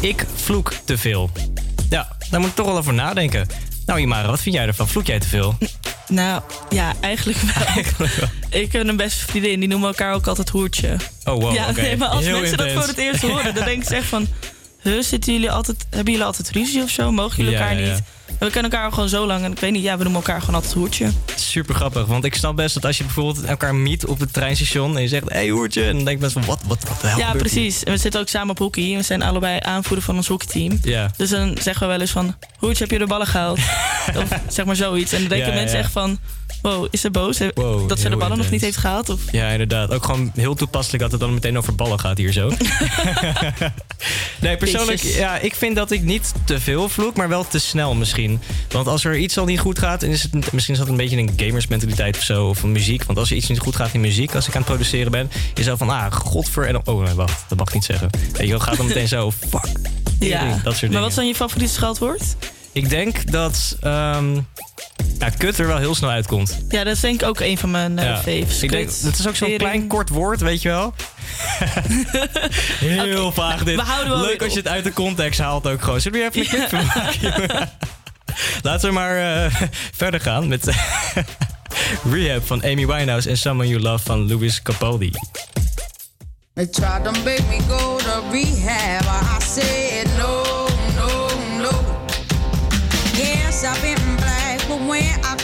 Ik 0.00 0.24
vloek 0.34 0.72
te 0.84 0.98
veel. 0.98 1.30
Ja, 1.90 2.16
daar 2.30 2.40
moet 2.40 2.48
ik 2.48 2.54
toch 2.54 2.66
wel 2.66 2.76
over 2.76 2.94
nadenken. 2.94 3.48
Nou 3.86 4.00
Imara, 4.00 4.28
wat 4.28 4.40
vind 4.40 4.54
jij 4.54 4.66
ervan? 4.66 4.88
Vloek 4.88 5.06
jij 5.06 5.20
te 5.20 5.28
veel? 5.28 5.58
Nou, 6.08 6.42
ja, 6.70 6.92
eigenlijk 7.00 7.38
wel. 7.38 8.08
Ik 8.48 8.72
heb 8.72 8.88
een 8.88 8.96
beste 8.96 9.26
vriendin, 9.26 9.60
die 9.60 9.68
noemen 9.68 9.88
elkaar 9.88 10.14
ook 10.14 10.26
altijd 10.26 10.48
hoertje. 10.48 10.96
Oh 11.24 11.42
wow, 11.42 11.54
Ja, 11.54 11.70
nee, 11.70 11.96
maar 11.96 12.08
als 12.08 12.24
mensen 12.24 12.56
dat 12.56 12.70
voor 12.70 12.86
het 12.86 12.98
eerst 12.98 13.22
horen, 13.22 13.54
dan 13.54 13.64
denken 13.64 13.86
ze 13.86 13.96
echt 13.96 14.06
van... 14.06 14.28
Zitten 15.00 15.32
jullie 15.32 15.50
altijd, 15.50 15.86
hebben 15.90 16.12
jullie 16.12 16.26
altijd 16.26 16.50
ruzie 16.50 16.82
of 16.82 16.90
zo? 16.90 17.12
Mogen 17.12 17.44
jullie 17.44 17.58
elkaar 17.58 17.74
niet? 17.74 18.02
We 18.42 18.50
kennen 18.50 18.70
elkaar 18.70 18.92
gewoon 18.92 19.08
zo 19.08 19.26
lang 19.26 19.44
en 19.44 19.52
ik 19.52 19.58
weet 19.58 19.72
niet, 19.72 19.82
ja, 19.82 19.96
we 19.96 20.02
noemen 20.02 20.22
elkaar 20.22 20.40
gewoon 20.40 20.54
altijd 20.54 20.72
hoertje. 20.72 21.10
Super 21.34 21.74
grappig, 21.74 22.06
want 22.06 22.24
ik 22.24 22.34
snap 22.34 22.56
best 22.56 22.74
dat 22.74 22.84
als 22.84 22.98
je 22.98 23.04
bijvoorbeeld 23.04 23.44
elkaar 23.44 23.74
meet 23.74 24.06
op 24.06 24.18
het 24.18 24.32
treinstation 24.32 24.96
en 24.96 25.02
je 25.02 25.08
zegt, 25.08 25.28
hé 25.28 25.34
hey, 25.34 25.48
hoertje, 25.48 25.84
en 25.84 25.96
dan 25.96 26.04
denkt 26.04 26.20
mensen 26.20 26.42
van, 26.42 26.54
wat, 26.54 26.62
wat, 26.66 26.88
wat 26.88 27.00
de 27.00 27.06
hel 27.06 27.18
Ja, 27.18 27.32
precies. 27.32 27.84
En 27.84 27.92
we 27.92 27.98
zitten 27.98 28.20
ook 28.20 28.28
samen 28.28 28.50
op 28.50 28.58
hockey. 28.58 28.96
We 28.96 29.02
zijn 29.02 29.22
allebei 29.22 29.58
aanvoerder 29.62 30.04
van 30.04 30.16
ons 30.16 30.28
hockeyteam. 30.28 30.78
Ja. 30.82 31.10
Dus 31.16 31.30
dan 31.30 31.56
zeggen 31.60 31.86
we 31.86 31.92
wel 31.92 32.00
eens 32.00 32.10
van... 32.10 32.34
Hoertje, 32.62 32.84
heb 32.84 32.92
je 32.92 32.98
de 32.98 33.06
ballen 33.06 33.26
gehaald? 33.26 33.58
of 34.22 34.28
zeg 34.48 34.64
maar 34.64 34.76
zoiets. 34.76 35.12
En 35.12 35.18
dan 35.18 35.28
denken 35.28 35.48
Ja, 35.48 35.54
mensen 35.54 35.76
ja. 35.76 35.82
echt 35.82 35.92
van... 35.92 36.18
Wow, 36.62 36.86
is 36.90 37.00
ze 37.00 37.10
boos? 37.10 37.38
Wow, 37.54 37.88
dat 37.88 37.98
ze 37.98 38.08
de 38.08 38.16
ballen 38.16 38.38
nog 38.38 38.50
niet 38.50 38.60
heeft 38.60 38.76
gehaald? 38.76 39.08
Of... 39.08 39.20
Ja, 39.32 39.48
inderdaad. 39.48 39.90
Ook 39.90 40.04
gewoon 40.04 40.32
heel 40.34 40.54
toepasselijk 40.54 41.02
dat 41.02 41.12
het 41.12 41.20
dan 41.20 41.34
meteen 41.34 41.58
over 41.58 41.74
ballen 41.74 42.00
gaat 42.00 42.18
hier 42.18 42.32
zo. 42.32 42.50
nee, 44.40 44.56
persoonlijk, 44.56 45.02
Jezus. 45.02 45.16
ja, 45.16 45.38
ik 45.38 45.54
vind 45.54 45.76
dat 45.76 45.90
ik 45.90 46.02
niet 46.02 46.32
te 46.44 46.60
veel 46.60 46.88
vloek, 46.88 47.16
maar 47.16 47.28
wel 47.28 47.46
te 47.48 47.58
snel 47.58 47.94
misschien. 47.94 48.40
Want 48.68 48.86
als 48.86 49.04
er 49.04 49.16
iets 49.16 49.38
al 49.38 49.44
niet 49.44 49.60
goed 49.60 49.78
gaat, 49.78 50.00
dan 50.00 50.10
is 50.10 50.22
het 50.22 50.52
misschien 50.52 50.74
is 50.74 50.80
dat 50.80 50.88
een 50.88 50.96
beetje 50.96 51.16
een 51.16 51.32
gamersmentaliteit 51.36 52.16
of 52.16 52.22
zo, 52.22 52.46
of 52.46 52.64
muziek. 52.64 53.04
Want 53.04 53.18
als 53.18 53.30
er 53.30 53.36
iets 53.36 53.48
niet 53.48 53.58
goed 53.58 53.76
gaat 53.76 53.94
in 53.94 54.00
muziek, 54.00 54.34
als 54.34 54.48
ik 54.48 54.54
aan 54.54 54.62
het 54.62 54.70
produceren 54.70 55.10
ben, 55.10 55.30
is 55.54 55.64
zo 55.64 55.76
van, 55.76 55.90
ah, 55.90 56.12
godver, 56.12 56.66
en 56.66 56.72
dan, 56.72 56.82
oh, 56.84 57.04
nee, 57.04 57.14
wacht, 57.14 57.44
dat 57.48 57.58
mag 57.58 57.68
ik 57.68 57.74
niet 57.74 57.84
zeggen. 57.84 58.10
Weet 58.32 58.48
je 58.48 58.60
gaat 58.60 58.76
dan 58.76 58.86
meteen 58.86 59.08
zo, 59.08 59.30
fuck. 59.30 60.01
Ja. 60.28 60.48
Dat 60.48 60.62
soort 60.62 60.80
dingen. 60.80 60.92
Maar 60.92 61.00
wat 61.00 61.10
is 61.10 61.16
dan 61.16 61.26
je 61.26 61.34
favoriete 61.34 61.72
scheldwoord? 61.72 62.36
Ik 62.72 62.88
denk 62.88 63.30
dat, 63.30 63.76
ehm 63.80 64.34
ja, 65.18 65.30
kut 65.30 65.58
er 65.58 65.66
wel 65.66 65.76
heel 65.76 65.94
snel 65.94 66.10
uitkomt. 66.10 66.58
Ja, 66.68 66.84
dat 66.84 66.94
is 66.94 67.00
denk 67.00 67.20
ik 67.20 67.28
ook 67.28 67.40
een 67.40 67.58
van 67.58 67.70
mijn 67.70 67.98
uh, 67.98 68.16
faves. 68.16 68.62
Ik 68.62 68.70
denk, 68.70 68.86
Kut, 68.86 69.02
het 69.02 69.18
is 69.18 69.28
ook 69.28 69.36
zo'n 69.36 69.56
klein 69.56 69.86
kort 69.86 70.08
woord, 70.08 70.40
weet 70.40 70.62
je 70.62 70.68
wel. 70.68 70.94
Heel 73.00 73.32
vaag 73.32 73.64
dit. 73.64 73.76
we 73.76 73.82
houden 73.82 74.12
wel 74.12 74.22
Leuk 74.22 74.42
als 74.42 74.52
je 74.52 74.58
het 74.58 74.68
uit 74.68 74.84
de 74.84 74.92
context 74.92 75.40
haalt 75.40 75.66
ook 75.66 75.82
gewoon. 75.82 76.00
Zullen 76.00 76.20
we 76.20 76.40
even 76.40 76.78
een 76.78 76.86
maken? 76.86 77.70
Laten 78.62 78.88
we 78.88 78.94
maar 78.94 79.44
eh, 79.44 79.54
verder 80.00 80.20
gaan 80.20 80.48
met 80.48 80.70
Rehab 82.10 82.46
van 82.46 82.62
Amy 82.62 82.86
Winehouse 82.86 83.28
en 83.28 83.36
Someone 83.36 83.68
You 83.68 83.80
Love 83.80 84.04
van 84.04 84.28
Louis 84.28 84.62
Capaldi. 84.62 85.10
They 86.54 86.66
tried 86.66 87.04
to 87.04 87.12
make 87.24 87.42
me 87.48 87.60
go 87.68 87.96
to 87.96 88.22
rehab. 88.30 89.04
I 89.04 89.44
said 89.44 90.11
Yes, 93.62 93.76
I've 93.76 93.82
been 93.82 94.16
black, 94.16 94.58
but 94.66 94.80
when 94.88 95.24
I 95.24 95.41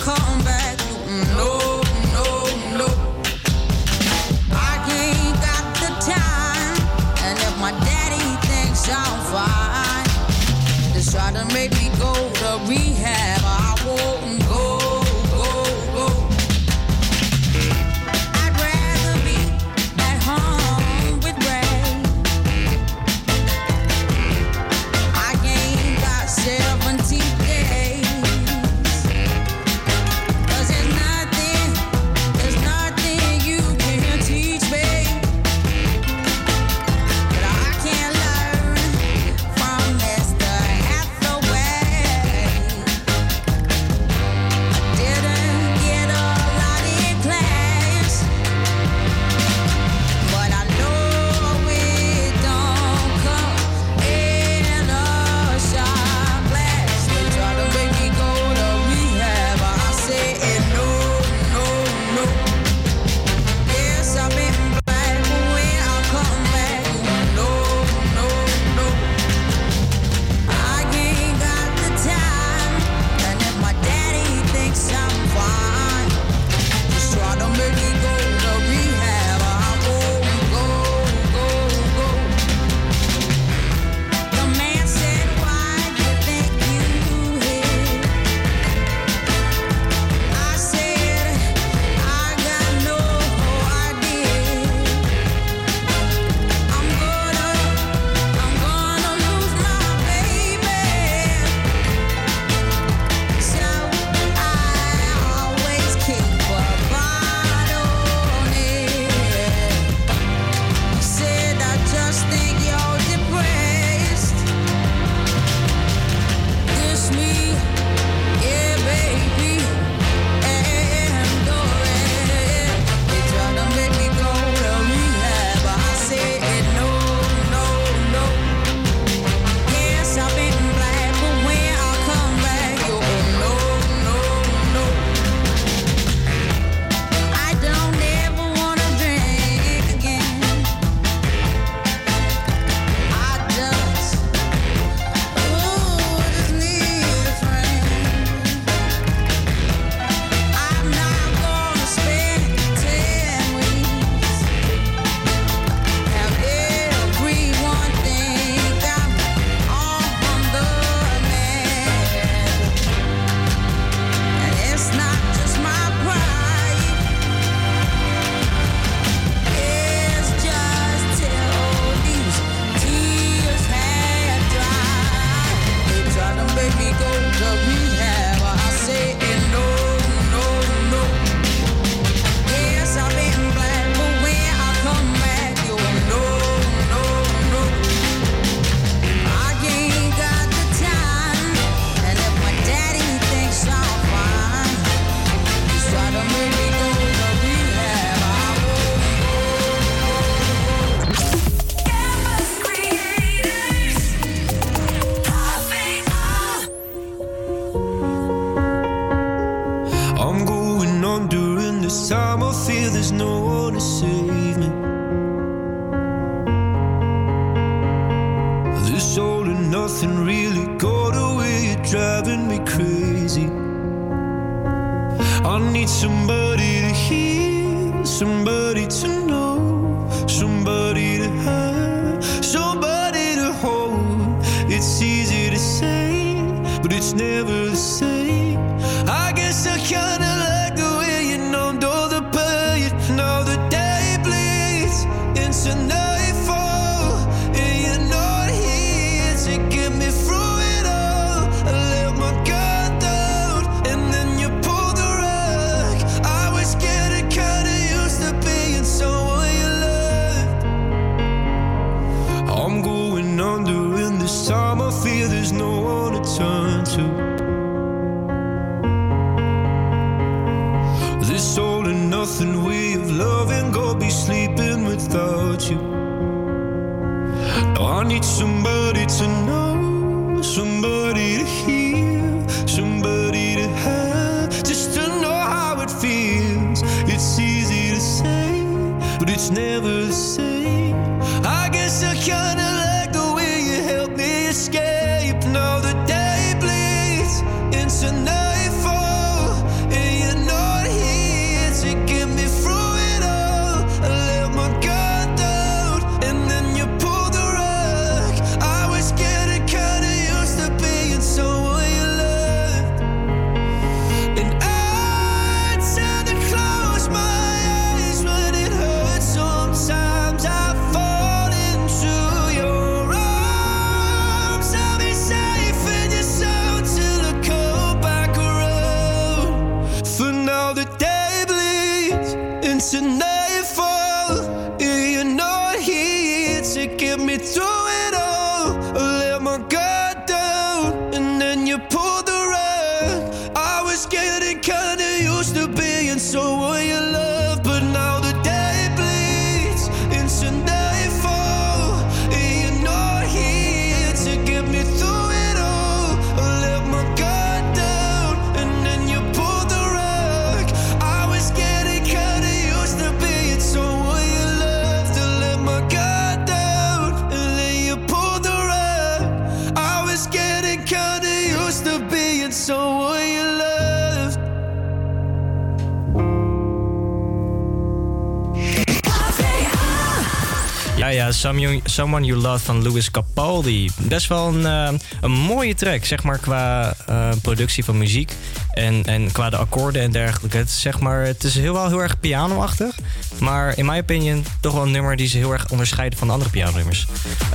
Someone, 381.39 381.81
Someone 381.85 382.27
You 382.27 382.41
Love 382.41 382.65
van 382.65 382.83
Louis 382.83 383.11
Capaldi. 383.11 383.91
Best 383.99 384.27
wel 384.27 384.49
een, 384.49 384.67
eh, 384.67 384.99
een 385.21 385.31
mooie 385.31 385.75
track, 385.75 386.05
zeg 386.05 386.23
maar, 386.23 386.39
qua 386.39 386.95
eh, 387.07 387.29
productie 387.43 387.85
van 387.85 387.99
muziek. 387.99 388.33
En, 388.71 389.05
en 389.05 389.33
qua 389.33 389.51
de 389.51 389.57
akkoorden 389.57 390.03
en 390.03 390.13
dergelijke. 390.13 390.57
Het 390.57 390.69
is, 390.69 390.81
zeg 390.81 391.01
maar, 391.01 391.25
het 391.25 391.45
is 391.45 391.55
heel 391.55 391.73
wel 391.73 391.89
heel 391.89 392.03
erg 392.03 392.21
pianoachtig. 392.21 392.99
Maar 393.41 393.79
in 393.79 393.87
mijn 393.87 394.03
opinion 394.03 394.45
toch 394.61 394.73
wel 394.73 394.83
een 394.83 394.91
nummer 394.91 395.17
die 395.17 395.29
ze 395.29 395.37
heel 395.37 395.53
erg 395.53 395.71
onderscheiden 395.71 396.19
van 396.19 396.27
de 396.27 396.33
andere 396.33 396.51
pianonummers. 396.51 397.07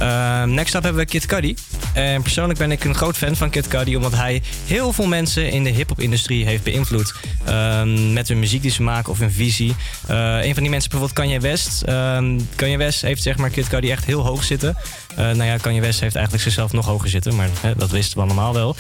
Uh, 0.02 0.44
next 0.44 0.76
up 0.76 0.84
hebben 0.84 1.02
we 1.02 1.08
Kid 1.08 1.26
Cudi. 1.26 1.56
En 1.94 2.22
persoonlijk 2.22 2.60
ben 2.60 2.72
ik 2.72 2.84
een 2.84 2.96
groot 2.96 3.18
fan 3.18 3.36
van 3.36 3.50
Kid 3.50 3.68
Cudi... 3.68 3.96
omdat 3.96 4.16
hij 4.16 4.42
heel 4.66 4.94
veel 4.94 5.08
mensen 5.08 5.52
in 5.52 5.64
de 5.64 5.70
hip-hop-industrie 5.70 6.46
heeft 6.46 6.64
beïnvloed. 6.64 7.14
Ehm, 7.46 8.14
met 8.14 8.28
hun 8.28 8.40
muziek 8.40 8.62
die 8.62 8.72
ze 8.72 8.82
maken 8.82 9.12
of 9.12 9.20
hun 9.20 9.32
visie. 9.32 9.76
Eh, 10.08 10.40
een 10.42 10.54
van 10.54 10.64
die 10.64 10.72
mensen 10.72 10.90
bijvoorbeeld 10.90 11.20
Kanye 11.20 11.40
West. 11.40 11.82
Ehm, 11.82 12.40
Kanye 12.56 12.78
West 12.78 13.02
heeft 13.02 13.22
zeg 13.22 13.38
maar 13.38 13.50
Kid 13.50 13.68
Cudi 13.68 13.92
echt 13.92 14.06
heel 14.06 14.26
hoog 14.26 14.44
zitten. 14.44 14.78
Eh, 15.10 15.18
nou 15.18 15.44
ja, 15.44 15.58
Kanye 15.58 15.82
West 15.82 16.00
heeft 16.00 16.16
eigenlijk 16.16 16.44
zichzelf 16.44 16.72
nog 16.72 16.86
hoger 16.86 17.10
zitten. 17.10 17.36
Maar 17.36 17.50
hè, 17.62 17.76
dat 17.76 17.90
wisten 17.90 18.18
we 18.18 18.24
allemaal 18.24 18.54
wel. 18.54 18.76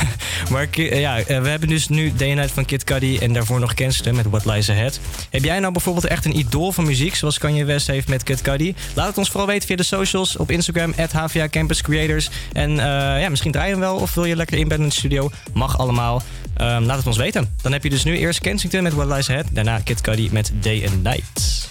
maar 0.50 0.68
eh, 0.70 1.00
ja, 1.00 1.16
we 1.26 1.48
hebben 1.48 1.68
dus 1.68 1.88
nu 1.88 2.12
Day 2.16 2.32
Night 2.34 2.50
van 2.50 2.64
Kid 2.64 2.84
Cudi... 2.84 3.18
en 3.18 3.32
daarvoor 3.32 3.60
nog 3.60 3.74
Kensington 3.74 4.16
met 4.16 4.26
What 4.30 4.44
Lies 4.44 4.70
Ahead. 4.70 5.00
Heb 5.30 5.44
jij 5.44 5.58
nou 5.58 5.72
bijvoorbeeld 5.72 6.06
echt 6.06 6.24
een 6.24 6.38
idool 6.38 6.72
van 6.72 6.84
muziek... 6.84 7.14
zoals 7.14 7.38
Kanye 7.38 7.64
West 7.64 7.86
heeft 7.86 8.08
met 8.08 8.22
Kid 8.22 8.42
Cudi? 8.42 8.74
Laat 8.94 9.06
het 9.06 9.18
ons 9.18 9.28
vooral 9.28 9.46
weten 9.46 9.66
via 9.66 9.76
de 9.76 9.82
socials. 9.82 10.36
Op 10.36 10.50
Instagram, 10.50 10.94
HVA 11.12 11.48
Campus 11.48 11.82
Creators. 11.82 12.30
En 12.52 12.70
eh, 12.70 13.20
ja, 13.20 13.28
misschien 13.28 13.52
draai 13.52 13.66
je 13.66 13.72
hem 13.72 13.80
wel 13.80 13.96
of 13.96 14.14
wil 14.14 14.24
je 14.24 14.36
lekker 14.36 14.58
inbedden 14.58 14.82
in 14.86 14.88
de 14.88 14.98
studio. 14.98 15.30
Mag 15.52 15.78
allemaal. 15.78 16.22
Ehm, 16.56 16.82
laat 16.82 16.96
het 16.96 17.06
ons 17.06 17.16
weten. 17.16 17.54
Dan 17.62 17.72
heb 17.72 17.82
je 17.82 17.90
dus 17.90 18.04
nu 18.04 18.18
eerst 18.18 18.40
Kensington 18.40 18.82
met 18.82 18.94
What 18.94 19.06
Lies 19.06 19.30
Ahead. 19.30 19.46
Daarna 19.50 19.78
Kid 19.78 20.00
Cudi 20.00 20.28
met 20.32 20.52
Day 20.60 20.86
and 20.86 21.02
Night. 21.02 21.70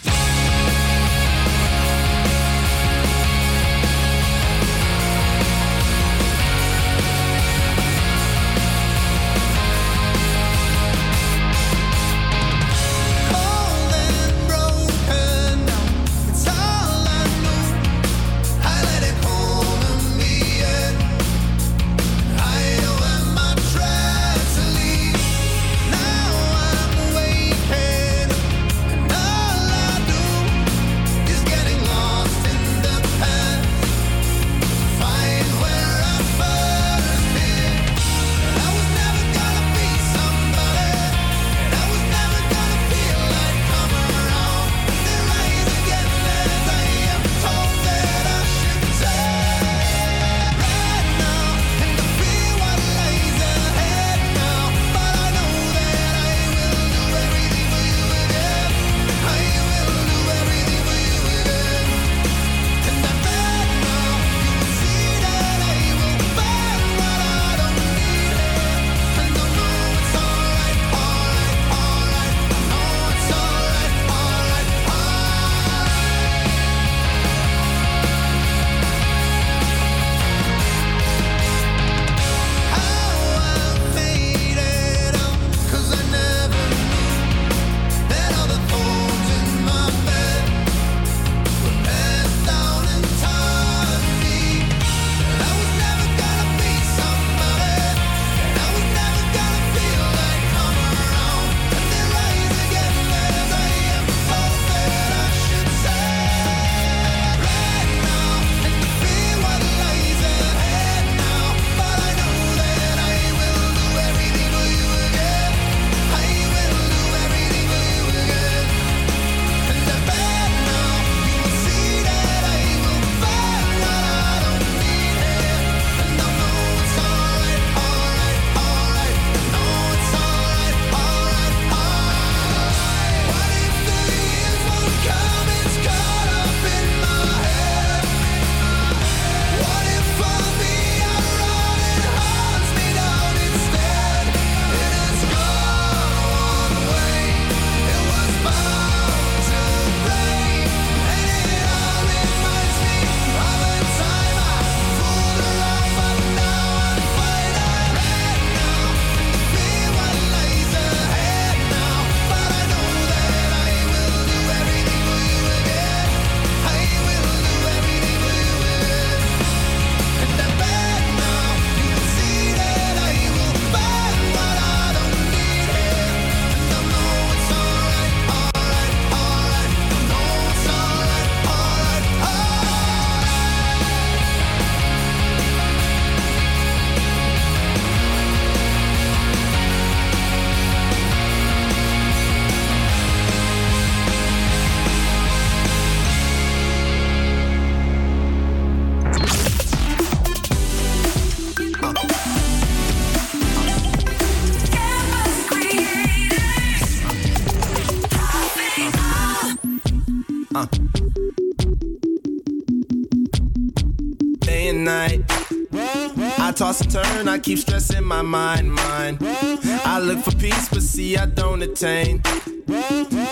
My 218.12 218.22
mind, 218.22 218.74
mind. 218.74 219.20
I 219.22 219.98
look 220.02 220.20
for 220.20 220.36
peace, 220.36 220.68
but 220.68 220.84
see, 220.84 221.16
I 221.16 221.28
don't 221.28 221.62
attain. 221.62 222.20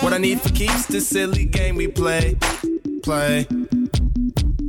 What 0.00 0.14
I 0.14 0.18
need 0.18 0.40
for 0.40 0.48
keeps 0.48 0.86
this 0.86 1.06
silly 1.06 1.44
game 1.44 1.76
we 1.76 1.86
play, 1.86 2.38
play. 3.02 3.46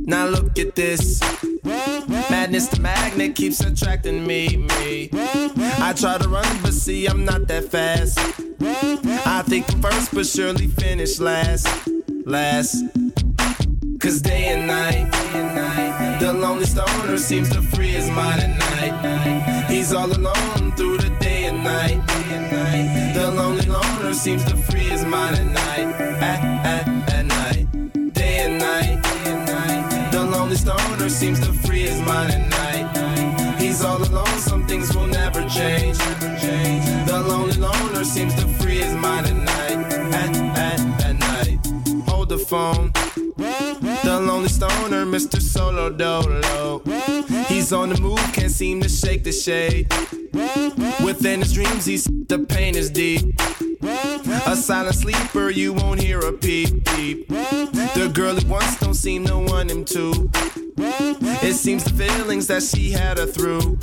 Now 0.04 0.26
look 0.26 0.58
at 0.58 0.74
this. 0.74 1.18
Madness, 1.64 2.68
the 2.68 2.80
magnet 2.80 3.34
keeps 3.34 3.60
attracting 3.60 4.26
me, 4.26 4.58
me. 4.58 5.08
I 5.88 5.94
try 5.96 6.18
to 6.18 6.28
run, 6.28 6.58
but 6.62 6.74
see, 6.74 7.06
I'm 7.06 7.24
not 7.24 7.48
that 7.48 7.70
fast. 7.70 8.18
I 9.26 9.42
think 9.46 9.72
I'm 9.72 9.80
first, 9.80 10.14
but 10.14 10.26
surely 10.26 10.66
finish 10.66 11.20
last, 11.20 11.66
last. 12.26 12.84
Cause 13.98 14.20
day 14.20 14.48
and 14.48 14.66
night, 14.66 15.11
the 16.32 16.38
lonely 16.38 16.64
stoner 16.64 17.18
seems 17.18 17.50
to 17.50 17.60
free 17.60 17.88
his 17.88 18.08
mind 18.10 18.40
at 18.40 18.58
night. 18.58 19.70
He's 19.70 19.92
all 19.92 20.10
alone 20.10 20.72
through 20.76 20.98
the 20.98 21.10
day 21.20 21.44
and 21.44 21.62
night. 21.62 22.00
The 23.14 23.30
lonely 23.30 23.66
loner 23.66 24.14
seems 24.14 24.44
to 24.44 24.56
free 24.56 24.88
his 24.94 25.04
mind 25.04 25.36
at 25.36 25.46
night. 25.46 25.88
At, 26.22 26.40
at, 26.64 27.12
at 27.12 27.26
night. 27.26 27.66
Day 28.14 28.36
and 28.46 28.58
night. 28.58 30.12
The 30.12 30.24
lonely 30.24 30.56
stoner 30.56 31.08
seems 31.10 31.40
to 31.40 31.52
Solo 45.40 45.90
Dolo. 45.90 46.82
He's 47.48 47.72
on 47.72 47.90
the 47.90 48.00
move, 48.00 48.20
can't 48.32 48.50
seem 48.50 48.80
to 48.80 48.88
shake 48.88 49.24
the 49.24 49.32
shade. 49.32 49.92
Within 51.04 51.40
his 51.40 51.52
dreams, 51.52 51.84
he's 51.84 52.04
the 52.04 52.44
pain 52.48 52.74
is 52.76 52.90
deep. 52.90 53.34
A 54.46 54.56
silent 54.56 54.96
sleeper, 54.96 55.50
you 55.50 55.72
won't 55.72 56.00
hear 56.00 56.20
a 56.20 56.32
peep 56.32 56.84
peep. 56.84 57.28
The 57.28 58.10
girl 58.12 58.34
he 58.36 58.46
wants 58.46 58.78
don't 58.78 58.94
seem 58.94 59.26
to 59.26 59.38
want 59.38 59.70
him 59.70 59.84
to. 59.86 60.30
It 61.42 61.54
seems 61.54 61.84
the 61.84 61.90
feelings 61.90 62.46
that 62.46 62.62
she 62.62 62.90
had 62.90 63.18
her 63.18 63.26
through, 63.26 63.78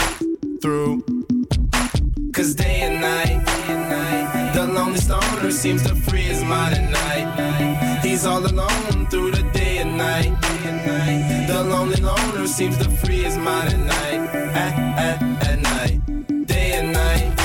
through. 0.62 1.04
Cause 2.34 2.56
day 2.56 2.82
and 2.82 3.02
night, 3.02 4.54
the 4.54 4.66
lonely 4.66 5.00
stoner 5.00 5.52
seems 5.52 5.84
to 5.84 5.95
free 5.95 6.22
his 6.22 6.43
mind 6.43 6.76
at 6.76 6.89
night. 6.91 8.00
He's 8.02 8.26
all 8.26 8.45
alone 8.45 9.08
through 9.08 9.32
the 9.32 9.49
seems 12.50 12.78
to 12.78 12.89
free 12.89 13.24
his 13.24 13.38
mind 13.38 13.74
at 13.74 13.80
night. 13.80 14.30
At, 14.56 14.74
at, 14.97 15.47
at 15.47 15.60
night, 15.60 16.47
day 16.47 16.72
and 16.74 16.91
night. 16.91 17.36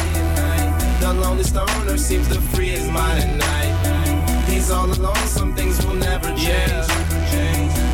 The 1.00 1.12
lonely 1.12 1.44
stoner 1.44 1.98
seems 1.98 2.26
to 2.28 2.40
free 2.40 2.70
his 2.70 2.88
mind 2.90 3.22
at 3.22 3.36
night. 3.36 4.48
He's 4.48 4.70
all 4.70 4.86
alone, 4.86 5.26
some 5.26 5.54
things 5.54 5.84
will 5.84 5.94
never 5.94 6.28
change. 6.34 6.86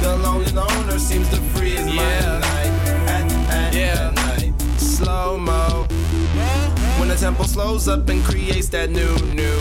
The 0.02 0.18
lonely 0.22 0.50
loner 0.52 0.98
seems 0.98 1.28
to 1.30 1.36
free 1.52 1.70
his 1.70 1.86
mind 1.86 2.00
at 2.00 2.40
night. 2.40 2.72
At, 3.08 3.74
at, 3.74 3.74
at 3.74 4.14
night, 4.14 4.60
slow 4.78 5.36
mo. 5.36 5.86
When 6.98 7.08
the 7.08 7.16
tempo 7.16 7.42
slows 7.42 7.88
up 7.88 8.08
and 8.08 8.22
creates 8.24 8.68
that 8.68 8.88
new, 8.90 9.14
new. 9.34 9.58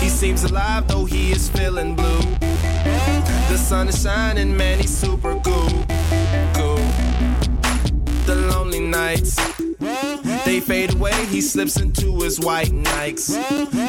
He 0.00 0.08
seems 0.08 0.42
alive 0.42 0.88
though 0.88 1.04
he 1.04 1.30
is 1.30 1.48
feeling 1.48 1.94
blue. 1.94 2.20
The 3.48 3.56
sun 3.56 3.88
is 3.88 4.02
shining, 4.02 4.56
man, 4.56 4.80
he's 4.80 4.94
super. 4.94 5.40
Cool. 5.44 5.75
Nights. 8.96 9.36
They 10.46 10.60
fade 10.60 10.94
away, 10.94 11.26
he 11.26 11.40
slips 11.40 11.76
into 11.78 12.20
his 12.20 12.40
white 12.40 12.72
Nikes. 12.88 13.26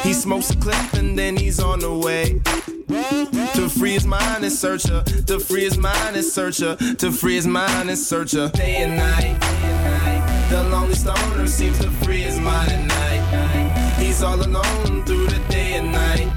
He 0.02 0.12
smokes 0.12 0.50
a 0.50 0.56
clip 0.56 0.92
and 0.94 1.18
then 1.18 1.36
he's 1.36 1.58
on 1.60 1.78
the 1.80 1.94
way. 2.06 2.40
To 3.56 3.68
free 3.68 3.92
his 3.92 4.06
mind 4.06 4.44
and 4.44 4.52
searcher, 4.52 5.02
to 5.30 5.38
free 5.40 5.64
his 5.64 5.78
mind 5.78 6.16
and 6.16 6.24
searcher, 6.24 6.76
to 7.02 7.10
free 7.10 7.36
his 7.36 7.46
mind 7.46 7.88
and 7.88 7.98
searcher. 7.98 8.48
Day 8.50 8.76
and 8.84 8.96
night, 8.96 9.36
the 10.50 10.62
lonely 10.64 10.94
stoner 10.94 11.46
seems 11.46 11.78
to 11.78 11.90
free 12.02 12.22
his 12.28 12.38
mind 12.38 12.70
at 12.70 12.84
night. 12.98 13.22
He's 14.02 14.22
all 14.22 14.40
alone 14.40 15.04
through 15.06 15.26
the 15.26 15.40
day 15.48 15.74
and 15.80 15.90
night. 15.92 16.28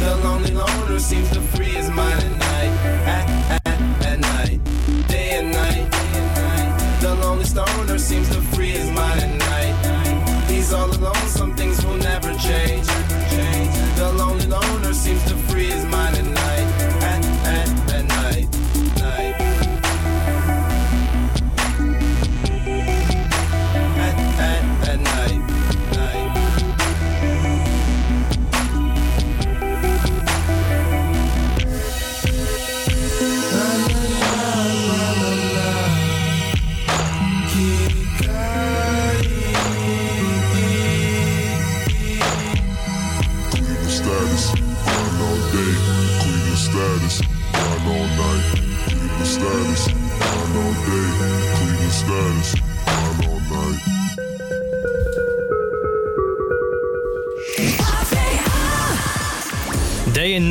The 0.00 0.16
lonely 0.22 0.50
loner 0.50 0.98
seems 0.98 1.30
to 1.30 1.40
free 1.40 1.72
his 1.80 1.88
mind 1.88 2.03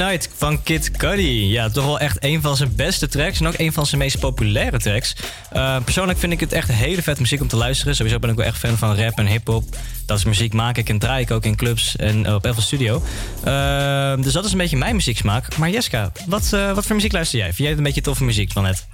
Night 0.09 0.29
van 0.35 0.63
Kid 0.63 0.91
Cudi. 0.91 1.51
Ja, 1.51 1.69
toch 1.69 1.85
wel 1.85 1.99
echt 1.99 2.17
een 2.19 2.41
van 2.41 2.55
zijn 2.55 2.75
beste 2.75 3.07
tracks. 3.07 3.39
En 3.39 3.47
ook 3.47 3.57
een 3.57 3.73
van 3.73 3.85
zijn 3.85 4.01
meest 4.01 4.19
populaire 4.19 4.79
tracks. 4.79 5.15
Eh, 5.51 5.83
persoonlijk 5.83 6.19
vind 6.19 6.33
ik 6.33 6.39
het 6.39 6.53
echt 6.53 6.71
hele 6.71 7.01
vet 7.01 7.19
muziek 7.19 7.41
om 7.41 7.47
te 7.47 7.55
luisteren. 7.55 7.95
Sowieso 7.95 8.19
ben 8.19 8.29
ik 8.29 8.35
wel 8.35 8.45
echt 8.45 8.57
fan 8.57 8.77
van 8.77 8.95
rap 8.95 9.17
en 9.17 9.27
hip-hop. 9.27 9.75
Dat 10.05 10.17
is 10.17 10.23
muziek 10.23 10.53
maak 10.53 10.77
ik 10.77 10.89
en 10.89 10.99
draai 10.99 11.21
ik 11.21 11.31
ook 11.31 11.45
in 11.45 11.55
clubs 11.55 11.95
en 11.95 12.25
eh, 12.25 12.33
op 12.33 12.45
Elf 12.45 12.61
Studio. 12.61 13.03
Eh, 13.43 14.15
dus 14.15 14.33
dat 14.33 14.45
is 14.45 14.51
een 14.51 14.57
beetje 14.57 14.77
mijn 14.77 14.95
muzieksmaak. 14.95 15.57
Maar 15.57 15.69
Jeska, 15.69 16.11
wat, 16.25 16.49
wat 16.49 16.85
voor 16.85 16.95
muziek 16.95 17.11
luister 17.11 17.37
jij? 17.37 17.47
Vind 17.47 17.57
jij 17.57 17.69
het 17.69 17.77
een 17.77 17.83
beetje 17.83 18.01
toffe 18.01 18.23
muziek 18.23 18.51
van 18.51 18.63
net? 18.63 18.87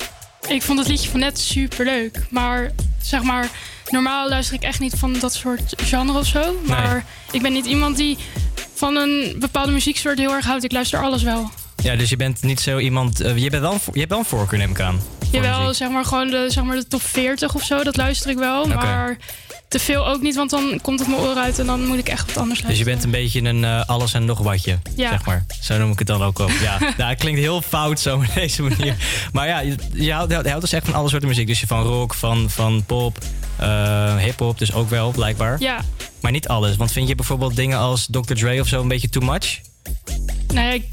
Ik 0.48 0.62
vond 0.62 0.80
het 0.80 0.88
liedje 0.88 1.10
van 1.10 1.20
net 1.20 1.40
super 1.40 1.86
leuk. 1.86 2.26
Maar 2.30 2.72
zeg 3.02 3.22
maar, 3.22 3.50
normaal 3.90 4.30
luister 4.30 4.56
ik 4.56 4.64
echt 4.64 4.80
niet 4.80 4.94
van 4.98 5.20
dat 5.20 5.34
soort 5.34 5.74
genre 5.78 6.20
of 6.20 6.26
zo. 6.26 6.60
Maar 6.66 7.06
ik 7.32 7.42
ben 7.42 7.54
niet 7.54 7.66
iemand 7.66 7.98
die 7.98 8.18
van 8.80 8.96
een 8.96 9.36
bepaalde 9.40 9.72
muzieksoort 9.72 10.18
heel 10.18 10.34
erg 10.34 10.46
houdt. 10.46 10.64
Ik 10.64 10.72
luister 10.72 11.02
alles 11.04 11.24
wel. 11.24 11.50
Ja, 11.84 11.96
dus 11.96 12.10
je 12.10 12.16
bent 12.16 12.42
niet 12.42 12.60
zo 12.60 12.78
iemand. 12.78 13.22
eh, 13.22 13.38
je, 13.38 13.50
bent 13.50 13.62
wel, 13.62 13.78
je 13.94 14.00
hebt 14.00 14.10
wel 14.12 14.20
een 14.20 14.26
voorkeur, 14.26 14.60
neem 14.60 14.70
ik 14.70 14.80
aan. 14.80 15.02
Jawel, 15.32 15.74
zeg 15.74 15.90
maar 15.90 16.06
gewoon 16.06 16.28
de, 16.28 16.46
zeg 16.50 16.64
maar 16.64 16.76
de 16.76 16.88
top 16.88 17.02
40 17.02 17.56
of 17.56 17.64
zo, 17.64 17.84
dat 17.84 17.98
luister 17.98 18.30
ik 18.30 18.38
wel. 18.38 18.66
Maar 18.68 19.18
te 19.68 19.80
veel 19.80 20.08
ook 20.08 20.22
niet, 20.22 20.36
want 20.36 20.50
dan 20.50 20.80
komt 20.82 21.00
het 21.00 21.08
mijn 21.08 21.22
oren 21.22 21.44
uit 21.44 21.60
en 21.60 21.66
dan 21.66 21.86
moet 21.86 21.98
ik 21.98 22.10
echt 22.10 22.26
wat 22.26 22.38
anders 22.38 22.60
Dus 22.60 22.68
luisteren. 22.68 22.78
je 22.78 22.84
bent 23.02 23.04
een 23.04 23.22
beetje 23.22 23.42
een 23.50 23.64
eh, 23.64 23.90
alles 23.90 24.14
en 24.14 24.26
nog 24.26 24.40
watje, 24.40 24.80
Ja. 24.96 25.10
zeg 25.10 25.26
maar. 25.26 25.46
Zo 25.62 25.78
noem 25.78 25.92
ik 25.92 26.00
het 26.00 26.08
dan 26.08 26.24
ook 26.24 26.40
op. 26.40 26.52
Ja, 26.62 26.78
ja 26.98 27.08
het 27.10 27.18
klinkt 27.20 27.40
heel 27.40 27.62
fout 27.62 28.00
zo 28.00 28.16
op 28.16 28.26
deze 28.36 28.62
manier. 28.64 28.96
Maar 29.32 29.48
ja, 29.48 29.60
je, 29.60 29.76
je, 29.94 30.12
houdt, 30.14 30.32
je 30.32 30.38
houdt 30.44 30.62
dus 30.62 30.72
echt 30.74 30.86
van 30.86 30.94
alle 30.96 31.10
soorten 31.10 31.28
muziek. 31.28 31.48
Dus 31.48 31.60
je 31.60 31.68
van 31.68 31.84
rock, 31.84 32.14
van, 32.14 32.50
van 32.50 32.84
pop, 32.86 33.18
eh 33.58 34.16
hip-hop, 34.18 34.58
dus 34.60 34.74
ook 34.74 34.90
wel, 34.90 35.12
blijkbaar. 35.12 35.56
Ja, 35.60 35.80
Maar 36.22 36.32
niet 36.32 36.48
alles. 36.48 36.76
Want 36.76 36.92
vind 36.92 37.08
je 37.08 37.16
bijvoorbeeld 37.16 37.56
dingen 37.56 37.78
als 37.78 38.08
Dr. 38.12 38.34
Dre 38.34 38.60
of 38.62 38.68
zo 38.68 38.82
een 38.82 38.88
beetje 38.88 39.10
too 39.10 39.24
much? 39.32 39.60
nou 40.54 40.68
ja, 40.68 40.72
ik 40.74 40.84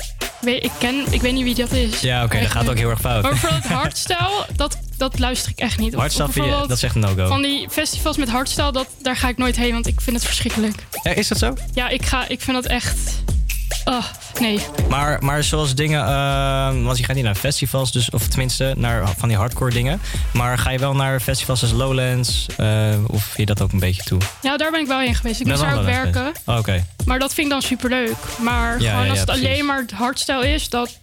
weet, 0.41 0.65
ik 0.65 0.71
ken, 0.79 1.05
ik 1.13 1.21
weet 1.21 1.33
niet 1.33 1.45
wie 1.45 1.55
dat 1.55 1.73
is. 1.73 2.01
Ja, 2.01 2.25
oké, 2.25 2.41
dat 2.41 2.51
gaat 2.51 2.69
ook 2.69 2.77
heel 2.77 2.91
erg 2.91 3.01
fout. 3.01 3.23
Maar 3.23 3.31
bijvoorbeeld 3.31 3.65
hardstyle, 3.67 4.47
dat, 4.57 4.79
dat 4.97 5.19
luister 5.19 5.51
ik 5.51 5.59
echt 5.59 5.79
niet. 5.79 5.95
Of- 5.95 6.01
Hardstyle 6.01 6.27
of 6.29 6.35
je- 6.35 6.41
dat 6.69 6.71
is 6.77 6.83
echt 6.83 6.95
een 6.95 7.01
no-go. 7.01 7.27
Van 7.27 7.43
die 7.43 7.69
festivals 7.71 8.17
met 8.17 8.29
hardstyle, 8.29 8.73
dat, 8.73 8.87
daar 9.03 9.17
ga 9.17 9.29
ik 9.29 9.37
nooit 9.37 9.57
heen, 9.57 9.73
want 9.73 9.87
ik 9.87 10.01
vind 10.01 10.17
het 10.17 10.25
verschrikkelijk. 10.25 10.75
Ja, 11.03 11.11
is 11.11 11.29
dat 11.29 11.39
zo? 11.39 11.55
Ja, 11.75 11.89
ik, 11.89 12.05
ga, 12.07 12.29
ik 12.29 12.41
vind 12.41 12.57
dat 12.63 12.67
echt... 12.67 12.99
Oh, 13.85 14.05
nee. 14.41 14.61
Maar, 14.89 15.23
maar 15.25 15.43
zoals 15.45 15.75
dingen, 15.75 16.07
eh, 16.07 16.83
want 16.85 16.99
je 16.99 17.05
gaat 17.05 17.15
niet 17.17 17.25
naar 17.25 17.35
festivals, 17.35 17.93
dus, 17.93 18.11
of 18.11 18.27
tenminste 18.29 18.75
naar 18.77 19.09
van 19.19 19.29
die 19.29 19.37
hardcore 19.39 19.71
dingen. 19.71 20.01
Maar 20.33 20.59
ga 20.59 20.71
je 20.71 20.79
wel 20.79 20.95
naar 20.95 21.21
festivals 21.21 21.63
als 21.63 21.73
Lowlands, 21.73 22.47
eh, 22.57 22.95
of 23.07 23.23
vind 23.25 23.37
je 23.49 23.55
dat 23.55 23.63
ook 23.63 23.73
een 23.73 23.79
beetje 23.79 24.03
toe? 24.03 24.19
Ja, 24.43 24.57
daar 24.57 24.71
ben 24.71 24.81
ik 24.81 24.87
wel 24.87 24.99
heen 24.99 25.15
geweest. 25.15 25.41
Ik 25.41 25.47
moest 25.47 25.61
daar 25.61 25.77
ook 25.79 25.85
werken. 25.85 26.33
Oh, 26.45 26.59
Oké. 26.59 26.85
Maar 27.05 27.19
dat 27.19 27.35
vind 27.35 27.47
ik 27.47 27.53
dan 27.53 27.63
superleuk. 27.63 28.17
Maar 28.39 28.81
Ja, 28.81 28.91
gewoon 28.91 29.05
ja, 29.05 29.11
als 29.11 29.19
het 29.19 29.29
precies. 29.29 29.47
alleen 29.47 29.67
maar 29.67 29.85
hardstyle 29.95 30.53
is, 30.53 30.69
dat, 30.69 30.99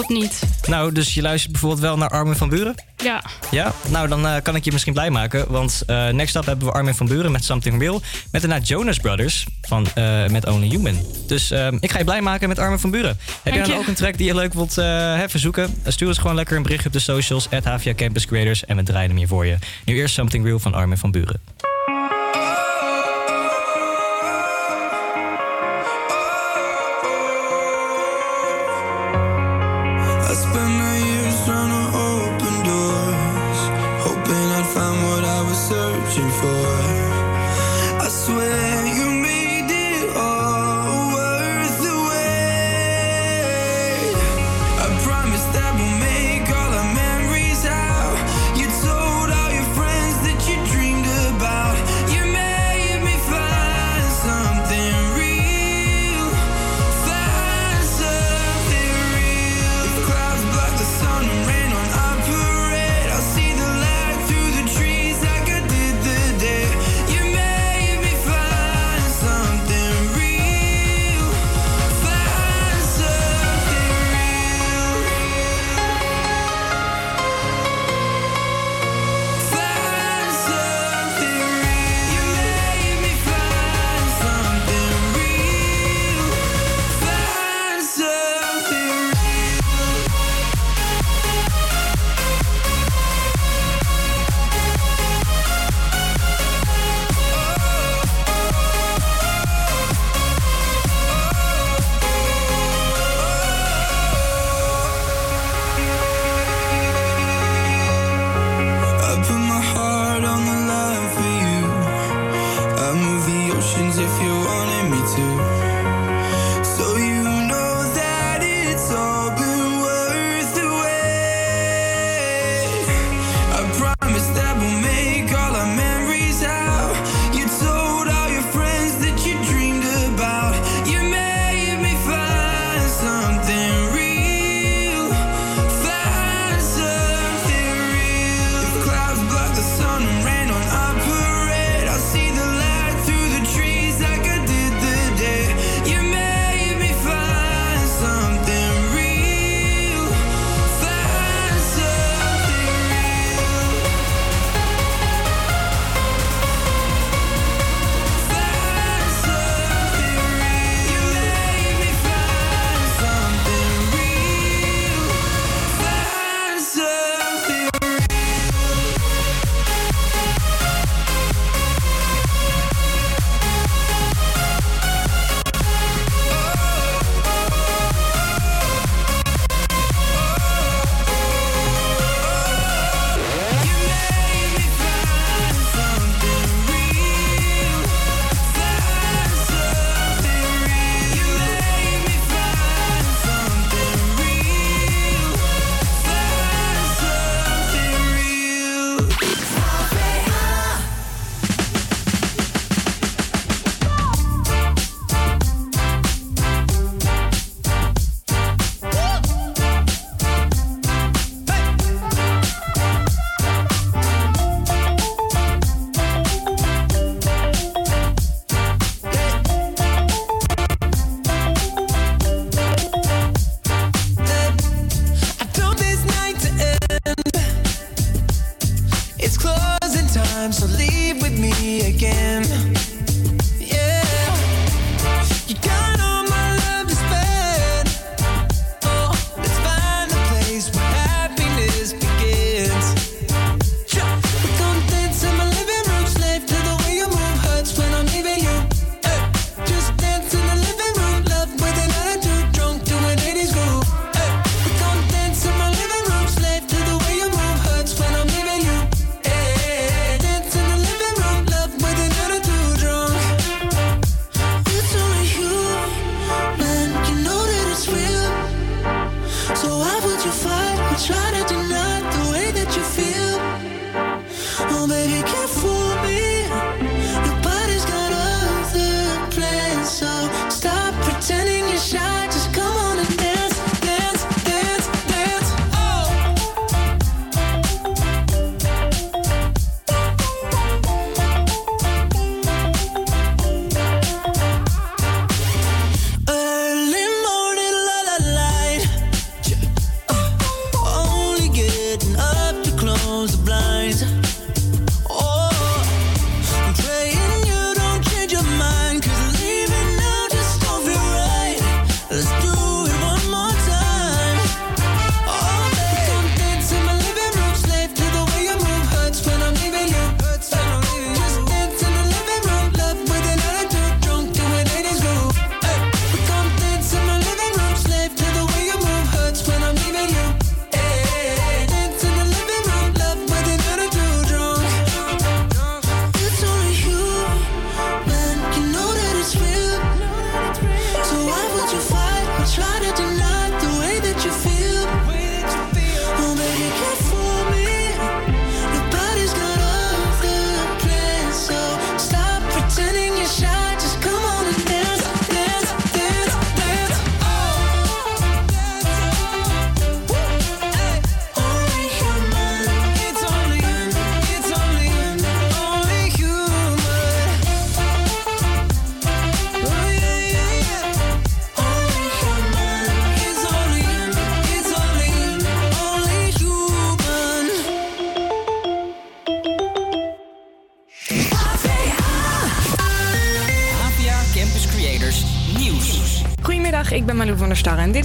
dat 0.00 0.08
niet. 0.08 0.42
Nou, 0.66 0.92
dus 0.92 1.14
je 1.14 1.22
luistert 1.22 1.52
bijvoorbeeld 1.52 1.82
wel 1.82 1.96
naar 1.96 2.08
Armin 2.08 2.34
van 2.34 2.48
Buren? 2.48 2.74
Ja. 2.96 3.22
Ja? 3.50 3.72
Nou, 3.88 4.08
dan 4.08 4.26
eh, 4.26 4.42
kan 4.42 4.56
ik 4.56 4.64
je 4.64 4.72
misschien 4.72 4.92
blij 4.92 5.10
maken. 5.10 5.44
Want 5.52 5.82
eh, 5.86 6.08
next 6.08 6.36
up 6.36 6.46
hebben 6.46 6.66
we 6.66 6.72
Armin 6.72 6.94
van 6.94 7.06
Buren 7.06 7.32
met 7.32 7.44
Something 7.44 7.80
Real. 7.80 8.00
Met 8.30 8.40
daarna 8.40 8.58
Jonas 8.58 8.98
Brothers 8.98 9.46
van, 9.62 9.86
eh, 9.94 10.26
met 10.26 10.46
Only 10.46 10.68
Human. 10.68 10.98
Dus 11.26 11.50
eh, 11.50 11.68
ik 11.80 11.90
ga 11.90 11.98
je 11.98 12.04
blij 12.04 12.20
maken 12.20 12.48
met 12.48 12.58
Armin 12.58 12.78
van 12.78 12.90
Buren. 12.90 13.18
Heb 13.18 13.18
je 13.42 13.50
Dank 13.50 13.64
dan 13.64 13.74
je. 13.74 13.80
ook 13.80 13.86
een 13.86 13.94
track 13.94 14.16
die 14.16 14.26
je 14.26 14.34
leuk 14.34 14.54
wilt 14.54 14.72
verzoeken? 15.30 15.74
Stuur 15.86 16.08
ons 16.08 16.18
gewoon 16.18 16.36
lekker 16.36 16.56
een 16.56 16.62
berichtje 16.62 16.86
op 16.86 16.92
de 16.94 17.00
socials. 17.00 17.50
At 17.50 17.64
Havia 17.64 17.94
Campus 17.94 18.26
Creators. 18.26 18.64
En 18.64 18.76
we 18.76 18.82
draaien 18.82 19.08
hem 19.08 19.18
hier 19.18 19.28
voor 19.28 19.46
je. 19.46 19.56
Nu 19.84 19.94
eerst 19.94 20.14
Something 20.14 20.44
Real 20.44 20.58
van 20.58 20.74
Armin 20.74 20.98
van 20.98 21.10
Buren. 21.10 21.40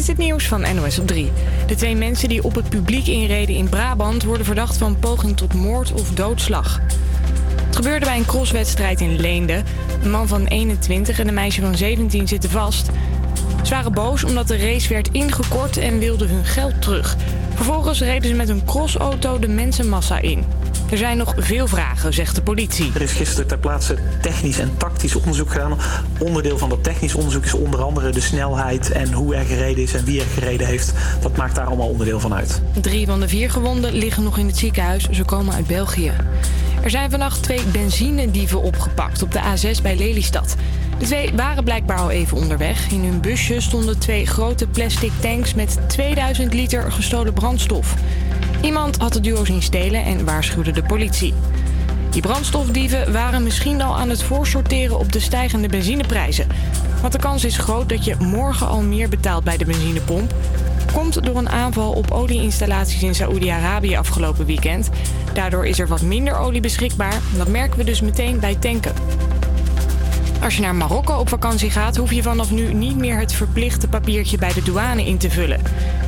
Is 0.02 0.08
het 0.08 0.18
nieuws 0.18 0.48
van 0.48 0.76
NOS 0.76 1.00
op 1.00 1.08
3. 1.08 1.32
De 1.68 1.76
twee 1.76 1.96
mensen 1.96 2.30
die 2.30 2.44
op 2.44 2.56
het 2.56 2.70
publiek 2.70 3.08
inreden 3.08 3.56
in 3.56 3.70
Brabant 3.70 4.24
worden 4.24 4.46
verdacht 4.46 4.78
van 4.78 5.00
poging 5.00 5.38
tot 5.38 5.54
moord 5.54 5.92
of 5.92 6.14
doodslag. 6.14 6.80
Het 7.66 7.76
gebeurde 7.76 8.06
bij 8.06 8.18
een 8.18 8.26
crosswedstrijd 8.26 9.02
in 9.02 9.20
Leende. 9.20 9.64
Een 10.04 10.12
man 10.12 10.28
van 10.28 10.46
21 10.46 11.20
en 11.20 11.28
een 11.28 11.34
meisje 11.34 11.62
van 11.62 11.76
17 11.76 12.28
zitten 12.28 12.50
vast. 12.50 12.90
Ze 13.64 13.74
waren 13.74 13.94
boos 13.94 14.24
omdat 14.24 14.48
de 14.48 14.58
race 14.58 14.90
werd 14.90 15.10
ingekort 15.12 15.78
en 15.78 16.00
wilden 16.00 16.30
hun 16.30 16.46
geld 16.46 16.82
terug. 16.82 17.16
Vervolgens 17.54 18.00
reden 18.00 18.30
ze 18.30 18.36
met 18.36 18.50
een 18.50 18.66
crossauto 18.66 19.40
de 19.40 19.48
mensenmassa 19.48 20.20
in. 20.20 20.46
Er 20.92 20.98
zijn 20.98 21.18
nog 21.18 21.34
veel 21.38 21.68
vragen, 21.68 22.14
zegt 22.14 22.36
de 22.36 22.42
politie. 22.42 22.92
Er 22.96 23.02
is 23.02 23.12
gisteren 23.12 23.48
ter 23.48 23.58
plaatse 23.58 23.98
technisch 24.22 24.60
en 24.60 24.78
tactisch 24.78 25.16
onderzoek 25.16 25.52
gedaan. 25.52 25.78
Onderdeel 26.20 26.58
van 26.58 26.70
dat 26.70 26.84
technisch 26.84 27.16
onderzoek 27.16 27.46
is 27.46 27.54
onder 27.54 27.82
andere 27.82 28.12
de 28.12 28.22
snelheid 28.22 28.92
en 28.92 29.14
hoe 29.14 29.36
er 29.36 29.46
gereden 29.46 29.84
is 29.84 29.94
en 29.94 30.06
wie 30.06 30.20
er 30.20 30.26
gereden 30.26 30.68
heeft. 30.68 30.94
Dat 31.22 31.38
maakt 31.38 31.56
daar 31.56 31.66
allemaal 31.66 31.88
onderdeel 31.88 32.20
van 32.20 32.34
uit. 32.34 32.62
Drie 32.82 33.06
van 33.06 33.20
de 33.20 33.28
vier 33.28 33.50
gewonden 33.50 33.94
liggen 33.94 34.24
nog 34.24 34.38
in 34.38 34.48
het 34.48 34.58
ziekenhuis. 34.58 35.10
Ze 35.10 35.24
komen 35.24 35.54
uit 35.54 35.68
België. 35.68 36.12
Er 36.84 36.90
zijn 36.90 37.10
vannacht 37.10 37.44
twee 37.44 37.64
benzinedieven 37.66 38.62
opgepakt 38.62 39.22
op 39.22 39.32
de 39.32 39.40
A6 39.40 39.82
bij 39.82 39.98
Lelystad. 39.98 40.56
De 41.00 41.06
twee 41.06 41.32
waren 41.36 41.64
blijkbaar 41.64 41.98
al 41.98 42.10
even 42.10 42.38
onderweg. 42.38 42.92
In 42.92 43.04
hun 43.04 43.22
busje 43.22 43.62
stonden 43.62 44.00
twee 44.00 44.26
grote 44.26 44.68
plastic 44.68 45.12
tanks 45.20 45.54
met 45.54 45.80
2000 45.88 46.54
liter 46.54 46.92
gestolen 46.92 47.34
brandstof. 47.34 47.96
Iemand 48.62 48.98
had 48.98 49.14
het 49.14 49.24
duo 49.24 49.46
zien 49.46 49.62
stelen 49.62 50.04
en 50.04 50.26
waarschuwde 50.26 50.72
de 50.72 50.84
politie. 50.84 51.34
Die 52.10 52.22
brandstofdieven 52.22 53.12
waren 53.12 53.44
misschien 53.44 53.82
al 53.82 53.98
aan 53.98 54.10
het 54.10 54.24
voorsorteren 54.24 55.00
op 55.00 55.12
de 55.12 55.20
stijgende 55.20 55.68
benzineprijzen. 55.68 56.48
Want 57.02 57.14
de 57.14 57.20
kans 57.20 57.46
is 57.46 57.58
groot 57.58 57.90
dat 57.90 58.06
je 58.06 58.16
morgen 58.20 58.68
al 58.68 58.82
meer 58.82 59.10
betaalt 59.10 59.44
bij 59.44 59.58
de 59.58 59.66
benzinepomp. 59.66 60.34
Komt 60.94 61.26
door 61.26 61.38
een 61.38 61.50
aanval 61.50 61.92
op 61.92 62.12
olieinstallaties 62.12 63.04
in 63.04 63.16
Saoedi-Arabië 63.16 63.96
afgelopen 63.96 64.46
weekend. 64.46 64.90
Daardoor 65.34 65.66
is 65.66 65.80
er 65.80 65.88
wat 65.88 66.02
minder 66.02 66.38
olie 66.38 66.62
beschikbaar. 66.62 67.22
Dat 67.38 67.48
merken 67.48 67.78
we 67.78 67.84
dus 67.84 68.02
meteen 68.02 68.40
bij 68.40 68.56
tanken. 68.56 68.94
Als 70.44 70.56
je 70.56 70.62
naar 70.62 70.76
Marokko 70.76 71.14
op 71.14 71.30
vakantie 71.30 71.70
gaat, 71.70 71.98
hoef 71.98 72.12
je 72.12 72.24
vanaf 72.24 72.52
nu 72.52 72.74
niet 72.74 72.98
meer 72.98 73.20
het 73.20 73.34
verplichte 73.34 73.88
papiertje 73.88 74.38
bij 74.38 74.54
de 74.54 74.64
douane 74.64 75.06
in 75.06 75.18
te 75.18 75.30
vullen. 75.30 75.62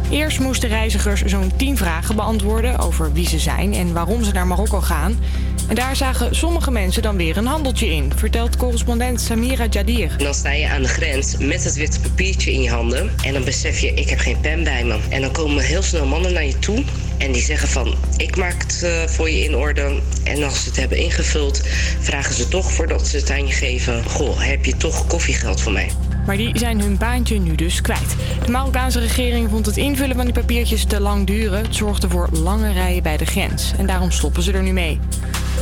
Eerst 0.09 0.39
moesten 0.39 0.69
reizigers 0.69 1.21
zo'n 1.21 1.51
10 1.55 1.77
vragen 1.77 2.15
beantwoorden 2.15 2.79
over 2.79 3.13
wie 3.13 3.27
ze 3.27 3.39
zijn 3.39 3.73
en 3.73 3.93
waarom 3.93 4.23
ze 4.23 4.31
naar 4.31 4.47
Marokko 4.47 4.81
gaan. 4.81 5.19
En 5.67 5.75
daar 5.75 5.95
zagen 5.95 6.35
sommige 6.35 6.71
mensen 6.71 7.01
dan 7.01 7.17
weer 7.17 7.37
een 7.37 7.45
handeltje 7.45 7.87
in, 7.87 8.11
vertelt 8.15 8.57
correspondent 8.57 9.21
Samira 9.21 9.65
Jadir. 9.69 10.17
Dan 10.17 10.33
sta 10.33 10.51
je 10.51 10.69
aan 10.69 10.81
de 10.81 10.87
grens 10.87 11.37
met 11.37 11.63
het 11.63 11.75
witte 11.75 11.99
papiertje 11.99 12.51
in 12.51 12.61
je 12.61 12.69
handen. 12.69 13.11
En 13.25 13.33
dan 13.33 13.43
besef 13.43 13.79
je, 13.79 13.93
ik 13.93 14.09
heb 14.09 14.19
geen 14.19 14.39
pen 14.39 14.63
bij 14.63 14.83
me. 14.83 14.97
En 15.09 15.21
dan 15.21 15.31
komen 15.31 15.63
heel 15.63 15.81
snel 15.81 16.05
mannen 16.05 16.33
naar 16.33 16.45
je 16.45 16.59
toe. 16.59 16.83
En 17.17 17.31
die 17.31 17.41
zeggen 17.41 17.67
van, 17.67 17.95
ik 18.17 18.35
maak 18.35 18.61
het 18.61 18.83
eh, 18.83 19.07
voor 19.07 19.29
je 19.29 19.43
in 19.43 19.55
orde. 19.55 19.99
En 20.23 20.43
als 20.43 20.63
ze 20.63 20.67
het 20.67 20.77
hebben 20.77 20.97
ingevuld, 20.97 21.61
vragen 21.99 22.35
ze 22.35 22.47
toch 22.47 22.71
voordat 22.71 23.07
ze 23.07 23.17
het 23.17 23.31
aan 23.31 23.47
je 23.47 23.53
geven... 23.53 24.03
Goh, 24.03 24.39
heb 24.39 24.65
je 24.65 24.77
toch 24.77 25.07
koffiegeld 25.07 25.61
voor 25.61 25.71
mij? 25.71 25.89
Maar 26.25 26.37
die 26.37 26.57
zijn 26.57 26.81
hun 26.81 26.97
baantje 26.97 27.39
nu 27.39 27.55
dus 27.55 27.81
kwijt. 27.81 28.15
De 28.45 28.51
Marokkaanse 28.51 28.99
regering 28.99 29.49
vond 29.49 29.65
het 29.65 29.77
invullen 29.77 30.15
van 30.15 30.25
die 30.25 30.33
papiertjes 30.33 30.85
te 30.85 30.99
lang 30.99 31.27
duren. 31.27 31.61
Het 31.61 31.75
zorgde 31.75 32.09
voor 32.09 32.29
lange 32.31 32.71
rijen 32.71 33.03
bij 33.03 33.17
de 33.17 33.25
grens. 33.25 33.73
En 33.77 33.85
daarom 33.85 34.11
stoppen 34.11 34.43
ze 34.43 34.51
er 34.51 34.63
nu 34.63 34.71
mee. 34.71 34.99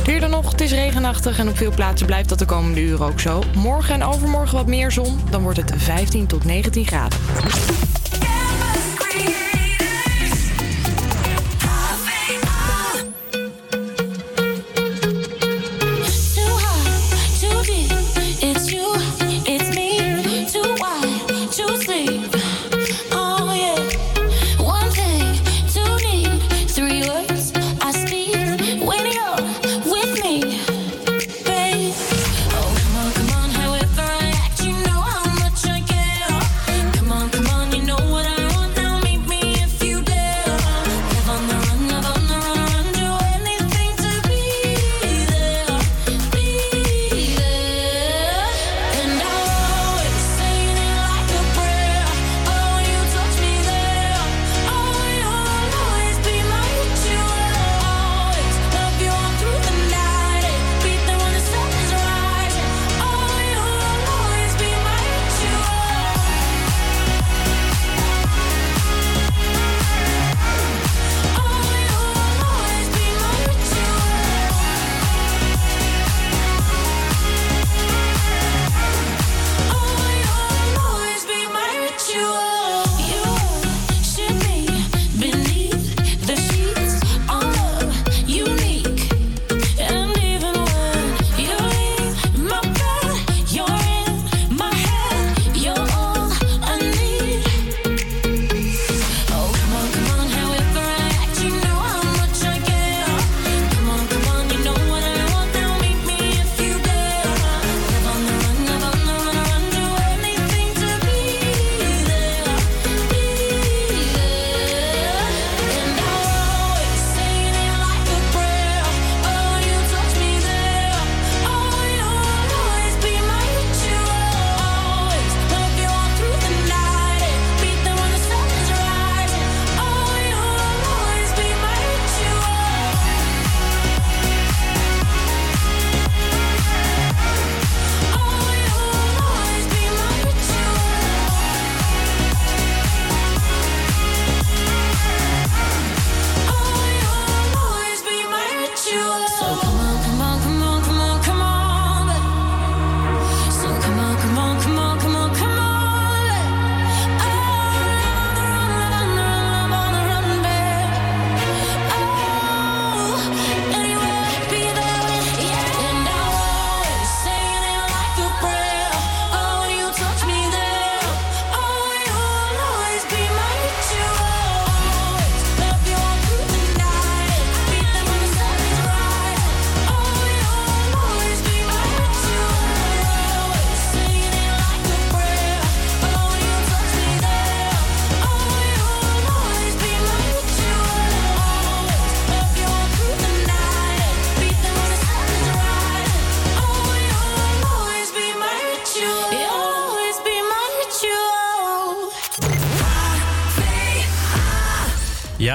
Duurder 0.04 0.28
nog, 0.28 0.50
het 0.50 0.60
is 0.60 0.72
regenachtig 0.72 1.38
en 1.38 1.48
op 1.48 1.56
veel 1.56 1.72
plaatsen 1.74 2.06
blijft 2.06 2.28
dat 2.28 2.38
de 2.38 2.44
komende 2.44 2.80
uren 2.80 3.06
ook 3.06 3.20
zo. 3.20 3.42
Morgen 3.54 3.94
en 3.94 4.02
overmorgen 4.02 4.56
wat 4.56 4.66
meer 4.66 4.90
zon, 4.90 5.20
dan 5.30 5.42
wordt 5.42 5.58
het 5.58 5.72
15 5.76 6.26
tot 6.26 6.44
19 6.44 6.86
graden. 6.86 7.18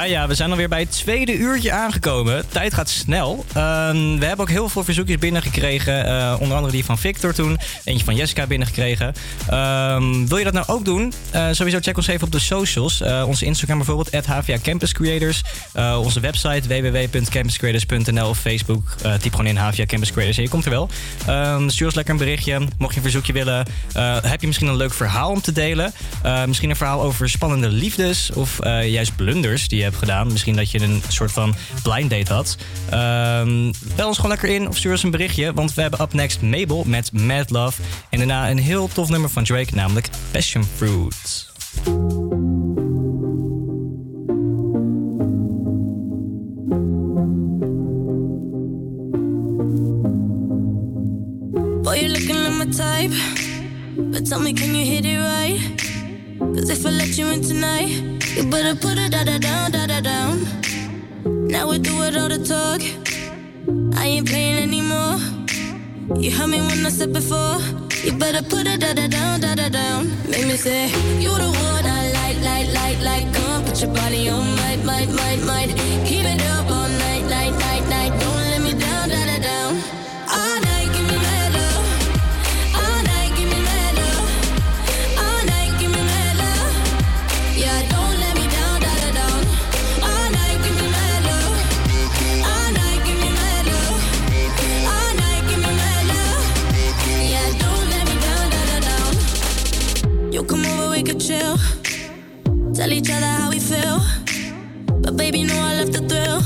Ja, 0.07 0.27
we 0.27 0.35
zijn 0.35 0.49
alweer 0.49 0.69
bij 0.69 0.79
het 0.79 0.91
tweede 0.91 1.37
uurtje 1.37 1.71
aangekomen. 1.71 2.49
Tijd 2.49 2.73
gaat 2.73 2.89
snel. 2.89 3.45
Ehm, 3.53 4.17
we 4.17 4.25
hebben 4.25 4.39
ook 4.39 4.49
heel 4.49 4.69
veel 4.69 4.83
verzoekjes 4.83 5.17
binnengekregen. 5.17 6.05
eh, 6.05 6.35
onder 6.39 6.55
andere 6.55 6.73
die 6.73 6.85
van 6.85 6.97
Victor 6.97 7.33
toen. 7.33 7.57
Eentje 7.83 8.05
van 8.05 8.15
Jessica 8.15 8.47
binnengekregen. 8.47 9.13
Ehm, 9.49 10.25
wil 10.25 10.37
je 10.37 10.43
dat 10.43 10.53
nou 10.53 10.67
ook 10.67 10.85
doen? 10.85 11.13
Eh, 11.31 11.47
sowieso 11.51 11.77
check 11.81 11.97
ons 11.97 12.07
even 12.07 12.25
op 12.25 12.31
de 12.31 12.39
socials. 12.39 13.01
Eh, 13.01 13.23
onze 13.27 13.45
Instagram 13.45 13.77
bijvoorbeeld, 13.77 14.25
HVA 14.25 14.57
Campus 14.63 14.93
Creators. 14.93 15.41
Onze 15.97 16.19
website 16.19 16.67
www.campuscreators.nl 16.67 18.29
of 18.29 18.39
Facebook. 18.39 18.95
Typ 19.19 19.31
gewoon 19.35 19.47
in 19.47 19.55
HVA 19.55 19.85
Campus 19.85 20.11
Creators 20.11 20.37
en 20.37 20.43
je 20.43 20.49
komt 20.49 20.65
er 20.65 20.71
wel. 20.71 20.89
Ehm, 21.27 21.69
stuur 21.69 21.85
ons 21.85 21.95
lekker 21.95 22.13
een 22.13 22.19
berichtje. 22.19 22.59
Mocht 22.77 22.91
je 22.91 22.97
een 22.97 23.01
verzoekje 23.01 23.33
willen. 23.33 23.65
Heb 24.21 24.41
je 24.41 24.47
misschien 24.47 24.67
een 24.67 24.75
leuk 24.75 24.93
verhaal 24.93 25.29
om 25.29 25.41
te 25.41 25.51
delen? 25.51 25.93
Misschien 26.45 26.69
een 26.69 26.75
verhaal 26.75 27.01
over 27.01 27.29
spannende 27.29 27.69
liefdes 27.69 28.31
of 28.33 28.59
juist 28.63 29.15
blunders 29.15 29.67
die 29.67 29.77
je 29.77 29.83
hebt 29.83 29.96
gedaan. 29.97 30.31
Misschien 30.31 30.55
dat 30.55 30.71
je 30.71 30.81
een 30.81 31.01
soort 31.07 31.31
van 31.31 31.55
blind 31.83 32.09
date 32.09 32.34
had. 32.34 32.57
Ehm, 32.89 33.72
bel 33.95 34.07
ons 34.07 34.15
gewoon 34.15 34.31
lekker 34.31 34.49
in 34.49 34.67
of 34.67 34.77
stuur 34.77 34.91
ons 34.91 35.03
een 35.03 35.11
berichtje. 35.11 35.53
Want 35.53 35.73
we 35.73 35.81
hebben 35.81 36.01
up 36.01 36.13
next 36.13 36.41
Mabel 36.41 36.84
met 36.88 37.11
Mad 37.11 37.49
Love. 37.49 37.81
En 38.09 38.17
daarna 38.17 38.49
een 38.49 38.57
heel 38.57 38.88
tof 38.93 39.09
nummer 39.09 39.30
van 39.30 39.43
Drake, 39.43 39.76
namelijk 39.76 40.09
Passion 40.31 40.63
Fruit. 40.76 41.49
Boy, 51.84 52.07
my 52.57 52.65
type. 52.65 53.13
But 53.97 54.26
tell 54.26 54.39
me, 54.39 54.53
can 54.53 54.76
you 54.76 54.85
hit 54.85 55.05
it 55.05 55.17
right? 55.17 55.86
Cause 56.57 56.71
if 56.71 56.88
I 56.88 56.89
let 56.89 57.15
you 57.19 57.27
in 57.27 57.41
tonight, 57.43 57.89
you 58.35 58.49
better 58.49 58.73
put 58.73 58.97
it 58.97 59.11
da 59.11 59.23
da 59.23 59.38
down, 59.38 59.71
da 59.71 59.85
da 59.85 60.01
down. 60.01 60.41
Now 61.47 61.69
we 61.69 61.77
do 61.77 62.01
it 62.01 62.17
all 62.17 62.29
the 62.29 62.39
talk. 62.39 62.81
I 63.95 64.07
ain't 64.07 64.27
playing 64.27 64.57
anymore. 64.57 65.19
You 66.19 66.31
heard 66.31 66.49
me 66.49 66.59
when 66.61 66.84
I 66.84 66.89
said 66.89 67.13
before. 67.13 67.59
You 68.03 68.13
better 68.13 68.41
put 68.41 68.65
it 68.65 68.79
da 68.79 68.93
da 68.93 69.07
down, 69.07 69.41
da 69.41 69.53
da 69.53 69.69
down. 69.69 70.09
Make 70.27 70.47
me 70.47 70.57
say, 70.57 70.88
You 71.21 71.29
the 71.29 71.49
one 71.69 71.85
I 71.85 72.11
like, 72.17 72.39
like, 72.41 72.73
like, 72.73 72.99
like. 73.03 73.34
Come 73.35 73.63
put 73.63 73.79
your 73.79 73.93
body 73.93 74.27
on, 74.27 74.55
might, 74.55 74.84
might, 74.84 75.09
might, 75.09 75.41
might. 75.45 75.69
Keep 76.07 76.25
it 76.25 76.41
up 76.57 76.76
Tell 102.88 102.95
each 102.95 103.11
other 103.11 103.26
how 103.26 103.49
we 103.49 103.59
feel. 103.59 103.99
But 105.01 105.18
baby, 105.18 105.43
know 105.43 105.59
I 105.59 105.76
love 105.76 105.91
the 105.91 105.99
thrill. 106.07 106.39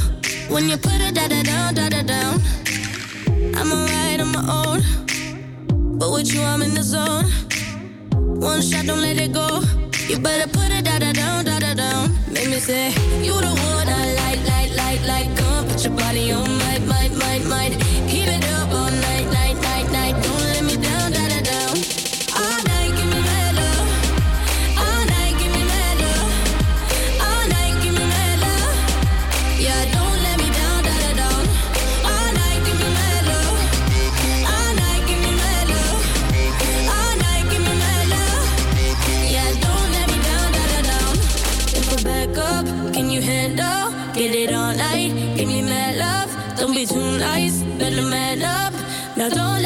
When 0.50 0.68
you 0.68 0.76
put 0.76 1.00
it 1.00 1.14
da 1.14 1.28
da 1.28 1.44
down, 1.44 1.76
da 1.76 1.88
da 1.88 2.02
down. 2.02 2.42
I'm 3.54 3.72
alright 3.72 4.20
on 4.20 4.32
my 4.32 4.44
own. 4.50 4.80
But 6.00 6.12
with 6.12 6.34
you, 6.34 6.42
I'm 6.42 6.64
in 6.64 6.74
the 6.74 6.82
zone. 6.82 7.26
One 8.42 8.60
shot, 8.64 8.88
don't 8.88 9.02
let 9.02 9.20
it 9.20 9.34
go. 9.34 9.62
You 10.10 10.18
better 10.18 10.48
put 10.50 10.72
it 10.72 10.84
da 10.84 10.98
da 10.98 11.14
down, 11.14 11.46
da 11.46 11.60
da 11.60 11.76
down. 11.76 12.10
Make 12.34 12.50
me 12.50 12.60
say, 12.60 12.88
You 13.22 13.34
the 13.40 13.54
one 13.76 13.88
I 13.88 14.16
like, 14.22 14.42
like, 14.48 14.76
like, 14.76 15.08
like. 15.08 15.38
Come 15.38 15.68
put 15.68 15.84
your 15.84 15.94
body 15.94 16.32
on, 16.32 16.51
better 47.82 48.04
man 48.04 48.44
up. 48.44 48.74
Now 49.18 49.30
don't 49.30 49.61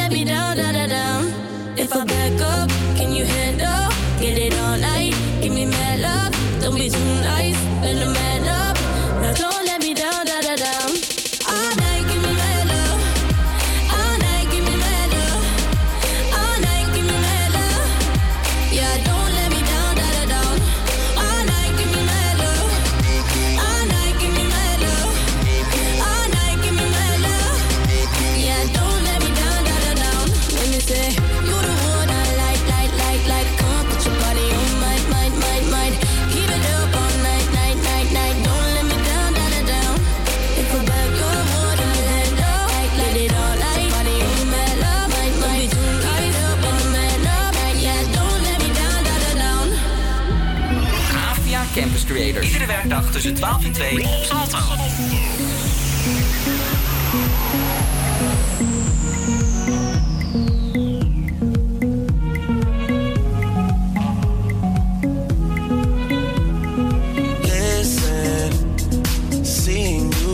Iedere 52.85 53.01
werkdag 53.01 53.11
tussen 53.11 53.33
12 53.33 53.65
en 53.65 53.71
2 53.71 54.03
op 54.03 54.23
Salto. 54.23 54.57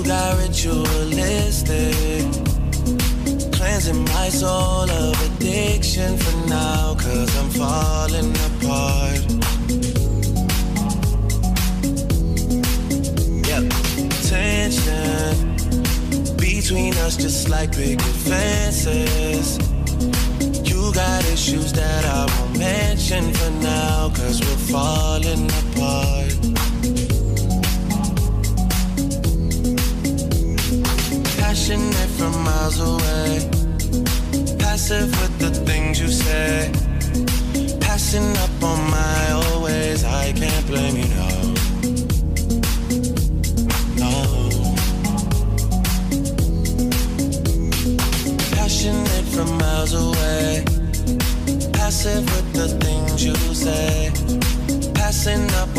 Got 0.03 0.39
ritualistic, 0.39 2.25
cleansing 3.51 4.03
my 4.03 4.29
soul 4.29 4.89
of 4.89 5.15
addiction 5.25 6.17
for 6.17 6.47
now, 6.49 6.95
cause 6.95 7.37
I'm 7.37 7.49
falling 7.49 8.30
just 17.41 17.49
like 17.49 17.71
picket 17.71 18.01
fences. 18.01 19.57
You 20.69 20.93
got 20.93 21.25
issues 21.25 21.73
that 21.73 22.05
I 22.05 22.25
won't 22.33 22.57
mention 22.59 23.33
for 23.33 23.51
now, 23.63 24.09
cause 24.09 24.39
we're 24.41 24.63
falling 24.73 25.45
apart. 25.61 26.31
Passionate 31.39 32.11
from 32.17 32.33
miles 32.43 32.79
away, 32.79 33.49
passive 34.59 35.09
with 35.21 35.39
the 35.39 35.51
things 35.65 35.99
you 35.99 36.09
say. 36.09 36.71
Passing 37.79 38.37
up 38.37 38.63
on 38.63 38.79
my 38.91 39.31
old 39.31 39.63
ways, 39.63 40.03
I 40.03 40.31
can't 40.33 40.67
blame 40.67 40.97
you, 40.97 41.07
no. 41.15 41.30
Miles 49.91 50.17
away, 50.17 50.63
passive 51.73 52.23
with 52.35 52.53
the 52.53 52.67
things 52.79 53.23
you 53.23 53.35
say. 53.53 54.11
Passing 54.93 55.49
up 55.55 55.70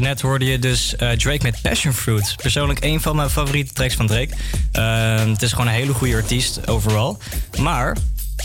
net 0.00 0.20
hoorde 0.20 0.44
je 0.44 0.58
dus 0.58 0.96
eh, 0.96 1.10
Drake 1.10 1.42
met 1.42 1.62
Passion 1.62 1.92
Fruit. 1.92 2.34
Persoonlijk 2.36 2.84
een 2.84 3.00
van 3.00 3.16
mijn 3.16 3.30
favoriete 3.30 3.72
tracks 3.72 3.94
van 3.94 4.06
Drake. 4.06 4.30
Eh, 4.72 5.26
het 5.26 5.42
is 5.42 5.50
gewoon 5.50 5.66
een 5.66 5.72
hele 5.72 5.92
goede 5.92 6.14
artiest 6.14 6.68
overal. 6.68 7.18
Maar 7.60 7.96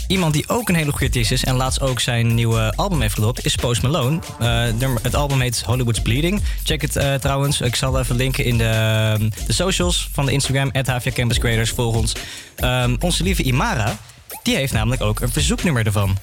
iemand 0.08 0.34
die 0.34 0.50
ook 0.50 0.70
een 0.70 0.76
hele 0.76 0.92
goede 0.92 1.06
artiest 1.06 1.32
is... 1.32 1.44
en 1.44 1.56
laatst 1.56 1.82
ook 1.82 2.00
zijn 2.00 2.36
nieuwe 2.36 2.74
album 2.76 3.02
heeft 3.02 3.14
gedropt, 3.14 3.46
is 3.46 3.56
Post 3.56 3.82
Malone. 3.82 4.20
Eh, 4.40 4.66
het 5.02 5.16
album 5.16 5.42
heet 5.42 5.62
Hollywood's 5.66 6.02
Bleeding. 6.02 6.42
Check 6.64 6.82
het 6.82 6.96
eh, 6.96 7.14
trouwens. 7.14 7.62
Ik 7.62 7.76
zal 7.76 8.00
even 8.00 8.16
linken 8.16 8.46
in 8.46 8.58
de, 8.58 9.30
de 9.48 9.54
socials 9.54 10.10
van 10.12 10.26
de 10.26 10.32
Instagram... 10.32 10.70
HVA 10.74 11.12
Campus 11.12 11.40
Creators. 11.40 11.70
Volg 11.70 11.96
ons. 11.96 12.14
Ehm, 12.56 12.96
onze 13.00 13.24
lieve 13.24 13.44
Imara... 13.44 13.98
Die 14.44 14.56
heeft 14.56 14.74
namelijk 14.74 15.02
ook 15.02 15.20
een 15.20 15.32
verzoeknummer 15.32 15.86
ervan. 15.86 16.18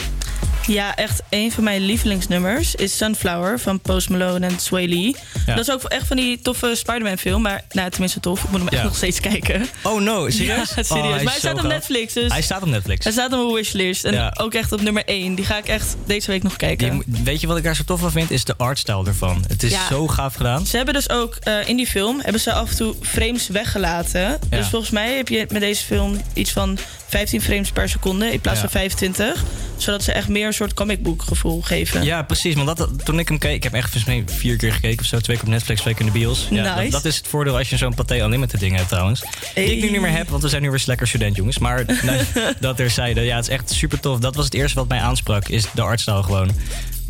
Ja, 0.73 0.97
echt 0.97 1.23
een 1.29 1.53
van 1.53 1.65
mijn 1.65 1.81
lievelingsnummers 1.81 2.75
is 2.75 2.97
Sunflower 2.97 3.61
van 3.61 3.81
Post 3.81 4.09
Malone 4.11 4.47
en 4.47 4.59
Sway 4.61 4.87
Lee. 4.87 5.17
Ja. 5.47 5.55
Dat 5.55 5.69
is 5.69 5.75
ook 5.75 5.83
echt 5.83 6.07
van 6.07 6.17
die 6.17 6.41
toffe 6.43 6.75
Spider-Man 6.75 7.19
film, 7.19 7.43
maar 7.43 7.65
nou, 7.73 7.91
tenminste 7.91 8.21
tof. 8.21 8.43
Ik 8.45 8.51
moet 8.51 8.59
hem 8.59 8.69
echt 8.69 8.77
Ja. 8.79 8.83
nog 8.85 8.97
steeds 8.97 9.21
kijken. 9.21 9.67
Oh 9.83 10.01
no, 10.01 10.31
serieus? 10.31 10.73
Ja, 10.77 10.83
serieus. 10.83 10.91
Oh, 10.91 11.15
hij 11.15 11.23
maar 11.25 11.33
hij 11.33 11.39
staat 11.41 11.59
op. 11.59 11.63
Netflix, 11.63 12.13
dus... 12.13 12.33
Hij 12.33 12.43
staat 12.43 12.63
op 12.63 12.69
Netflix. 12.69 13.05
Hij 13.05 13.13
staat 13.13 13.33
op 13.33 13.39
mijn 13.39 13.53
wishlist 13.55 14.05
en 14.05 14.39
ook 14.39 14.55
echt 14.55 14.73
op 14.73 14.81
nummer 14.83 15.05
1. 15.05 15.35
Die 15.35 15.45
ga 15.45 15.59
ik 15.59 15.67
echt 15.69 15.97
deze 16.07 16.31
week 16.31 16.43
nog 16.43 16.57
kijken. 16.57 17.03
Die 17.07 17.25
weet 17.25 17.41
je 17.41 17.47
wat 17.47 17.57
ik 17.57 17.65
daar 17.65 17.77
zo 17.77 17.83
tof 17.87 18.01
van 18.01 18.11
vind? 18.13 18.31
Is 18.31 18.45
de 18.45 18.55
artstyle 18.57 19.07
ervan. 19.07 19.45
Het 19.49 19.63
is 19.63 19.75
zo 19.89 20.07
gaaf 20.09 20.35
gedaan. 20.35 20.67
Ze 20.67 20.77
hebben 20.77 20.95
dus 20.95 21.11
ook 21.11 21.35
eh, 21.35 21.69
in 21.69 21.77
die 21.77 21.87
film 21.87 22.21
hebben 22.23 22.41
ze 22.41 22.53
af 22.53 22.71
en 22.71 22.77
toe 22.77 22.95
frames 23.03 23.49
weggelaten. 23.49 24.39
Dus 24.51 24.67
volgens 24.69 24.91
mij 24.91 25.17
heb 25.17 25.29
je 25.29 25.47
met 25.51 25.61
deze 25.61 25.85
film 25.85 26.21
iets 26.33 26.51
van 26.51 26.79
15 27.11 27.41
frames 27.41 27.71
per 27.71 27.89
seconde 27.89 28.33
in 28.33 28.41
plaats 28.41 28.61
Ja. 28.61 28.69
van 28.69 28.81
25. 28.81 29.45
Zodat 29.77 30.03
ze 30.03 30.13
echt 30.13 30.29
meer 30.29 30.47
een 30.47 30.53
soort 30.53 30.75
comic 30.75 31.03
book 31.03 31.23
gevoel 31.23 31.63
geven. 31.63 32.03
Ja, 32.05 32.23
precies. 32.23 32.55
Want 32.55 32.77
dat, 32.77 33.05
toen 33.05 33.19
ik 33.19 33.29
hem 33.29 33.39
keek, 33.39 33.55
ik 33.55 33.63
heb 33.63 33.73
echt 33.75 33.97
vier 34.27 34.57
keer 34.57 34.73
gekeken 34.73 35.01
of 35.01 35.07
zo. 35.07 35.19
Twee 35.19 35.37
keer 35.37 35.45
op 35.47 35.53
Netflix, 35.53 35.81
twee 35.81 35.95
keer 35.95 36.07
in 36.07 36.13
de 36.13 36.19
bios. 36.19 36.47
Ja, 36.51 36.63
Nice. 36.75 36.83
dat, 36.83 36.91
dat 36.91 37.05
is 37.05 37.17
het 37.17 37.27
voordeel 37.29 37.57
als 37.59 37.71
je 37.71 37.77
zo'n 37.77 37.95
Pathé 37.95 38.23
Unlimited 38.25 38.61
ding 38.61 38.77
hebt 38.77 38.89
trouwens. 38.89 39.23
Die 39.55 39.65
ik 39.77 39.83
nu 39.83 39.91
niet 39.91 40.01
meer 40.01 40.11
heb, 40.11 40.29
want 40.29 40.43
we 40.43 40.49
zijn 40.49 40.63
nu 40.63 40.71
weer 40.71 40.83
lekker 40.87 41.09
student 41.09 41.37
jongens. 41.37 41.59
Maar 41.59 41.85
nee, 42.03 42.21
dat 42.61 42.77
terzijde. 42.77 43.21
Ja, 43.21 43.37
het 43.37 43.45
is 43.45 43.51
echt 43.51 43.71
super 43.71 44.01
tof. 44.01 44.19
Dat 44.19 44.35
was 44.35 44.45
het 44.45 44.55
eerste 44.55 44.79
wat 44.79 44.89
mij 44.89 45.01
aansprak, 45.01 45.49
is 45.49 45.65
de 45.75 45.83
artstyle 45.83 46.23
gewoon. 46.23 46.51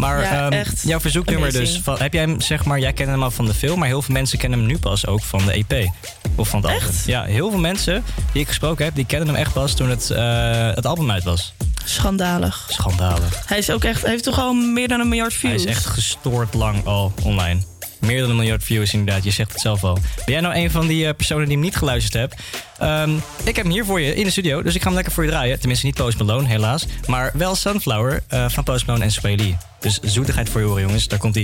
Maar 0.00 0.22
Ja, 0.22 0.44
ehm, 0.44 0.52
echt 0.52 0.82
jouw 0.82 1.00
verzoeknummer 1.00 1.52
dus. 1.52 1.80
Van, 1.82 1.98
heb 1.98 2.12
jij 2.12 2.22
hem, 2.22 2.40
zeg 2.40 2.64
maar, 2.64 2.78
jij 2.78 2.92
kent 2.92 3.08
hem 3.08 3.22
al 3.22 3.30
van 3.30 3.44
de 3.44 3.54
film, 3.54 3.78
maar 3.78 3.88
heel 3.88 4.02
veel 4.02 4.14
mensen 4.14 4.38
kennen 4.38 4.58
hem 4.58 4.68
nu 4.68 4.78
pas 4.78 5.06
ook 5.06 5.22
van 5.22 5.44
de 5.46 5.52
EP. 5.52 5.90
Of 6.34 6.48
van 6.48 6.62
het 6.62 6.70
album. 6.70 6.88
Ja, 7.06 7.24
heel 7.24 7.50
veel 7.50 7.58
mensen 7.58 8.04
die 8.32 8.42
ik 8.42 8.48
gesproken 8.48 8.84
heb, 8.84 8.94
die 8.94 9.06
kennen 9.06 9.28
hem 9.28 9.36
echt 9.36 9.52
pas 9.52 9.74
toen 9.74 9.90
het, 9.90 10.10
eh, 10.10 10.74
het 10.74 10.86
album 10.86 11.10
uit 11.10 11.24
was. 11.24 11.52
Schandalig. 11.84 12.66
Schandalig. 12.70 13.42
Hij 13.46 13.58
is 13.58 13.70
ook 13.70 13.84
echt, 13.84 14.02
hij 14.02 14.10
heeft 14.10 14.24
toch 14.24 14.38
al 14.38 14.52
meer 14.52 14.88
dan 14.88 15.00
een 15.00 15.08
miljard 15.08 15.34
views. 15.34 15.62
Hij 15.62 15.72
is 15.72 15.76
echt 15.76 15.86
gestoord 15.86 16.54
lang 16.54 16.86
al 16.86 17.12
online. 17.22 17.60
Meer 18.00 18.20
dan 18.20 18.30
een 18.30 18.36
miljard 18.36 18.64
views 18.64 18.92
inderdaad, 18.92 19.24
je 19.24 19.30
zegt 19.30 19.52
het 19.52 19.60
zelf 19.60 19.84
al. 19.84 19.94
Ben 19.94 20.24
jij 20.24 20.40
nou 20.40 20.54
een 20.54 20.70
van 20.70 20.86
die 20.86 21.06
eh, 21.06 21.14
personen 21.14 21.44
die 21.44 21.52
hem 21.52 21.64
niet 21.64 21.76
geluisterd 21.76 22.14
hebt? 22.14 22.42
Ehm, 22.78 23.16
ik 23.44 23.56
heb 23.56 23.64
hem 23.64 23.70
hier 23.70 23.84
voor 23.84 24.00
je 24.00 24.14
in 24.14 24.24
de 24.24 24.30
studio, 24.30 24.62
dus 24.62 24.74
ik 24.74 24.80
ga 24.80 24.86
hem 24.86 24.94
lekker 24.94 25.12
voor 25.12 25.24
je 25.24 25.30
draaien. 25.30 25.58
Tenminste 25.58 25.86
niet 25.86 25.94
Post 25.94 26.18
Malone, 26.18 26.46
helaas. 26.46 26.86
Maar 27.06 27.30
wel 27.34 27.54
Sunflower 27.54 28.22
eh, 28.28 28.48
van 28.48 28.64
Post 28.64 28.86
Malone 28.86 29.04
en 29.04 29.10
Sway 29.12 29.34
Lee. 29.34 29.56
Dus 29.80 29.98
zoetigheid 30.00 30.48
voor 30.48 30.60
je 30.60 30.66
horen 30.66 30.82
jongens, 30.82 31.08
daar 31.08 31.18
komt 31.18 31.34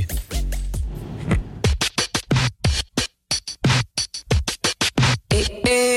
say 5.66 5.95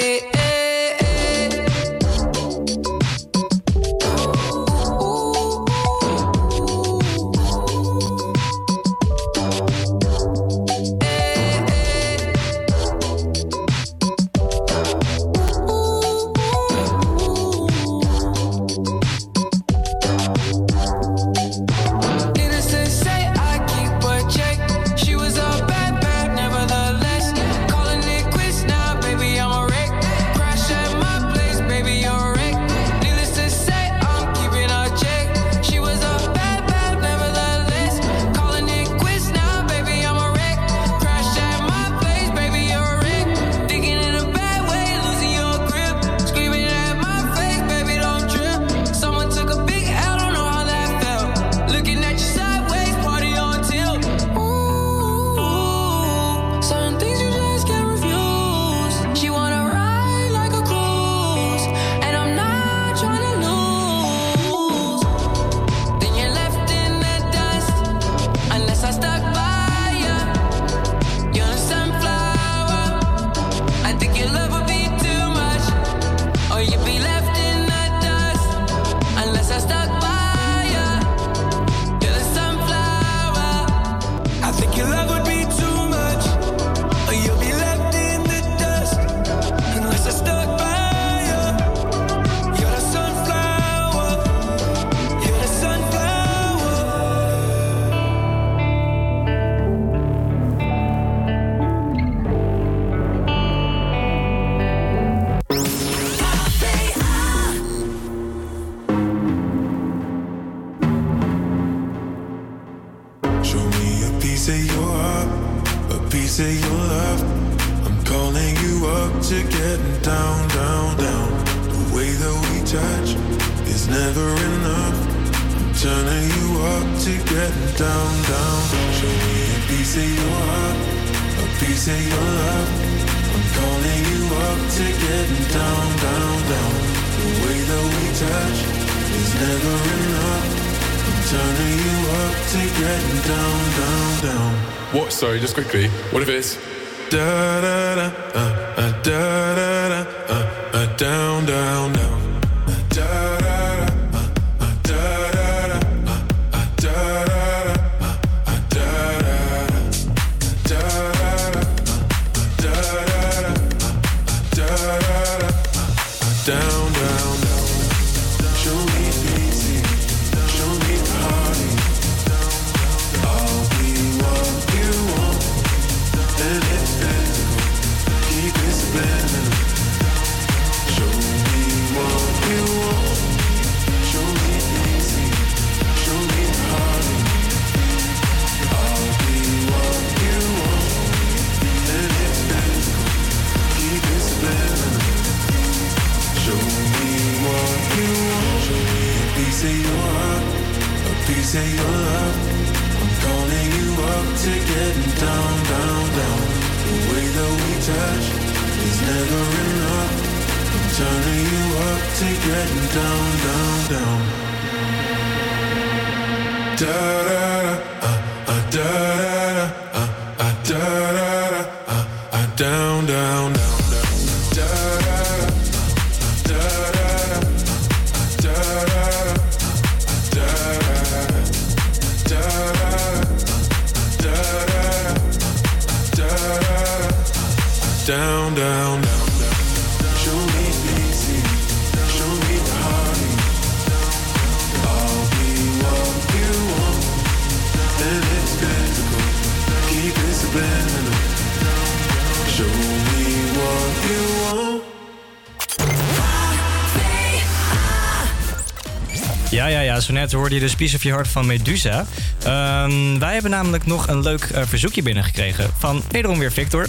Zo 260.10 260.16
net 260.16 260.32
hoorde 260.32 260.56
je 260.56 260.62
dus 260.62 260.76
Piece 260.76 260.96
of 260.96 261.04
Your 261.04 261.18
Heart 261.18 261.32
van 261.32 261.46
Medusa. 261.46 262.06
Ehm, 262.44 263.20
wij 263.20 263.34
hebben 263.34 263.52
namelijk 263.52 263.86
nog 263.86 264.08
een 264.08 264.22
leuk 264.22 264.44
eh, 264.44 264.64
verzoekje 264.66 265.02
binnengekregen 265.02 265.70
van 265.78 266.04
wederom 266.12 266.40
weer 266.40 266.52
Victor. 266.52 266.88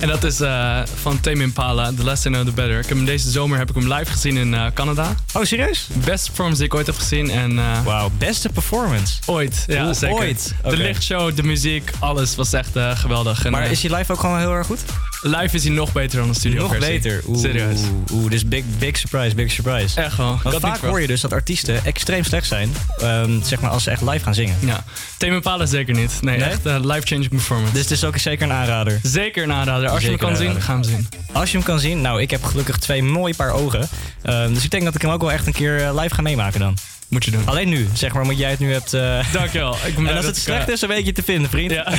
En 0.00 0.08
dat 0.08 0.24
is 0.24 0.40
eh, 0.40 0.80
van 1.00 1.20
Tame 1.20 1.42
Impala, 1.42 1.92
The 1.96 2.04
Less 2.04 2.24
I 2.24 2.28
Know 2.28 2.44
The 2.44 2.52
Better. 2.52 2.78
Ik 2.78 2.86
heb 2.86 2.96
hem 2.96 3.06
deze 3.06 3.30
zomer 3.30 3.58
heb 3.58 3.68
ik 3.68 3.74
hem 3.74 3.92
live 3.92 4.12
gezien 4.12 4.36
in 4.36 4.54
eh, 4.54 4.66
Canada. 4.74 5.14
Oh, 5.32 5.42
serieus? 5.42 5.88
Beste 5.92 6.26
performance 6.26 6.58
die 6.58 6.66
ik 6.66 6.74
ooit 6.74 6.86
heb 6.86 6.96
gezien. 6.96 7.30
En, 7.30 7.84
Wauw, 7.84 8.10
beste 8.18 8.48
performance? 8.48 9.14
Ooit, 9.26 9.64
ja 9.66 9.86
Oeh, 9.86 9.94
zeker. 9.94 10.16
ooit? 10.16 10.54
De 10.62 10.76
lichtshow, 10.76 11.36
de 11.36 11.42
muziek, 11.42 11.90
alles 11.98 12.34
was 12.34 12.52
echt 12.52 12.72
geweldig. 12.94 13.44
En, 13.44 13.50
Maar 13.50 13.70
is 13.70 13.82
hij 13.82 13.96
live 13.96 14.12
ook 14.12 14.20
gewoon 14.20 14.38
heel 14.38 14.52
erg 14.52 14.66
goed? 14.66 14.80
Live 15.26 15.56
is 15.56 15.64
hij 15.64 15.72
nog 15.72 15.92
beter 15.92 16.18
dan 16.18 16.28
de 16.28 16.34
studio 16.34 16.60
Nog 16.62 16.78
beter. 16.78 17.22
Oeh, 17.26 17.40
Serieus. 17.40 17.80
Oeh, 18.12 18.30
dus 18.30 18.46
big, 18.48 18.64
big 18.78 18.96
surprise, 18.96 19.34
big 19.34 19.50
surprise. 19.50 20.00
Echt 20.00 20.16
wel. 20.16 20.40
Want 20.42 20.60
vaak 20.60 20.78
hoor 20.80 21.00
je 21.00 21.06
dus 21.06 21.20
dat 21.20 21.32
artiesten 21.32 21.84
extreem 21.84 22.24
slecht 22.24 22.46
zijn, 22.46 22.72
ehm, 22.98 23.42
zeg 23.42 23.60
maar 23.60 23.70
als 23.70 23.82
ze 23.82 23.90
echt 23.90 24.02
live 24.02 24.24
gaan 24.24 24.34
zingen. 24.34 24.56
Ja, 24.60 24.84
Impala 25.18 25.66
zeker 25.66 25.94
niet. 25.94 26.12
Nee, 26.20 26.38
Nee? 26.38 26.48
echt 26.48 26.66
eh, 26.66 26.76
life-changing 26.80 27.28
performance. 27.28 27.72
Dus 27.72 27.82
het 27.82 27.90
is 27.90 28.04
ook 28.04 28.18
zeker 28.18 28.46
een 28.46 28.52
aanrader. 28.52 28.98
Zeker 29.02 29.42
een 29.42 29.52
aanrader. 29.52 29.88
Als 29.88 30.02
je 30.02 30.08
hem 30.08 30.18
kan 30.18 30.30
een 30.30 30.36
zien, 30.36 30.60
ga 30.62 30.72
hem 30.72 30.82
zien. 30.84 31.08
Als 31.32 31.50
je 31.50 31.56
hem 31.56 31.66
kan 31.66 31.80
zien, 31.80 32.00
nou, 32.00 32.20
ik 32.20 32.30
heb 32.30 32.44
gelukkig 32.44 32.76
twee 32.78 33.02
mooie 33.02 33.34
paar 33.34 33.50
ogen. 33.52 33.88
Ehm, 34.22 34.54
dus 34.54 34.64
ik 34.64 34.70
denk 34.70 34.84
dat 34.84 34.94
ik 34.94 35.02
hem 35.02 35.10
ook 35.10 35.20
wel 35.20 35.32
echt 35.32 35.46
een 35.46 35.52
keer 35.52 35.82
eh, 35.82 35.94
live 36.00 36.14
ga 36.14 36.22
meemaken 36.22 36.60
dan. 36.60 36.76
Moet 37.08 37.24
je 37.24 37.30
doen. 37.30 37.42
Alleen 37.44 37.68
nu, 37.68 37.88
zeg 37.92 38.12
maar, 38.12 38.22
omdat 38.22 38.38
jij 38.38 38.50
het 38.50 38.58
nu 38.58 38.72
hebt. 38.72 38.92
eh, 38.94 39.18
Dankjewel. 39.32 39.76
Ik 39.86 39.94
ben 39.96 40.06
en 40.10 40.16
als 40.16 40.26
het 40.26 40.36
slecht 40.36 40.68
is, 40.68 40.80
dan 40.80 40.88
weet 40.88 41.06
je 41.06 41.12
te 41.12 41.22
vinden, 41.22 41.50
vriend. 41.50 41.70
Ja. 41.72 41.92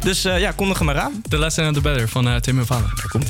dus 0.00 0.24
eh, 0.24 0.38
ja, 0.38 0.52
kondig 0.52 0.78
hem 0.78 0.86
maar 0.86 0.98
aan. 0.98 1.22
The 1.28 1.38
Less 1.38 1.56
Know 1.56 1.74
The 1.74 1.80
Better 1.80 2.08
van 2.08 2.28
eh 2.28 2.36
Tame 2.36 2.60
Impala. 2.60 2.86
Daar 2.94 3.08
komt 3.08 3.28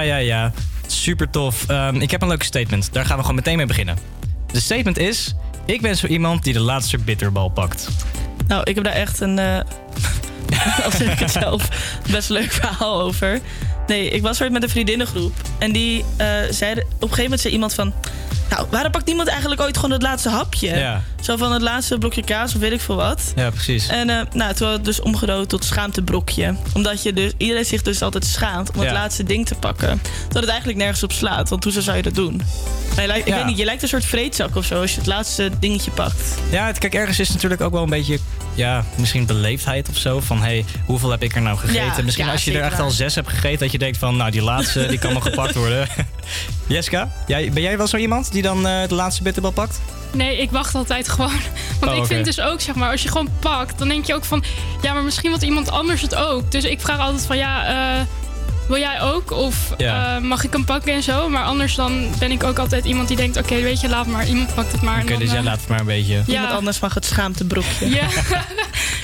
Ja, 0.00 0.16
ja, 0.16 0.16
ja. 0.16 0.52
Super 0.86 1.30
tof. 1.30 1.64
Ehm, 1.68 2.00
ik 2.00 2.10
heb 2.10 2.22
een 2.22 2.28
leuke 2.28 2.44
statement. 2.44 2.92
Daar 2.92 3.04
gaan 3.04 3.16
we 3.16 3.22
gewoon 3.22 3.36
meteen 3.36 3.56
mee 3.56 3.66
beginnen. 3.66 3.96
De 4.52 4.60
statement 4.60 4.98
is: 4.98 5.34
Ik 5.64 5.80
ben 5.80 5.96
zo 5.96 6.06
iemand 6.06 6.44
die 6.44 6.52
de 6.52 6.60
laatste 6.60 6.98
bitterbal 6.98 7.48
pakt. 7.48 7.88
Nou, 8.46 8.62
ik 8.64 8.74
heb 8.74 8.84
daar 8.84 8.92
echt 8.92 9.20
een, 9.20 9.38
eh 9.38 9.60
al 10.84 10.90
zeg 10.90 11.12
ik 11.12 11.18
het 11.18 11.30
zelf, 11.30 11.68
best 12.10 12.28
leuk 12.28 12.52
verhaal 12.52 13.00
over. 13.00 13.40
Nee, 13.86 14.10
ik 14.10 14.22
was 14.22 14.42
ooit 14.42 14.52
met 14.52 14.62
een 14.62 14.68
vriendinnengroep. 14.68 15.32
En 15.58 15.72
die 15.72 16.04
eh 16.16 16.28
zeiden, 16.50 16.84
op 16.84 16.90
een 16.90 17.00
gegeven 17.00 17.22
moment 17.22 17.40
zei 17.40 17.52
iemand 17.52 17.74
van... 17.74 17.92
Nou, 18.50 18.66
waarom 18.70 18.92
pakt 18.92 19.06
niemand 19.06 19.28
eigenlijk 19.28 19.60
ooit 19.60 19.76
gewoon 19.76 19.90
het 19.90 20.02
laatste 20.02 20.28
hapje? 20.28 20.68
Ja. 20.76 21.02
Zo 21.20 21.36
van 21.36 21.52
het 21.52 21.62
laatste 21.62 21.98
blokje 21.98 22.24
kaas 22.24 22.54
of 22.54 22.60
weet 22.60 22.72
ik 22.72 22.80
veel 22.80 22.96
wat. 22.96 23.32
Ja, 23.36 23.50
precies. 23.50 23.86
En 23.88 24.10
eh, 24.10 24.20
nou, 24.32 24.54
toen 24.54 24.66
had 24.66 24.76
het 24.76 24.84
dus 24.84 25.00
omgedood 25.00 25.48
tot 25.48 25.64
schaamtebrokje. 25.64 26.54
Omdat 26.74 27.02
je 27.02 27.12
dus, 27.12 27.32
iedereen 27.36 27.64
zich 27.64 27.82
dus 27.82 28.02
altijd 28.02 28.24
schaamt 28.24 28.70
om 28.74 28.80
het 28.80 28.90
laatste 28.92 29.22
ding 29.22 29.46
te 29.46 29.54
pakken. 29.54 30.00
Dat 30.28 30.40
het 30.40 30.50
eigenlijk 30.50 30.78
nergens 30.78 31.02
op 31.02 31.12
slaat, 31.12 31.48
want 31.48 31.64
hoezo 31.64 31.80
zou 31.80 31.96
je 31.96 32.02
dat 32.02 32.14
doen? 32.14 32.42
Maar 32.94 33.00
je 33.00 33.06
lijkt, 33.06 33.26
Ik 33.26 33.32
Ja. 33.32 33.38
weet 33.38 33.46
niet, 33.46 33.58
je 33.58 33.64
lijkt 33.64 33.82
een 33.82 33.88
soort 33.88 34.04
vreedzak 34.04 34.56
of 34.56 34.64
zo 34.64 34.80
als 34.80 34.90
je 34.90 34.96
het 34.98 35.06
laatste 35.06 35.50
dingetje 35.60 35.90
pakt. 35.90 36.34
Ja, 36.50 36.66
het, 36.66 36.78
kijk, 36.78 36.94
ergens 36.94 37.18
is 37.18 37.28
natuurlijk 37.30 37.60
ook 37.60 37.72
wel 37.72 37.82
een 37.82 37.90
beetje, 37.90 38.18
ja, 38.54 38.84
misschien 38.96 39.26
beleefdheid 39.26 39.88
of 39.88 39.96
zo. 39.96 40.20
Van, 40.20 40.42
hey, 40.42 40.64
hoeveel 40.84 41.10
heb 41.10 41.22
ik 41.22 41.34
er 41.34 41.42
nou 41.42 41.58
gegeten? 41.58 41.84
Ja, 41.84 42.02
misschien 42.04 42.28
als 42.28 42.44
je 42.44 42.58
er 42.58 42.62
echt 42.64 42.80
al 42.80 42.90
zes 42.90 43.14
hebt 43.14 43.28
gegeten, 43.28 43.58
dat 43.58 43.72
je 43.72 43.78
denkt 43.78 43.98
van, 43.98 44.16
nou, 44.16 44.30
die 44.30 44.42
laatste, 44.42 44.86
die 44.86 44.98
kan 44.98 45.12
nog 45.12 45.22
gepakt 45.30 45.54
worden. 45.54 45.88
Jessica, 46.66 47.12
jij, 47.26 47.50
ben 47.52 47.62
jij 47.62 47.76
wel 47.76 47.86
zo 47.86 47.96
iemand 47.96 48.32
die 48.32 48.42
dan 48.42 48.66
eh, 48.66 48.88
de 48.88 48.94
laatste 48.94 49.22
bitterbal 49.22 49.50
pakt? 49.50 49.80
Nee, 50.12 50.36
ik 50.36 50.50
wacht 50.50 50.74
altijd 50.74 51.08
gewoon. 51.08 51.40
Want 51.80 51.92
Oh, 51.92 51.98
ik 51.98 52.04
vind 52.04 52.24
dus 52.24 52.40
ook, 52.40 52.60
zeg 52.60 52.74
maar, 52.74 52.90
als 52.90 53.02
je 53.02 53.08
gewoon 53.08 53.28
pakt, 53.40 53.78
dan 53.78 53.88
denk 53.88 54.04
je 54.04 54.14
ook 54.14 54.24
van, 54.24 54.44
ja, 54.82 54.92
maar 54.92 55.02
misschien 55.02 55.30
wil 55.30 55.42
iemand 55.42 55.70
anders 55.70 56.02
het 56.02 56.14
ook. 56.14 56.50
Dus 56.52 56.64
ik 56.64 56.80
vraag 56.80 56.98
altijd 56.98 57.26
van, 57.26 57.36
ja, 57.36 57.66
eh, 57.66 58.00
wil 58.70 58.78
jij 58.78 59.00
ook? 59.00 59.30
Of 59.30 59.74
Ja. 59.76 60.16
eh, 60.16 60.22
mag 60.22 60.44
ik 60.44 60.52
hem 60.52 60.64
pakken 60.64 60.92
en 60.92 61.02
zo? 61.02 61.28
Maar 61.28 61.44
anders 61.44 61.74
dan 61.74 62.08
ben 62.18 62.30
ik 62.30 62.44
ook 62.44 62.58
altijd 62.58 62.84
iemand 62.84 63.08
die 63.08 63.16
denkt, 63.16 63.36
oké, 63.36 63.60
weet 63.60 63.80
je, 63.80 63.88
laat 63.88 64.06
maar, 64.06 64.26
iemand 64.26 64.54
pakt 64.54 64.72
het 64.72 64.82
maar. 64.82 65.02
Oké, 65.02 65.16
dus 65.18 65.28
jij 65.28 65.38
eh, 65.38 65.44
laat 65.44 65.60
het 65.60 65.68
maar 65.68 65.80
een 65.80 65.86
beetje. 65.86 66.22
Iemand 66.26 66.52
anders 66.52 66.80
mag 66.80 66.94
het 66.94 67.04
schaamtebrokje. 67.04 67.88
Ja. 67.88 68.06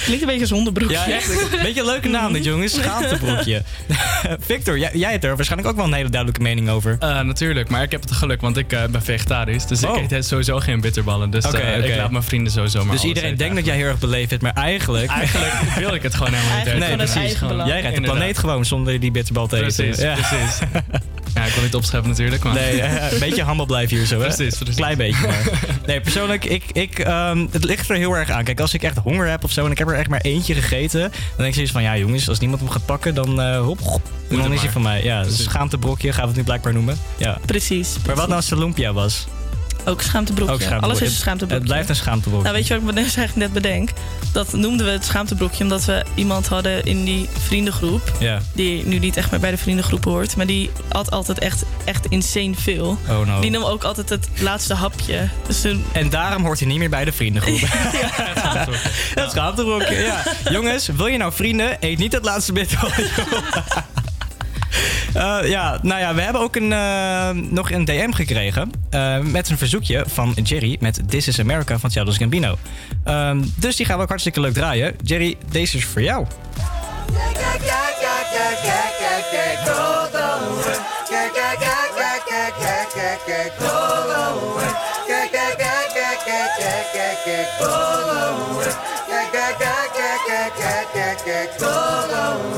Klinkt 0.04 0.22
een 0.22 0.28
beetje 0.28 0.46
zonder 0.46 0.72
broekje. 0.72 0.94
Ja, 0.94 1.06
echt. 1.08 1.30
Een 1.52 1.62
beetje 1.62 1.80
een 1.80 1.86
leuke 1.86 2.08
naam 2.08 2.32
dit, 2.32 2.44
jongens. 2.44 2.72
Schaamtebroekje. 2.72 3.62
Victor, 4.40 4.78
jij, 4.78 4.90
jij 4.92 5.10
hebt 5.10 5.24
er 5.24 5.36
waarschijnlijk 5.36 5.70
ook 5.70 5.76
wel 5.76 5.86
een 5.86 5.92
hele 5.92 6.08
duidelijke 6.08 6.42
mening 6.42 6.68
over. 6.68 6.96
Eh, 6.98 7.20
natuurlijk, 7.20 7.68
maar 7.68 7.82
ik 7.82 7.90
heb 7.90 8.00
het 8.00 8.12
geluk, 8.12 8.40
want 8.40 8.56
ik 8.56 8.72
eh, 8.72 8.84
ben 8.84 9.02
vegetarisch. 9.02 9.66
Dus 9.66 9.84
Oh. 9.84 10.02
ik 10.02 10.10
eet 10.10 10.24
sowieso 10.26 10.58
geen 10.58 10.80
bitterballen. 10.80 11.30
Dus 11.30 11.44
eh, 11.44 11.84
ik 11.84 11.96
laat 11.96 12.10
mijn 12.10 12.22
vrienden 12.22 12.52
sowieso 12.52 12.84
maar 12.84 12.94
Dus 12.94 13.04
iedereen 13.04 13.36
denkt 13.36 13.54
dat 13.54 13.64
jij 13.64 13.76
heel 13.76 13.86
erg 13.86 13.98
beleefd 13.98 14.28
bent, 14.28 14.42
maar 14.42 14.52
eigenlijk... 14.54 15.10
Eigenlijk 15.10 15.52
wil 15.78 15.94
ik 15.94 16.02
het 16.02 16.14
gewoon 16.14 16.32
helemaal 16.32 16.56
niet 16.64 16.88
Nee, 16.88 16.96
precies. 16.96 17.38
Jij 17.66 17.80
rijdt 17.80 17.96
de 17.96 18.02
planeet 18.02 18.38
gewoon 18.38 18.64
zonder 18.64 19.00
die 19.00 19.10
bitterbal 19.10 19.46
te 19.46 19.55
eten. 19.64 19.84
Precies, 19.84 20.02
Ja. 20.02 20.14
precies. 20.14 20.58
Ja, 21.34 21.44
ik 21.44 21.52
wil 21.52 21.62
niet 21.62 21.74
opscheppen 21.74 22.10
natuurlijk, 22.10 22.44
maar... 22.44 22.54
Nee, 22.54 22.80
eh, 22.82 23.12
een 23.12 23.18
beetje 23.18 23.44
humble 23.46 23.66
blijven 23.66 23.96
hier 23.96 24.06
zo, 24.06 24.20
hè? 24.20 24.26
Precies, 24.26 24.56
precies. 24.56 24.76
Klein 24.76 24.96
beetje 24.96 25.26
maar. 25.26 25.42
Nee, 25.86 26.00
persoonlijk, 26.00 26.44
ik, 26.44 26.64
ik, 26.72 26.98
ehm, 26.98 27.46
het 27.50 27.64
ligt 27.64 27.88
er 27.90 27.96
heel 27.96 28.12
erg 28.16 28.30
aan. 28.30 28.44
Kijk, 28.44 28.60
als 28.60 28.74
ik 28.74 28.82
echt 28.82 28.96
honger 28.96 29.28
heb 29.28 29.44
of 29.44 29.50
zo 29.50 29.64
en 29.64 29.70
ik 29.70 29.78
heb 29.78 29.88
er 29.88 29.94
echt 29.94 30.08
maar 30.08 30.20
eentje 30.20 30.54
gegeten... 30.54 31.00
dan 31.00 31.10
denk 31.36 31.48
ik 31.48 31.54
zoiets 31.54 31.72
van, 31.72 31.82
ja 31.82 31.96
jongens, 31.96 32.28
als 32.28 32.38
niemand 32.38 32.60
hem 32.60 32.70
gaat 32.70 32.86
pakken, 32.86 33.14
dan 33.14 33.40
eh 33.40 33.60
hop, 33.60 33.80
hop, 33.80 34.02
dan 34.28 34.40
het 34.42 34.52
is 34.52 34.60
hij 34.60 34.70
van 34.70 34.82
mij. 34.82 35.04
Ja, 35.04 35.18
dus 35.18 35.26
Precies. 35.26 35.44
schaamtebrokje 35.44 36.12
gaan 36.12 36.22
we 36.22 36.28
het 36.28 36.36
nu 36.36 36.42
blijkbaar 36.44 36.72
noemen. 36.72 36.98
Ja. 37.16 37.38
Precies. 37.46 37.96
Maar 38.06 38.14
wat 38.16 38.24
nou 38.24 38.36
als 38.36 38.48
de 38.48 38.58
lumpia 38.58 38.92
was? 38.92 39.26
Ook 39.84 40.02
schaamtebroekje. 40.02 40.74
Ook. 40.74 40.82
Alles 40.82 41.00
is 41.00 41.08
een 41.08 41.14
schaamtebroekje. 41.14 41.56
Het 41.56 41.64
blijft 41.64 41.88
een 41.88 41.96
schaamtebroekje. 41.96 42.42
Nou, 42.42 42.54
weet 42.56 42.66
je 42.66 42.80
wat 42.80 42.88
ik 42.88 42.94
me 42.94 43.00
eigenlijk 43.00 43.34
net 43.34 43.52
bedenk? 43.52 43.90
Dat 44.32 44.52
noemden 44.52 44.86
we 44.86 44.92
het 44.92 45.04
schaamtebroekje 45.04 45.62
omdat 45.62 45.84
we 45.84 46.04
iemand 46.14 46.46
hadden 46.46 46.84
in 46.84 47.04
die 47.04 47.28
vriendengroep. 47.38 48.12
Ja. 48.18 48.40
Die 48.52 48.86
nu 48.86 48.98
niet 48.98 49.16
echt 49.16 49.30
meer 49.30 49.40
bij 49.40 49.50
de 49.50 49.56
vriendengroep 49.56 50.04
hoort. 50.04 50.36
Maar 50.36 50.46
die 50.46 50.70
at 50.88 51.10
altijd 51.10 51.38
echt, 51.38 51.64
echt 51.84 52.06
insane 52.06 52.54
veel. 52.54 52.98
Oh 53.08 53.26
no. 53.26 53.40
Die 53.40 53.50
nam 53.50 53.62
ook 53.62 53.84
altijd 53.84 54.08
het 54.08 54.28
laatste 54.40 54.74
hapje. 54.74 55.28
Dus 55.46 55.60
toen... 55.60 55.84
En 55.92 56.10
daarom 56.10 56.44
hoort 56.44 56.58
hij 56.58 56.68
niet 56.68 56.78
meer 56.78 56.90
bij 56.90 57.04
de 57.04 57.12
vriendengroep. 57.12 57.60
Het 59.20 59.30
schaamtebroekje, 59.30 59.96
ja. 59.96 60.22
Jongens, 60.50 60.86
wil 60.86 61.06
je 61.06 61.18
nou 61.18 61.32
vrienden? 61.32 61.76
Eet 61.80 61.98
niet 61.98 62.12
het 62.12 62.24
laatste 62.24 62.52
bit. 62.52 62.74
Eh, 65.16 65.48
ja, 65.48 65.78
nou 65.82 66.00
ja, 66.00 66.14
we 66.14 66.20
hebben 66.20 66.42
ook 66.42 66.56
een, 66.56 66.72
eh, 66.72 67.30
nog 67.30 67.70
een 67.70 67.84
DM 67.84 68.12
gekregen. 68.12 68.70
eh, 68.90 69.18
met 69.18 69.50
een 69.50 69.58
verzoekje 69.58 70.04
van 70.06 70.34
Jerry 70.42 70.76
met 70.80 71.00
This 71.08 71.28
is 71.28 71.40
America 71.40 71.78
van 71.78 71.90
Childish 71.90 72.16
Gambino. 72.16 72.58
Ehm, 73.04 73.42
dus 73.56 73.76
die 73.76 73.86
gaan 73.86 73.96
we 73.96 74.02
ook 74.02 74.08
hartstikke 74.08 74.40
leuk 74.40 74.52
draaien. 74.52 74.94
Jerry, 75.02 75.36
deze 75.50 75.76
is 75.76 75.84
voor 75.84 76.02
jou. 76.02 76.26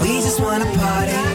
We 0.01 0.09
just 0.09 0.41
wanna 0.41 0.65
party 0.65 1.28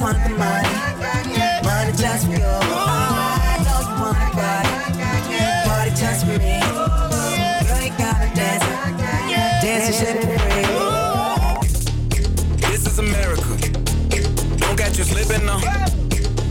just 0.00 0.14
want 0.14 0.16
the 0.24 0.30
money, 0.38 0.68
money 1.62 1.92
just 1.92 2.24
for 2.26 2.32
you. 2.32 2.38
I 2.42 3.60
know 3.64 3.80
you 3.84 3.94
wanna 4.00 4.24
party, 4.32 4.72
party 5.68 5.90
just 5.90 6.20
for 6.24 6.38
me. 6.38 6.56
You 7.84 7.92
gotta 7.98 8.28
dance, 8.34 8.64
dance 9.62 9.86
and 9.88 9.94
shit 9.94 10.16
for 10.24 10.38
free. 10.48 10.68
This 12.70 12.82
is 12.86 12.98
America. 12.98 13.52
Don't 14.58 14.76
catch 14.78 14.96
you 14.96 15.04
slipping 15.04 15.44
now. 15.44 15.60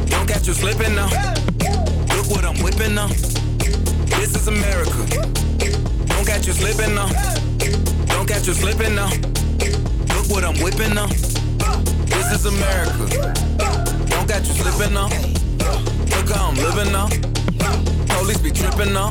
Don't 0.05 0.27
catch 0.27 0.47
you 0.47 0.53
slipping 0.53 0.95
now. 0.95 1.09
Look 2.15 2.29
what 2.29 2.45
I'm 2.45 2.61
whipping 2.61 2.93
now. 2.93 3.07
This 3.07 4.35
is 4.35 4.47
America. 4.47 5.05
Don't 6.07 6.25
catch 6.25 6.45
you 6.45 6.53
slipping 6.53 6.93
now. 6.93 7.09
Don't 8.07 8.27
catch 8.27 8.45
you 8.47 8.53
slipping 8.53 8.95
now. 8.95 9.09
Look 10.13 10.29
what 10.29 10.43
I'm 10.43 10.61
whipping 10.61 10.93
now. 10.93 11.07
This 12.29 12.45
is 12.45 12.53
America. 12.53 13.33
Don't 14.07 14.27
catch 14.27 14.47
you 14.47 14.53
slipping 14.53 14.93
now. 14.93 15.09
Look 16.13 16.29
how 16.29 16.49
I'm 16.49 16.55
living 16.55 16.91
now. 16.91 17.07
Police 18.17 18.37
be 18.37 18.51
tripping 18.51 18.93
now. 18.93 19.09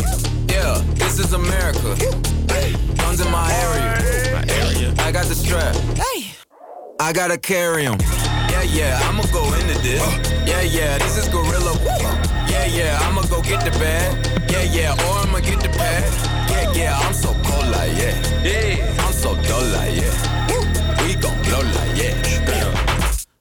Yeah, 0.48 0.80
this 0.94 1.18
is 1.18 1.32
America. 1.32 1.96
Guns 2.96 3.20
in 3.20 3.30
my 3.32 3.52
area. 3.64 4.32
My 4.32 4.44
area. 4.54 4.94
I 5.00 5.10
got 5.10 5.26
the 5.26 5.34
strap. 5.34 5.74
Hey. 5.98 6.30
I 7.00 7.12
gotta 7.12 7.36
carry 7.36 7.86
'em. 7.86 7.98
Yeah, 8.50 8.62
yeah, 8.62 9.08
I'ma 9.08 9.24
go 9.32 9.42
into 9.52 9.76
this. 9.82 10.00
Yeah, 10.46 10.62
yeah, 10.62 10.98
this 10.98 11.18
is 11.18 11.28
gorilla. 11.28 11.74
Yeah, 12.48 12.66
yeah, 12.66 12.98
I'ma 13.02 13.22
go 13.22 13.42
get 13.42 13.64
the 13.64 13.72
bag. 13.80 14.14
Yeah, 14.48 14.62
yeah, 14.62 15.06
or 15.06 15.18
I'ma 15.26 15.40
get 15.40 15.60
the 15.60 15.70
pad. 15.70 16.04
Yeah, 16.50 16.72
yeah, 16.72 16.98
I'm 16.98 17.12
so 17.12 17.34
cold 17.42 17.66
like 17.74 17.98
yeah. 17.98 18.14
Yeah, 18.44 19.04
I'm 19.04 19.12
so 19.12 19.34
dull 19.42 19.64
like 19.74 19.96
yeah. 19.96 21.02
We 21.02 21.14
gon' 21.16 21.42
blow 21.42 21.62
like 21.62 21.96
yeah. 21.96 22.37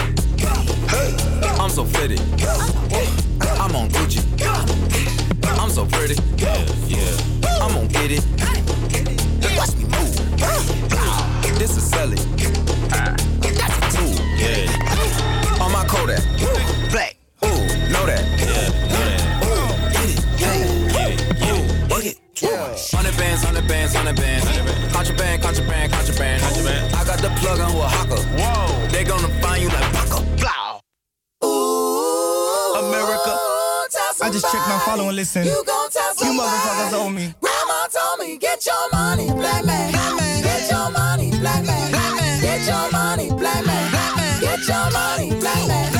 I'm 1.61 1.69
so 1.69 1.85
fitted. 1.85 2.19
I'm 3.59 3.75
on 3.75 3.89
Gucci. 3.89 4.21
I'm 5.59 5.69
so 5.69 5.85
pretty. 5.85 6.15
Yeah, 6.37 6.65
yeah. 6.87 7.61
I'm 7.61 7.73
gonna 7.73 7.87
get 7.87 8.11
it. 8.11 8.23
Watch 9.57 9.75
me 9.75 9.83
move. 9.85 10.15
This 11.59 11.75
is 11.77 11.83
Sally. 11.89 12.17
That's 12.89 13.77
a 13.77 13.89
tool. 13.97 14.15
Yeah. 14.37 15.61
On 15.61 15.71
my 15.71 15.85
Kodak. 15.87 16.23
Black. 16.91 17.15
Ooh, 17.43 17.49
know 17.91 18.05
that. 18.05 18.38
Bands, 23.43 23.93
hundred 23.93 24.15
bands, 24.15 24.45
hundred 24.45 24.65
bands. 24.65 24.93
Contraband, 24.93 25.41
contraband, 25.41 25.91
contraband. 25.91 26.41
Contraband. 26.41 26.95
I 26.95 27.05
got 27.05 27.19
the 27.19 27.29
plug 27.39 27.59
on 27.59 27.71
who 27.71 27.79
a 27.79 27.87
hawker. 27.87 28.21
Whoa. 28.37 28.87
They 28.87 29.03
gonna 29.03 29.29
find 29.41 29.61
you 29.63 29.69
like 29.69 29.93
Paco. 29.93 30.23
Blow. 30.37 30.79
America. 32.79 33.37
I 34.21 34.29
just 34.31 34.45
checked 34.51 34.67
my 34.67 34.79
follow 34.85 35.07
and 35.07 35.15
listen. 35.15 35.45
You 35.45 35.63
gon' 35.65 35.89
tell 35.89 36.13
You 36.21 36.39
motherfuckers 36.39 36.93
owe 36.93 37.09
me. 37.09 37.33
Grandma 37.39 37.87
told 37.87 38.19
me, 38.19 38.37
get 38.37 38.65
your 38.65 38.91
money, 38.91 39.27
black 39.27 39.65
man. 39.65 39.91
Black 39.91 40.15
man. 40.19 40.43
Get 40.43 40.69
your 40.69 40.91
money, 40.91 41.29
black 41.31 41.65
man. 41.65 42.41
Get 42.41 42.67
your 42.67 42.91
money, 42.91 43.29
black 43.29 43.65
man. 43.65 44.41
Get 44.41 44.67
your 44.67 44.91
money, 44.91 45.29
black 45.39 45.67
man. 45.67 45.98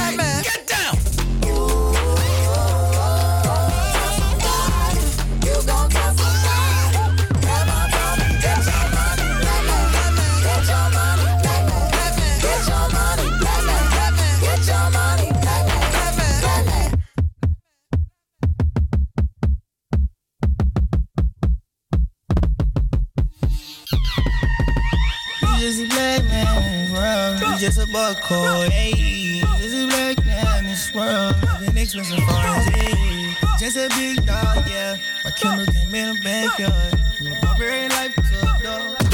Buck 27.91 28.22
code. 28.22 28.72
Hey, 28.72 29.41
just 29.60 29.76
a 29.76 29.88
black 29.88 30.26
man 30.26 30.60
in 30.60 30.66
this 30.66 30.94
world. 30.94 31.36
Been 31.60 31.78
expensive 31.78 32.18
for 32.20 32.34
his 32.34 32.68
head. 32.70 33.38
Just 33.60 33.78
a 33.78 33.90
big 33.90 34.26
dog, 34.26 34.68
yeah. 34.70 34.98
My 35.24 35.32
Kindle 35.32 35.66
came 35.66 35.95
in 35.95 36.16
the 36.16 36.22
backyard. 36.22 36.99
My 37.22 37.40
barbarian 37.41 37.90
life 37.91 38.16
took 38.16 38.64
dog. 38.64 39.09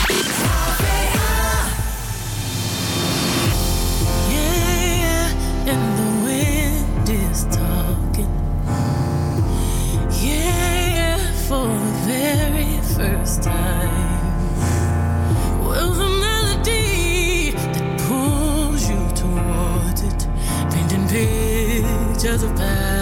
Pictures 22.25 22.41
of 22.41 22.55
paradise. 22.55 22.94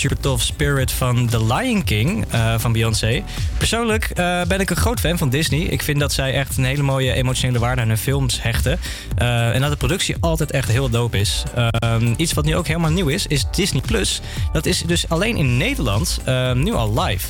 Super 0.00 0.20
tof. 0.20 0.42
Spirit 0.42 0.92
van 0.92 1.26
The 1.26 1.44
Lion 1.44 1.84
King 1.84 2.24
eh, 2.30 2.58
van 2.58 2.72
Beyoncé. 2.72 3.22
Persoonlijk 3.58 4.04
eh, 4.04 4.42
ben 4.42 4.60
ik 4.60 4.70
een 4.70 4.76
groot 4.76 5.00
fan 5.00 5.18
van 5.18 5.28
Disney. 5.28 5.60
Ik 5.60 5.82
vind 5.82 6.00
dat 6.00 6.12
zij 6.12 6.34
echt 6.34 6.56
een 6.56 6.64
hele 6.64 6.82
mooie 6.82 7.12
emotionele 7.12 7.58
waarde 7.58 7.82
aan 7.82 7.88
hun 7.88 7.98
films 7.98 8.42
hechten. 8.42 8.78
Eh, 9.16 9.54
en 9.54 9.60
dat 9.60 9.70
de 9.70 9.76
productie 9.76 10.16
altijd 10.20 10.50
echt 10.50 10.68
heel 10.68 10.90
dope 10.90 11.18
is. 11.18 11.42
Ehm, 11.54 12.14
iets 12.16 12.32
wat 12.32 12.44
nu 12.44 12.56
ook 12.56 12.66
helemaal 12.66 12.90
nieuw 12.90 13.08
is, 13.08 13.26
is 13.26 13.44
Disney 13.50 13.82
Plus. 13.86 14.20
Dat 14.52 14.66
is 14.66 14.82
dus 14.82 15.08
alleen 15.08 15.36
in 15.36 15.56
Nederland 15.56 16.20
eh, 16.24 16.52
nu 16.52 16.72
al 16.72 17.00
live. 17.00 17.26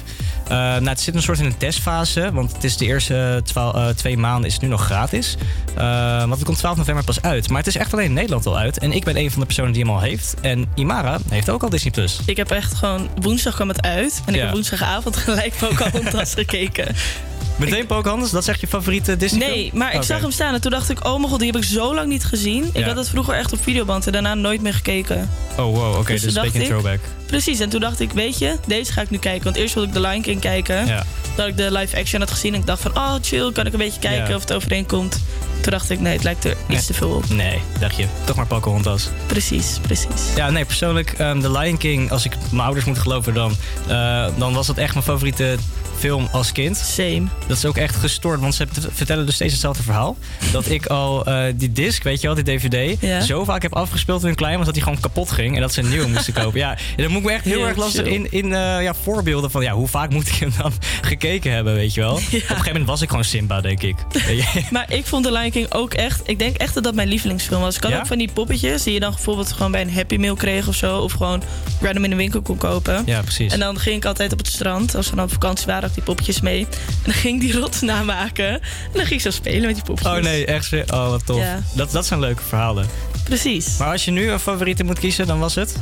Eh, 0.51 0.57
nou, 0.57 0.89
het 0.89 1.01
zit 1.01 1.15
een 1.15 1.23
soort 1.23 1.39
in 1.39 1.45
een 1.45 1.57
testfase, 1.57 2.31
want 2.33 2.53
het 2.53 2.65
is 2.65 2.77
de 2.77 2.85
eerste 2.85 3.43
eh, 3.55 3.89
twee 3.89 4.17
maanden 4.17 4.47
is 4.47 4.53
het 4.53 4.63
nu 4.63 4.69
nog 4.69 4.85
gratis. 4.85 5.37
Eh, 5.75 6.19
want 6.19 6.35
het 6.35 6.45
komt 6.45 6.59
12 6.59 6.77
november 6.77 7.05
pas 7.05 7.23
uit. 7.23 7.49
Maar 7.49 7.59
het 7.59 7.67
is 7.67 7.77
echt 7.77 7.93
alleen 7.93 8.05
in 8.05 8.13
Nederland 8.13 8.47
al 8.47 8.59
uit. 8.59 8.79
En 8.79 8.93
ik 8.93 9.05
ben 9.05 9.17
een 9.17 9.31
van 9.31 9.41
de 9.41 9.47
personen 9.47 9.73
die 9.73 9.83
hem 9.83 9.93
al 9.93 10.01
heeft. 10.01 10.35
En 10.41 10.67
Imara 10.75 11.19
heeft 11.29 11.51
ook 11.51 11.63
al 11.63 11.69
Disney 11.69 11.93
Plus. 11.93 12.21
Ik 12.27 12.37
heb 12.37 12.51
echt 12.51 12.75
gewoon... 12.75 13.09
Woensdag 13.21 13.55
kwam 13.55 13.69
het 13.69 13.83
uit. 13.83 14.23
En 14.27 14.35
ik 14.35 14.41
heb 14.41 14.51
woensdagavond 14.51 15.17
gelijk 15.27 15.55
Pocahontas 15.59 16.35
gekeken. 16.35 16.95
Meteen 17.61 17.87
Pocahontas, 17.87 18.31
dat 18.31 18.43
is 18.43 18.49
echt 18.49 18.61
je 18.61 18.67
favoriete 18.67 19.17
Disney 19.17 19.41
film? 19.41 19.53
Nee, 19.59 19.71
maar 19.75 19.95
ik 19.95 20.03
zag 20.03 20.21
hem 20.21 20.31
staan 20.31 20.55
en 20.55 20.61
toen 20.61 20.71
dacht 20.71 20.91
ik... 20.91 21.07
Oh 21.07 21.17
mijn 21.17 21.29
god, 21.29 21.39
die 21.39 21.51
heb 21.53 21.63
ik 21.63 21.69
zo 21.69 21.95
lang 21.95 22.09
niet 22.09 22.25
gezien. 22.25 22.71
Ik 22.73 22.85
had 22.85 22.97
het 22.97 23.09
vroeger 23.09 23.35
echt 23.35 23.53
op 23.53 23.63
videoband 23.63 24.07
en 24.07 24.13
daarna 24.13 24.35
nooit 24.35 24.61
meer 24.63 24.75
gekeken. 24.75 25.31
Oh 25.51 25.57
wow, 25.57 25.97
oké, 25.99 26.13
Dus 26.13 26.23
dus, 26.23 26.33
toen 26.35 26.45
een 26.45 26.51
beetje 26.53 26.61
een 26.61 26.67
throwback. 26.67 27.01
Precies, 27.27 27.61
en 27.61 27.69
toen 27.69 27.81
dacht 27.81 28.01
ik, 28.01 28.11
weet 28.13 28.39
je, 28.39 28.57
deze 28.67 28.93
ga 28.93 29.01
ik 29.01 29.11
nu 29.11 29.19
kijken. 29.19 29.45
Want 29.45 29.57
eerst 29.57 29.75
wilde 29.75 29.89
ik 29.89 29.95
The 29.95 30.01
Lion 30.01 30.23
King 30.23 30.41
kijken. 30.41 30.87
Ja. 30.87 31.05
Dat 31.35 31.47
ik 31.49 31.57
de 31.57 31.73
live 31.73 31.97
action 31.99 32.21
had 32.21 32.31
gezien 32.31 32.55
en 32.55 32.61
ik 32.61 32.67
dacht 32.67 32.83
van... 32.83 32.97
Oh, 32.97 33.15
chill, 33.23 33.53
kan 33.53 33.67
ik 33.67 33.73
een 33.73 33.79
beetje 33.79 34.01
kijken 34.01 34.29
Ja. 34.29 34.35
of 34.35 34.41
het 34.41 34.53
overeenkomt. 34.53 35.21
Toen 35.61 35.73
dacht 35.73 35.91
ik, 35.91 36.01
nee, 36.01 36.13
het 36.13 36.23
lijkt 36.25 36.45
er 36.45 36.57
iets 36.69 36.87
te 36.87 36.95
veel 36.95 37.11
op. 37.11 37.29
Nee, 37.29 37.59
dacht 37.81 37.97
je. 37.97 38.07
Toch 38.25 38.37
maar 38.37 38.47
Pocahontas. 38.47 39.09
Precies, 39.27 39.79
precies. 39.83 40.35
Ja, 40.37 40.51
nee, 40.51 40.65
persoonlijk, 40.65 41.11
The 41.17 41.51
Lion 41.59 41.77
King, 41.79 42.11
als 42.11 42.25
ik 42.25 42.33
mijn 42.51 42.63
ouders 42.63 42.85
moet 42.85 42.99
geloven, 42.99 43.35
dan, 43.35 43.57
eh, 43.89 44.27
dan 44.39 44.53
was 44.55 44.67
dat 44.67 44.77
echt 44.77 44.93
mijn 44.93 45.05
favoriete 45.05 45.57
film 45.99 46.29
als 46.33 46.53
kind. 46.53 46.77
Same. 46.77 47.23
Dat 47.51 47.59
is 47.59 47.65
ook 47.65 47.77
echt 47.77 47.97
gestoord, 47.97 48.41
want 48.41 48.55
ze 48.55 48.67
vertellen 48.91 49.27
dus 49.27 49.35
steeds 49.35 49.53
hetzelfde 49.53 49.83
verhaal. 49.83 50.17
Dat 50.53 50.69
ik 50.71 50.87
al 50.87 51.25
eh, 51.27 51.43
die 51.57 51.73
disc, 51.73 52.03
weet 52.03 52.21
je 52.21 52.27
wel, 52.27 52.43
die 52.45 52.45
DVD, 52.59 53.01
Ja. 53.01 53.21
zo 53.21 53.45
vaak 53.45 53.63
heb 53.63 53.75
afgespeeld 53.75 54.21
toen 54.21 54.31
ik 54.31 54.37
klein 54.37 54.57
was 54.57 54.65
dat 54.65 54.75
die 54.75 54.83
gewoon 54.83 55.01
kapot 55.01 55.31
ging 55.31 55.55
en 55.55 55.61
dat 55.61 55.73
ze 55.73 55.81
een 55.81 55.89
nieuwe 55.89 56.09
moesten 56.09 56.33
kopen. 56.33 56.59
Ja, 56.59 56.71
en 56.71 57.03
dan 57.03 57.11
moet 57.11 57.21
ik 57.21 57.27
me 57.27 57.33
echt 57.33 57.45
heel, 57.45 57.57
Heel 57.59 57.67
erg 57.67 57.77
lastig 57.77 58.05
chill. 58.05 58.15
in, 58.15 58.27
in 58.31 58.45
eh, 58.45 58.83
ja, 58.83 58.95
voorbeelden 59.03 59.51
van 59.51 59.63
ja, 59.63 59.73
hoe 59.73 59.89
vaak 59.89 60.11
moet 60.11 60.29
ik 60.29 60.35
hem 60.35 60.53
dan 60.59 60.73
gekeken 61.03 61.53
hebben, 61.53 61.75
weet 61.75 61.95
je 61.95 62.01
wel. 62.01 62.13
Op 62.15 62.21
een 62.21 62.41
gegeven 62.41 62.67
moment 62.67 62.87
was 62.87 63.03
ik 63.03 63.09
gewoon 63.09 63.25
Simba, 63.25 63.61
denk 63.61 63.83
ik. 63.83 63.97
Maar 64.71 64.93
ik 64.93 65.07
vond 65.07 65.25
The 65.25 65.33
Lion 65.33 65.51
King 65.51 65.73
ook 65.73 65.95
echt... 65.95 66.21
Ik 66.25 66.39
denk 66.39 66.57
echt 66.57 66.75
dat 66.75 66.85
dat 66.85 66.95
mijn 66.95 67.09
lievelingsfilm 67.09 67.61
was. 67.61 67.77
Ik 67.77 67.83
had 67.83 67.93
Ja? 67.93 67.99
ook 67.99 68.07
van 68.07 68.19
die 68.19 68.31
poppetjes 68.33 68.83
die 68.83 68.95
je 68.95 69.01
dan 69.01 69.11
bijvoorbeeld 69.11 69.53
gewoon 69.53 69.71
bij 69.71 69.81
een 69.81 69.93
Happy 69.93 70.17
Meal 70.17 70.35
kreeg 70.35 70.69
of 70.69 70.75
zo. 70.75 70.99
Of 70.99 71.13
gewoon 71.13 71.43
random 71.81 72.05
in 72.05 72.11
de 72.11 72.17
winkel 72.17 72.41
kon 72.43 72.57
kopen. 72.57 73.03
Ja, 73.07 73.21
precies. 73.23 73.53
En 73.53 73.59
dan 73.59 73.79
ging 73.79 73.97
ik 73.97 74.05
altijd 74.05 74.33
op 74.33 74.39
het 74.39 74.47
strand, 74.49 74.95
als 74.95 75.11
we 75.11 75.17
dan 75.17 75.25
op 75.25 75.33
vakantie 75.33 75.67
waren, 75.67 75.81
had 75.81 75.89
ik 75.91 75.95
die 75.97 76.05
poppetjes 76.05 76.41
mee. 76.41 76.61
En 76.61 77.03
dan 77.05 77.15
ging 77.15 77.40
die 77.41 77.59
rots 77.59 77.81
namaken. 77.81 78.49
En 78.51 78.61
dan 78.93 79.01
ging 79.07 79.11
ik 79.11 79.21
zo 79.21 79.31
spelen 79.31 79.67
met 79.67 79.75
die 79.75 79.85
poppetjes. 79.85 80.17
Oh 80.17 80.23
nee, 80.23 80.47
echt. 80.47 80.73
Oh, 80.93 81.09
wat 81.09 81.27
tof. 81.27 81.39
Ja. 81.39 81.59
Dat, 81.75 81.91
dat 81.91 82.07
zijn 82.07 82.21
leuke 82.21 82.43
verhalen. 82.49 82.87
Precies. 83.25 83.77
Maar 83.77 83.93
als 83.93 84.05
je 84.05 84.11
nu 84.11 84.31
een 84.31 84.41
favoriete 84.41 84.85
moet 84.85 84.99
kiezen, 84.99 85.27
dan 85.27 85.39
was 85.39 85.55
het? 85.55 85.77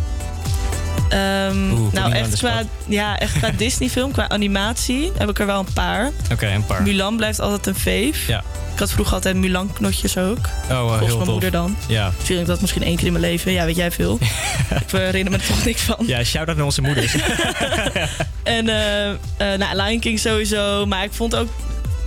Oeh, 1.13 1.53
me 1.53 1.89
nou, 1.93 2.13
echt 2.13 2.39
qua, 2.39 2.63
ja, 2.87 3.19
echt 3.19 3.39
qua 3.39 3.51
Disney-film, 3.57 4.13
qua 4.13 4.29
animatie, 4.29 5.13
heb 5.19 5.29
ik 5.29 5.39
er 5.39 5.47
wel 5.47 5.59
een 5.59 5.73
paar. 5.73 6.11
Oké, 6.33 6.47
een 6.47 6.67
paar. 6.67 6.83
Mulan 6.83 7.17
blijft 7.17 7.41
altijd 7.41 7.67
een 7.67 7.75
fave. 7.75 8.33
Ja. 8.33 8.43
Ik 8.73 8.79
had 8.79 8.93
vroeger 8.93 9.15
altijd 9.15 9.37
Mulan-knotjes 9.37 10.17
ook. 10.17 10.37
Oh, 10.37 10.71
eh, 10.71 10.79
Volgens 10.79 10.99
heel 10.99 11.07
mijn 11.07 11.19
tof. 11.19 11.27
moeder 11.27 11.51
dan. 11.51 11.77
Ja. 11.89 12.13
Misschien 12.17 12.39
ik 12.41 12.47
dat 12.47 12.61
misschien 12.61 12.83
één 12.83 12.97
keer 12.97 13.07
in 13.07 13.13
mijn 13.13 13.25
leven. 13.25 13.53
Ja, 13.53 13.65
weet 13.65 13.77
jij 13.77 13.91
veel. 13.91 14.19
ik 14.87 14.91
herinner 14.91 15.33
me 15.33 15.39
er 15.39 15.47
toch 15.47 15.65
niks 15.65 15.83
van. 15.83 15.97
Ja, 16.07 16.25
shout-out 16.25 16.57
naar 16.57 16.65
onze 16.67 16.83
moeders. 16.83 17.15
En 18.49 18.69
eh, 18.69 19.59
nou, 19.59 19.83
Lion 19.83 20.01
King 20.01 20.19
sowieso. 20.19 20.87
Maar 20.87 21.05
ik 21.05 21.13
vond 21.13 21.37
ook... 21.37 21.49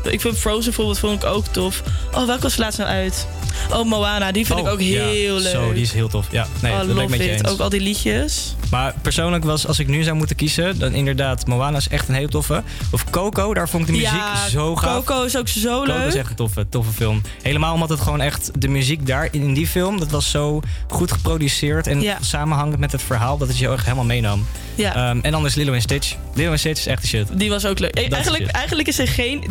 Ik 0.09 0.21
vind 0.21 0.37
Frozen 0.37 0.63
bijvoorbeeld 0.63 0.99
vond 0.99 1.23
ik 1.23 1.29
ook 1.29 1.45
tof. 1.47 1.81
Oh, 2.13 2.25
welke 2.25 2.41
was 2.41 2.57
laatst 2.57 2.79
nou 2.79 2.89
uit? 2.91 3.27
Oh, 3.73 3.85
Moana. 3.85 4.31
Die 4.31 4.45
vind 4.45 4.59
ik 4.59 4.65
Oh, 4.65 4.71
ook 4.71 4.79
heel 4.81 5.35
ja, 5.37 5.41
leuk. 5.41 5.51
Zo, 5.51 5.73
die 5.73 5.81
is 5.81 5.91
heel 5.93 6.07
tof. 6.07 6.27
Ja, 6.31 6.47
nee, 6.61 6.71
oh, 6.71 6.77
dat 6.77 6.87
ben 6.87 6.97
ik 7.03 7.09
met 7.09 7.19
je 7.23 7.31
eens. 7.31 7.47
Ook 7.47 7.59
al 7.59 7.69
die 7.69 7.79
liedjes. 7.81 8.55
Maar 8.71 8.93
persoonlijk 9.01 9.43
was, 9.43 9.67
als 9.67 9.79
ik 9.79 9.87
nu 9.87 10.03
zou 10.03 10.15
moeten 10.15 10.35
kiezen, 10.35 10.79
dan 10.79 10.93
inderdaad, 10.93 11.47
Moana 11.47 11.77
is 11.77 11.87
echt 11.87 12.07
een 12.07 12.15
hele 12.15 12.27
toffe. 12.27 12.63
Of 12.91 13.09
Coco, 13.09 13.53
daar 13.53 13.69
vond 13.69 13.81
ik 13.87 13.87
de 13.93 13.99
muziek 14.01 14.17
ja, 14.17 14.47
zo 14.49 14.75
gaaf. 14.75 15.05
Coco 15.05 15.23
is 15.23 15.37
ook 15.37 15.47
zo 15.47 15.79
Coco 15.79 15.97
leuk. 15.97 16.07
is 16.07 16.15
echt 16.15 16.29
een 16.29 16.35
toffe, 16.35 16.65
toffe 16.69 16.91
film. 16.91 17.21
Helemaal 17.41 17.73
omdat 17.73 17.89
het 17.89 17.99
gewoon 17.99 18.21
echt, 18.21 18.51
de 18.61 18.67
muziek 18.67 19.07
daar 19.07 19.27
in, 19.31 19.53
die 19.53 19.67
film, 19.67 19.99
dat 19.99 20.11
was 20.11 20.31
zo 20.31 20.61
goed 20.87 21.11
geproduceerd 21.11 21.87
en 21.87 22.01
Ja. 22.01 22.17
samenhangend 22.21 22.79
met 22.79 22.91
het 22.91 23.01
verhaal, 23.01 23.37
dat 23.37 23.47
het 23.47 23.57
je 23.57 23.67
echt 23.69 23.83
helemaal 23.83 24.05
meenam. 24.05 24.45
Ja. 24.75 24.95
Ehm, 24.95 25.19
en 25.21 25.31
dan 25.31 25.45
is 25.45 25.55
Lilo 25.55 25.73
en 25.73 25.81
Stitch. 25.81 26.15
Lilo 26.33 26.51
en 26.51 26.59
Stitch 26.59 26.79
is 26.79 26.87
echt 26.87 27.01
de 27.01 27.07
shit. 27.07 27.27
Die 27.33 27.49
was 27.49 27.65
ook 27.65 27.79
leuk. 27.79 27.93
Eigenlijk, 28.09 28.45
eigenlijk 28.47 28.87
is 28.87 28.99
er 28.99 29.07
geen 29.07 29.43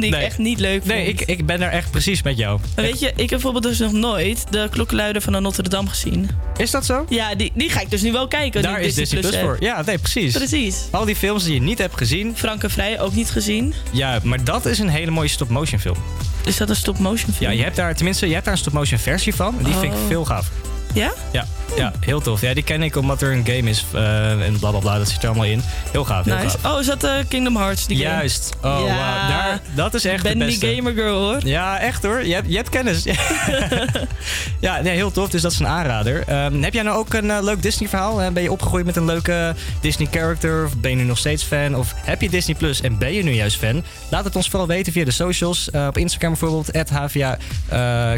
Die 0.00 0.16
ik 0.16 0.22
echt 0.22 0.38
niet 0.38 0.58
leuk 0.60 0.80
vond. 0.80 0.92
Nee, 0.94 1.06
ik, 1.06 1.20
ik 1.20 1.46
ben 1.46 1.60
daar 1.60 1.70
echt 1.70 1.90
precies 1.90 2.22
met 2.22 2.36
jou. 2.36 2.60
Maar 2.76 2.84
weet 2.84 3.00
je, 3.00 3.06
ik 3.08 3.16
heb 3.18 3.28
bijvoorbeeld 3.28 3.64
dus 3.64 3.78
nog 3.78 3.92
nooit 3.92 4.44
de 4.50 4.68
klokkenluider 4.70 5.22
van 5.22 5.32
de 5.32 5.40
Notre 5.40 5.68
Dame 5.68 5.88
gezien. 5.88 6.30
Is 6.56 6.70
dat 6.70 6.84
zo? 6.84 7.04
Ja, 7.08 7.34
die, 7.34 7.52
die 7.54 7.70
ga 7.70 7.80
ik 7.80 7.90
dus 7.90 8.02
nu 8.02 8.12
wel 8.12 8.28
kijken. 8.28 8.62
Daar 8.62 8.80
is 8.80 8.94
Disney 8.94 9.20
Plus 9.20 9.38
voor. 9.38 9.56
Ja, 9.60 9.82
nee, 9.86 9.98
precies. 9.98 10.32
Precies. 10.32 10.76
Al 10.90 11.04
die 11.04 11.16
films 11.16 11.44
die 11.44 11.54
je 11.54 11.60
niet 11.60 11.78
hebt 11.78 11.96
gezien. 11.96 12.32
Frankenvrij 12.36 13.00
ook 13.00 13.14
niet 13.14 13.30
gezien. 13.30 13.74
Ja, 13.90 14.20
maar 14.22 14.44
dat 14.44 14.66
is 14.66 14.78
een 14.78 14.88
hele 14.88 15.10
mooie 15.10 15.28
stop-motion 15.28 15.80
film. 15.80 15.96
Is 16.44 16.56
dat 16.56 16.68
een 16.68 16.76
stop-motion 16.76 17.32
film? 17.32 17.50
Ja, 17.50 17.56
je 17.56 17.62
hebt 17.62 17.76
daar, 17.76 17.94
tenminste, 17.96 18.26
je 18.26 18.32
hebt 18.32 18.44
daar 18.44 18.54
een 18.54 18.60
stop-motion 18.60 18.98
versie 18.98 19.34
van. 19.34 19.54
En 19.58 19.64
die 19.64 19.72
vind 19.74 19.92
ik 19.92 19.98
Oh. 19.98 20.06
veel 20.06 20.24
gaaf. 20.24 20.50
Ja? 20.94 21.12
Ja, 21.32 21.46
ja, 21.76 21.92
heel 22.00 22.20
tof. 22.20 22.40
Ja, 22.40 22.54
die 22.54 22.62
ken 22.62 22.82
ik 22.82 22.96
omdat 22.96 23.22
er 23.22 23.32
een 23.32 23.44
game 23.46 23.70
is 23.70 23.84
eh, 23.94 24.46
en 24.46 24.58
bla 24.58 24.70
bla 24.70 24.78
bla. 24.78 24.98
Dat 24.98 25.08
zit 25.08 25.22
er 25.22 25.28
allemaal 25.28 25.46
in. 25.46 25.62
Heel 25.90 26.04
gaaf, 26.04 26.24
heel 26.24 26.34
Nice. 26.36 26.58
gaaf. 26.58 26.72
Oh, 26.74 26.80
is 26.80 26.86
dat 26.86 27.04
eh, 27.04 27.12
Kingdom 27.28 27.56
Hearts? 27.56 27.86
Die 27.86 27.96
game? 27.96 28.08
Juist. 28.10 28.50
Oh, 28.62 28.82
Ja. 28.86 28.96
wauw. 28.96 29.28
Daar, 29.28 29.60
dat 29.74 29.94
is 29.94 30.04
echt 30.04 30.22
ben 30.22 30.38
de 30.38 30.44
die 30.46 30.58
beste. 30.58 30.74
gamer 30.76 30.92
girl 30.92 31.14
hoor. 31.18 31.46
Ja, 31.46 31.78
echt 31.78 32.02
hoor. 32.02 32.24
Je 32.26 32.34
hebt, 32.34 32.48
je 32.48 32.56
hebt 32.56 32.68
kennis. 32.68 33.04
ja, 34.60 34.80
nee, 34.80 34.94
heel 34.94 35.10
tof. 35.10 35.28
Dus 35.28 35.42
dat 35.42 35.52
is 35.52 35.58
een 35.58 35.66
aanrader. 35.66 36.22
Ehm, 36.26 36.62
heb 36.62 36.72
jij 36.74 36.82
nou 36.82 36.96
ook 36.98 37.14
een 37.14 37.30
eh, 37.30 37.42
leuk 37.42 37.62
Disney 37.62 37.88
verhaal? 37.88 38.30
Ben 38.32 38.42
je 38.42 38.52
opgegroeid 38.52 38.84
met 38.86 38.96
een 38.96 39.04
leuke 39.04 39.54
Disney 39.80 40.08
character? 40.10 40.64
Of 40.64 40.76
ben 40.76 40.90
je 40.90 40.96
nu 40.96 41.02
nog 41.04 41.18
steeds 41.18 41.42
fan? 41.42 41.74
Of 41.76 41.94
heb 41.96 42.20
je 42.20 42.30
Disney 42.30 42.56
Plus 42.56 42.80
en 42.80 42.98
ben 42.98 43.12
je 43.12 43.22
nu 43.22 43.32
juist 43.32 43.56
fan? 43.56 43.84
Laat 44.08 44.24
het 44.24 44.36
ons 44.36 44.48
vooral 44.48 44.68
weten 44.68 44.92
via 44.92 45.04
de 45.04 45.10
socials. 45.10 45.70
Op 45.70 45.98
Instagram 45.98 46.30
bijvoorbeeld, 46.30 46.72
at 46.72 46.90
HVA 46.90 47.38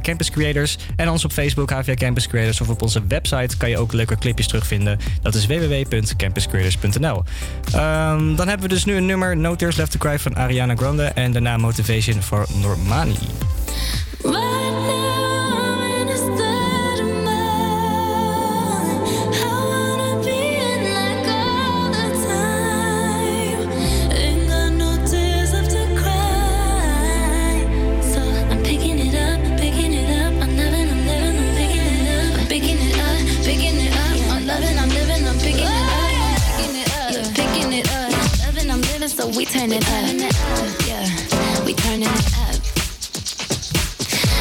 Campus 0.01 0.31
Creators. 0.31 0.77
En 0.97 1.05
anders 1.07 1.25
op 1.25 1.33
Facebook, 1.33 1.71
HVA 1.71 1.95
Campus 1.95 2.27
Creators. 2.29 2.61
Of 2.65 2.71
op 2.71 2.83
onze 2.83 3.03
website 3.09 3.57
kan 3.57 3.71
je 3.71 3.79
ook 3.79 3.93
leuke 3.93 4.19
clipjes 4.19 4.47
terugvinden. 4.47 4.99
Dat 5.23 5.35
is 5.35 5.47
www.campuscreators.nl 5.47 7.23
Ehm, 7.73 8.35
Dan 8.35 8.49
hebben 8.49 8.69
we 8.69 8.75
dus 8.75 8.85
nu 8.85 8.97
een 8.97 9.07
nummer 9.07 9.37
No 9.37 9.57
Tears 9.57 9.77
Left 9.77 9.91
to 9.91 9.99
Cry 9.99 10.19
van 10.19 10.37
Ariana 10.37 10.77
Grande. 10.77 11.05
En 11.05 11.33
daarna 11.33 11.57
Motivation 11.57 12.23
voor 12.23 12.47
Normani. 12.61 13.17
We 39.45 39.51
turn 39.51 39.73
it 39.73 39.85
up. 39.85 40.17
Yeah, 40.89 41.65
we 41.67 41.75
turn 41.75 42.03
it 42.03 42.09
up. 42.09 42.57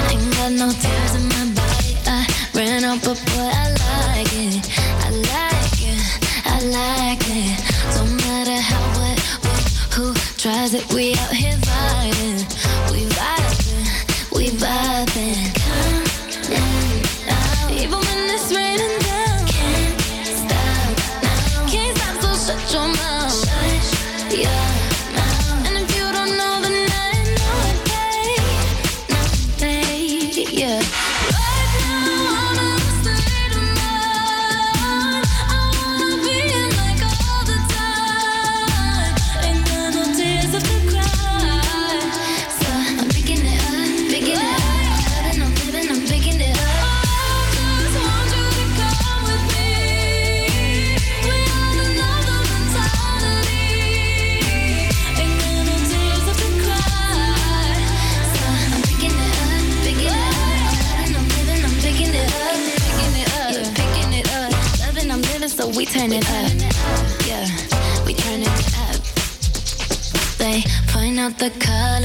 Ain't 0.10 0.34
got 0.34 0.52
no 0.54 0.72
tears 0.72 1.16
in 1.16 1.28
my 1.28 1.46
body. 1.60 1.98
I 2.08 2.26
ran 2.56 2.86
out, 2.86 3.00
but 3.04 3.20
boy, 3.26 3.52
I 3.52 3.68
like 3.84 4.32
it. 4.32 4.64
I 5.04 5.10
like 5.34 5.80
it. 5.92 6.04
I 6.46 6.60
like 6.80 7.24
it. 7.28 7.60
Don't 7.96 8.16
matter 8.16 8.60
how, 8.62 8.84
what, 9.00 9.20
what, 9.44 9.64
who 9.94 10.14
tries 10.38 10.74
it. 10.74 10.94
We 10.94 11.16
out 11.16 11.34
here. 11.34 11.58
Vibing. 11.58 12.53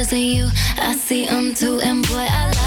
see 0.08 0.36
you. 0.36 0.48
I 0.78 0.94
see 0.94 1.26
them 1.26 1.52
too, 1.52 1.80
and 1.80 2.02
boy, 2.08 2.26
I 2.30 2.57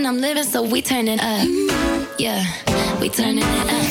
living, 0.00 0.06
I'm 0.06 0.20
living, 0.20 0.44
so 0.44 0.62
we 0.62 0.82
turning 0.82 1.20
up. 1.20 1.46
Yeah, 2.18 2.44
we 3.00 3.08
turning 3.08 3.38
it 3.38 3.44
up. 3.44 3.90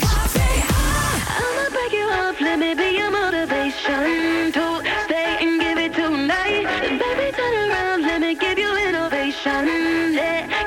I'ma 1.38 1.70
break 1.70 1.94
you 1.94 2.10
off, 2.10 2.42
let 2.42 2.60
me 2.60 2.74
be 2.74 2.98
your 2.98 3.12
motivation 3.12 4.52
to 4.52 4.82
stay 5.06 5.38
and 5.42 5.62
give 5.62 5.78
it 5.78 5.94
tonight. 5.94 6.66
Baby, 6.82 7.32
turn 7.36 7.70
around, 7.70 8.02
let 8.04 8.22
me 8.22 8.36
give 8.36 8.58
you 8.58 8.76
innovation. 8.88 9.68
Yeah, 10.14 10.66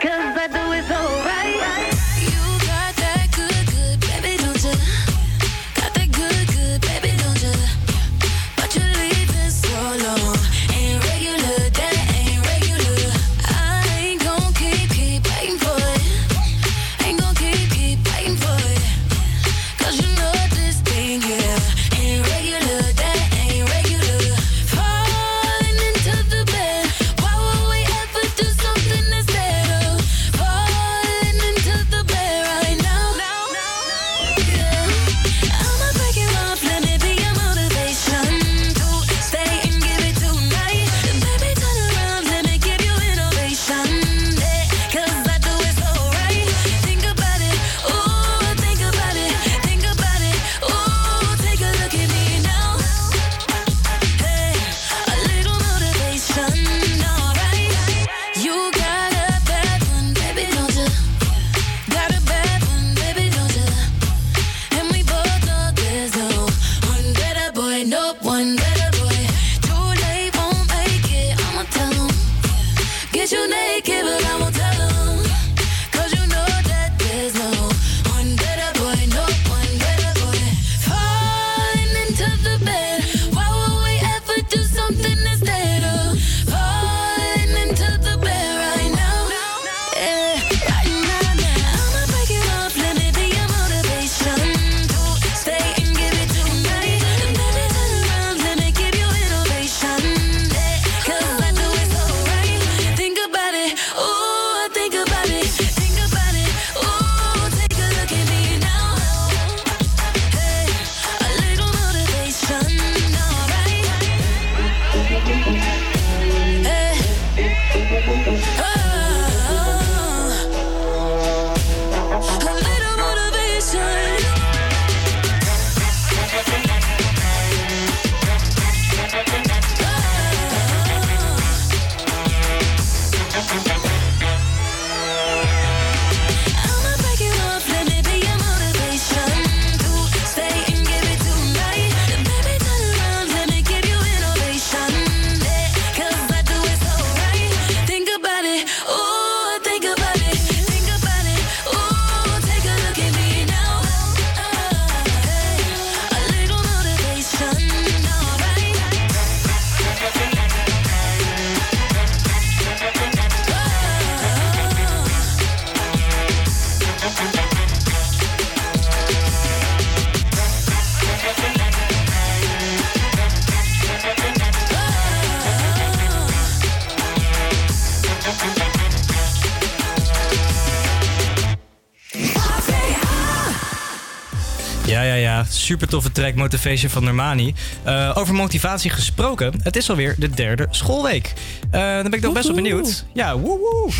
Super 185.62 185.88
toffe 185.88 186.12
track 186.12 186.34
Motivation 186.34 186.90
van 186.90 187.04
Normani. 187.04 187.54
Eh, 187.82 188.10
over 188.14 188.34
motivatie 188.34 188.90
gesproken. 188.90 189.60
Het 189.62 189.76
is 189.76 189.90
alweer 189.90 190.14
de 190.18 190.30
derde 190.30 190.66
schoolweek. 190.70 191.32
Eh 191.70 191.80
dan 191.80 192.02
ben 192.02 192.12
ik 192.12 192.20
nog 192.20 192.32
best 192.32 192.46
wel 192.46 192.54
benieuwd. 192.54 193.04
Ja, 193.14 193.36
woehoe. 193.38 193.90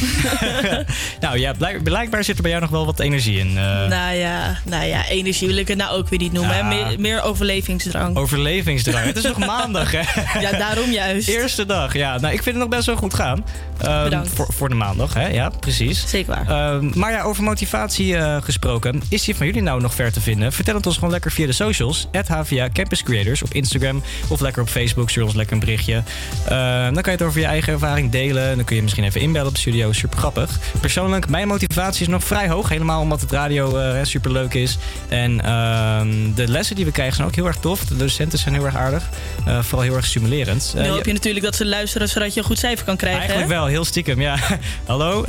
nou 1.20 1.38
ja, 1.38 1.52
blijk- 1.52 1.82
blijkbaar 1.82 2.24
zit 2.24 2.36
er 2.36 2.42
bij 2.42 2.50
jou 2.50 2.62
nog 2.62 2.70
wel 2.72 2.86
wat 2.86 3.00
energie 3.00 3.38
in. 3.38 3.48
eh, 3.58 3.86
Nou 3.88 4.14
ja, 4.14 4.56
nou 4.64 4.84
ja, 4.84 5.06
energie 5.08 5.48
wil 5.48 5.56
ik 5.56 5.68
het 5.68 5.78
nou 5.78 5.96
ook 5.96 6.08
weer 6.08 6.18
niet 6.18 6.32
noemen. 6.32 6.56
Ja. 6.56 6.62
Meer, 6.62 7.00
meer 7.00 7.22
overlevingsdrang. 7.22 8.16
Overlevingsdrang. 8.16 9.04
Het 9.04 9.16
is 9.16 9.22
nog 9.24 9.38
maandag, 9.38 9.90
hè? 9.92 10.00
Ja, 10.40 10.50
daarom 10.58 10.90
juist. 10.90 11.28
Eerste 11.28 11.66
dag, 11.66 11.94
ja. 11.94 12.18
Nou, 12.18 12.34
ik 12.34 12.42
vind 12.42 12.44
het 12.56 12.64
nog 12.64 12.68
best 12.68 12.86
wel 12.86 12.96
goed 12.96 13.14
gaan. 13.14 13.44
Ehm, 13.82 14.04
Bedankt. 14.04 14.28
Voor, 14.34 14.46
voor 14.52 14.68
de 14.68 14.74
maandag, 14.74 15.14
hè? 15.14 15.26
Ja, 15.28 15.48
precies. 15.60 16.04
Zeker 16.08 16.34
waar. 16.44 16.74
Ehm, 16.74 16.90
maar 16.98 17.10
ja, 17.12 17.22
over 17.22 17.42
motivatie 17.42 18.16
eh, 18.16 18.36
gesproken. 18.42 19.02
Is 19.08 19.24
die 19.24 19.36
van 19.36 19.46
jullie 19.46 19.62
nou 19.62 19.80
nog 19.80 19.94
ver 19.94 20.12
te 20.12 20.20
vinden? 20.20 20.52
Vertel 20.52 20.74
het 20.74 20.86
ons 20.86 20.94
gewoon 20.94 21.10
lekker 21.10 21.30
via 21.32 21.46
de 21.46 21.52
socials. 21.52 22.08
HVA 22.26 22.68
Campus 22.72 23.02
Creators 23.02 23.42
op 23.42 23.52
Instagram. 23.54 24.02
Of 24.28 24.40
lekker 24.40 24.62
op 24.62 24.68
Facebook. 24.68 25.10
Stuur 25.10 25.24
ons 25.24 25.34
lekker 25.34 25.54
een 25.54 25.60
berichtje. 25.60 26.02
Ehm, 26.48 26.92
dan 26.94 27.02
kan 27.02 27.12
je 27.12 27.18
het 27.18 27.22
over 27.22 27.40
je 27.40 27.46
eigen 27.46 27.72
ervaring 27.72 28.10
delen. 28.10 28.56
Dan 28.56 28.64
kun 28.64 28.76
je 28.76 28.82
misschien 28.82 29.04
even 29.04 29.20
inbellen 29.20 29.48
op 29.48 29.54
de 29.54 29.60
studio. 29.60 29.92
Super 29.92 30.18
grappig. 30.18 30.58
Persoonlijk, 30.80 31.28
mijn 31.28 31.48
motivatie 31.48 32.02
is 32.02 32.08
nog 32.08 32.24
vrij 32.24 32.48
hoog. 32.48 32.68
Helemaal 32.68 33.00
omdat 33.00 33.20
het 33.20 33.30
radio 33.30 33.76
eh 33.78 33.98
super 34.02 34.32
leuk 34.32 34.54
is. 34.54 34.78
En 35.08 35.44
ehm, 35.44 36.32
de 36.34 36.48
lessen 36.48 36.76
die 36.76 36.84
we 36.84 36.90
krijgen 36.92 37.14
zijn 37.16 37.28
ook 37.28 37.34
heel 37.34 37.46
erg 37.46 37.56
tof. 37.56 37.84
De 37.84 37.96
docenten 37.96 38.38
zijn 38.38 38.54
heel 38.54 38.64
erg 38.64 38.76
aardig. 38.76 39.08
Eh, 39.46 39.62
vooral 39.62 39.86
heel 39.86 39.96
erg 39.96 40.06
stimulerend. 40.06 40.74
Eh, 40.76 40.86
hoop 40.88 40.98
je- 41.02 41.08
je 41.08 41.12
natuurlijk 41.12 41.44
dat 41.44 41.56
ze 41.56 41.66
luisteren 41.66 42.08
zodat 42.08 42.34
je 42.34 42.40
een 42.40 42.46
goed 42.46 42.58
cijfer 42.58 42.84
kan 42.86 42.96
krijgen. 42.96 43.20
Eigenlijk 43.20 43.50
hè? 43.50 43.56
wel, 43.56 43.66
heel 43.72 43.84
stiekem, 43.84 44.20
ja. 44.20 44.38
Hallo? 44.86 45.24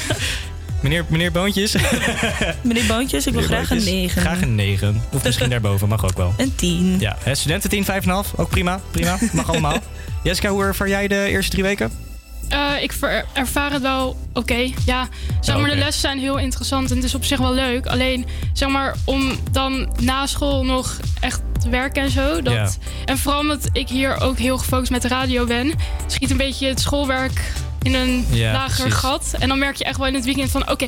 meneer, 0.82 1.04
meneer 1.08 1.32
Boontjes? 1.32 1.76
Meneer 2.62 2.86
Boontjes, 2.86 3.26
ik 3.26 3.32
wil 3.32 3.42
Meneer 3.42 3.56
graag 3.56 3.70
een 3.70 3.76
Boontjes, 3.76 3.94
9. 3.94 4.20
Graag 4.20 4.40
een 4.40 4.54
9. 4.54 5.02
Of 5.12 5.24
misschien 5.24 5.50
daarboven, 5.50 5.88
mag 5.88 6.04
ook 6.04 6.16
wel. 6.16 6.34
Een 6.36 6.54
10. 6.54 6.96
Ja, 6.98 7.16
studenten 7.32 7.70
10, 7.70 7.84
5,5. 7.84 7.90
Ook 8.36 8.48
prima, 8.48 8.80
prima. 8.90 9.18
Mag 9.32 9.48
allemaal. 9.48 9.78
Jessica, 10.22 10.48
hoe 10.48 10.64
ervaar 10.64 10.88
jij 10.88 11.08
de 11.08 11.26
eerste 11.28 11.50
drie 11.50 11.62
weken? 11.62 12.11
Eh, 12.48 12.82
ik 12.82 12.92
ver- 12.92 13.24
ervaar 13.32 13.72
het 13.72 13.82
wel 13.82 14.16
oké. 14.32 14.70
Ja, 14.86 15.08
zeg 15.40 15.56
maar, 15.56 15.70
de 15.70 15.76
lessen 15.76 16.00
zijn 16.00 16.18
heel 16.18 16.38
interessant 16.38 16.90
en 16.90 16.96
het 16.96 17.04
is 17.04 17.14
op 17.14 17.24
zich 17.24 17.38
wel 17.38 17.54
leuk. 17.54 17.86
Alleen, 17.86 18.26
zeg 18.52 18.68
maar, 18.68 18.94
om 19.04 19.32
dan 19.50 19.92
na 20.00 20.26
school 20.26 20.64
nog 20.64 20.96
echt 21.20 21.40
te 21.60 21.68
werken 21.68 22.02
en 22.02 22.10
zo. 22.10 22.42
Dat. 22.42 22.78
En 23.04 23.18
vooral 23.18 23.40
omdat 23.40 23.68
ik 23.72 23.88
hier 23.88 24.20
ook 24.20 24.38
heel 24.38 24.58
gefocust 24.58 24.90
met 24.90 25.02
de 25.02 25.08
radio 25.08 25.44
ben, 25.46 25.72
schiet 26.06 26.30
een 26.30 26.36
beetje 26.36 26.68
het 26.68 26.80
schoolwerk 26.80 27.52
in 27.82 27.94
een 27.94 28.26
Ja, 28.30 28.52
lager 28.52 28.80
precies. 28.82 28.94
gat. 28.98 29.34
En 29.38 29.48
dan 29.48 29.58
merk 29.58 29.76
je 29.76 29.84
echt 29.84 29.98
wel 29.98 30.06
in 30.06 30.14
het 30.14 30.24
weekend 30.24 30.50
van, 30.50 30.70
oké, 30.70 30.86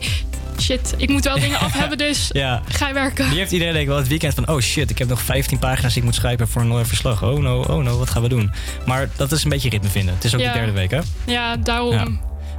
shit, 0.60 0.94
ik 0.96 1.08
moet 1.08 1.24
wel 1.24 1.38
dingen 1.40 1.58
af 1.66 1.72
hebben, 1.72 1.98
dus 1.98 2.28
Ja. 2.32 2.62
ga 2.68 2.88
je 2.88 2.94
werken. 2.94 3.28
Die 3.30 3.38
heeft 3.38 3.52
iedereen 3.52 3.72
denk 3.72 3.84
ik 3.84 3.90
wel 3.90 4.00
het 4.00 4.08
weekend 4.08 4.34
van... 4.34 4.48
oh 4.48 4.60
shit, 4.60 4.90
ik 4.90 4.98
heb 4.98 5.08
nog 5.08 5.22
15 5.22 5.58
pagina's 5.58 5.92
die 5.92 5.98
ik 6.02 6.04
moet 6.08 6.14
schrijven 6.14 6.48
voor 6.48 6.62
een 6.62 6.68
mooi 6.68 6.84
verslag. 6.84 7.22
Oh 7.22 7.38
no, 7.38 7.60
oh 7.62 7.82
no, 7.82 7.98
wat 7.98 8.10
gaan 8.10 8.22
we 8.22 8.28
doen? 8.28 8.52
Maar 8.86 9.08
dat 9.16 9.32
is 9.32 9.44
een 9.44 9.50
beetje 9.50 9.68
ritme 9.68 9.88
vinden. 9.88 10.14
Het 10.14 10.24
is 10.24 10.34
ook 10.34 10.40
Ja. 10.40 10.52
de 10.52 10.58
derde 10.58 10.72
week, 10.72 10.90
hè? 10.90 11.00
Ja, 11.26 11.56
daarom. 11.56 11.92
Ja. 11.92 12.06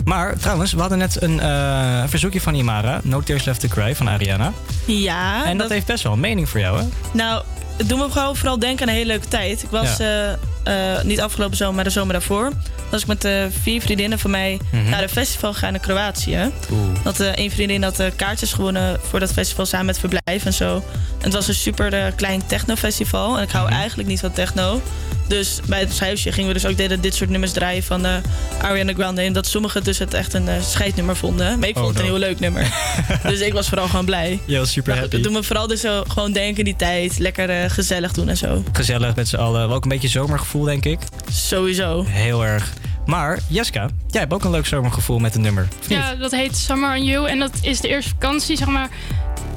Maar 0.06 0.38
trouwens, 0.38 0.74
we 0.74 0.80
hadden 0.80 0.98
net 0.98 1.22
een 1.22 1.40
eh, 1.40 2.04
verzoekje 2.08 2.42
van 2.42 2.54
Imara. 2.56 3.00
No 3.04 3.22
Tears 3.22 3.44
Left 3.44 3.60
to 3.60 3.68
Cry 3.68 3.96
van 3.96 4.10
Ariana. 4.10 4.52
Ja. 4.86 5.46
en 5.46 5.58
dat, 5.58 5.70
heeft 5.70 5.86
best 5.86 6.04
wel 6.04 6.14
een 6.14 6.20
mening 6.20 6.50
voor 6.50 6.60
jou, 6.60 6.80
hè? 6.80 6.86
Nou, 7.12 7.44
het 7.78 7.90
doet 7.90 7.98
me 7.98 8.10
gewoon 8.12 8.36
vooral 8.36 8.60
denken 8.60 8.82
aan 8.82 8.88
een 8.90 8.96
hele 9.00 9.08
leuke 9.08 9.28
tijd. 9.28 9.64
Ik 9.64 9.70
was 9.70 9.98
Ja. 9.98 10.38
eh, 10.64 10.96
eh, 10.98 11.04
niet 11.04 11.22
afgelopen 11.22 11.58
zomer, 11.58 11.76
maar 11.76 11.84
de 11.84 11.90
zomer 11.90 12.14
daarvoor. 12.14 12.52
Was 12.92 13.02
ik 13.02 13.08
met 13.08 13.24
eh, 13.26 13.44
vier 13.62 13.82
vriendinnen 13.82 14.20
van 14.20 14.32
mij 14.32 14.60
Mhm. 14.72 14.90
naar 14.90 15.04
een 15.04 15.10
festival 15.10 15.54
gegaan 15.54 15.74
in 15.74 15.80
Kroatië. 15.80 16.52
Oeh. 16.72 16.82
Dat 17.04 17.20
een 17.20 17.52
vriendin 17.52 17.84
had 17.84 18.04
kaartjes 18.16 18.54
gewonnen 18.54 19.00
voor 19.10 19.20
dat 19.20 19.32
festival 19.34 19.66
samen 19.66 19.86
met 19.86 20.00
verblijf 20.00 20.46
en 20.46 20.54
zo. 20.54 20.76
En 20.76 21.24
het 21.24 21.34
was 21.34 21.48
een 21.48 21.54
super 21.54 22.12
klein 22.16 22.46
technofestival. 22.46 23.38
En 23.38 23.44
ik 23.44 23.52
hou 23.52 23.66
Mhm. 23.70 23.76
eigenlijk 23.80 24.10
niet 24.10 24.20
van 24.20 24.32
techno. 24.32 24.82
Dus 25.28 25.60
bij 25.68 25.80
het 25.80 26.00
huisje 26.00 26.32
gingen 26.32 26.48
we 26.48 26.54
dus 26.54 26.66
ook 26.66 26.78
deden 26.78 27.02
dit 27.02 27.16
soort 27.16 27.30
nummers 27.30 27.52
draaien 27.52 27.84
van 27.84 28.06
eh 28.06 28.14
Ariana 28.62 28.94
Grande. 28.94 29.22
En 29.22 29.34
dat 29.34 29.48
sommigen 29.48 29.84
dus 29.84 30.00
het 30.00 30.14
echt 30.14 30.34
een 30.34 30.48
eh, 30.48 30.62
scheidnummer 30.62 31.16
vonden. 31.16 31.60
Maar 31.60 31.68
ik 31.68 31.76
vond 31.76 31.88
Oh, 31.88 31.94
het 31.94 32.00
een 32.04 32.06
no. 32.12 32.18
heel 32.18 32.28
leuk 32.28 32.40
nummer. 32.40 32.74
dus 33.28 33.40
ik 33.40 33.54
was 33.54 33.68
vooral 33.70 33.88
gewoon 33.88 34.06
blij. 34.06 34.40
Je 34.46 34.58
was 34.58 34.72
super 34.72 34.92
Maar 34.92 35.02
happy. 35.02 35.16
het 35.16 35.24
doet 35.26 35.34
me 35.34 35.44
vooral 35.44 35.68
dus 35.68 35.82
zo 35.82 36.04
gewoon 36.08 36.32
denken 36.32 36.58
in 36.58 36.64
die 36.66 36.76
tijd. 36.76 37.20
Lekker 37.20 37.50
eh, 37.50 37.70
gezellig 37.70 38.12
doen 38.12 38.30
en 38.30 38.38
zo. 38.38 38.64
Gezellig 38.72 39.16
met 39.16 39.28
z'n 39.28 39.36
allen. 39.36 39.68
Wel 39.68 39.76
Ook 39.76 39.84
een 39.84 39.90
beetje 39.90 40.08
zomergevoel, 40.08 40.64
denk 40.64 40.86
ik. 40.86 41.00
Sowieso. 41.32 42.06
Heel 42.08 42.46
erg. 42.46 42.74
Maar, 43.06 43.40
Jeska, 43.48 43.90
jij 44.08 44.22
hebt 44.22 44.34
ook 44.34 44.44
een 44.44 44.52
leuk 44.52 44.66
zomergevoel 44.66 45.20
met 45.20 45.36
een 45.36 45.42
nummer. 45.42 45.68
Ja, 45.88 46.16
dat 46.16 46.32
heet 46.32 46.58
Summer 46.58 46.96
on 46.98 47.04
You. 47.06 47.28
En 47.30 47.40
dat 47.40 47.52
is 47.62 47.82
de 47.82 47.88
eerste 47.88 48.10
vakantie, 48.10 48.58
zeg 48.58 48.68
maar. 48.68 48.90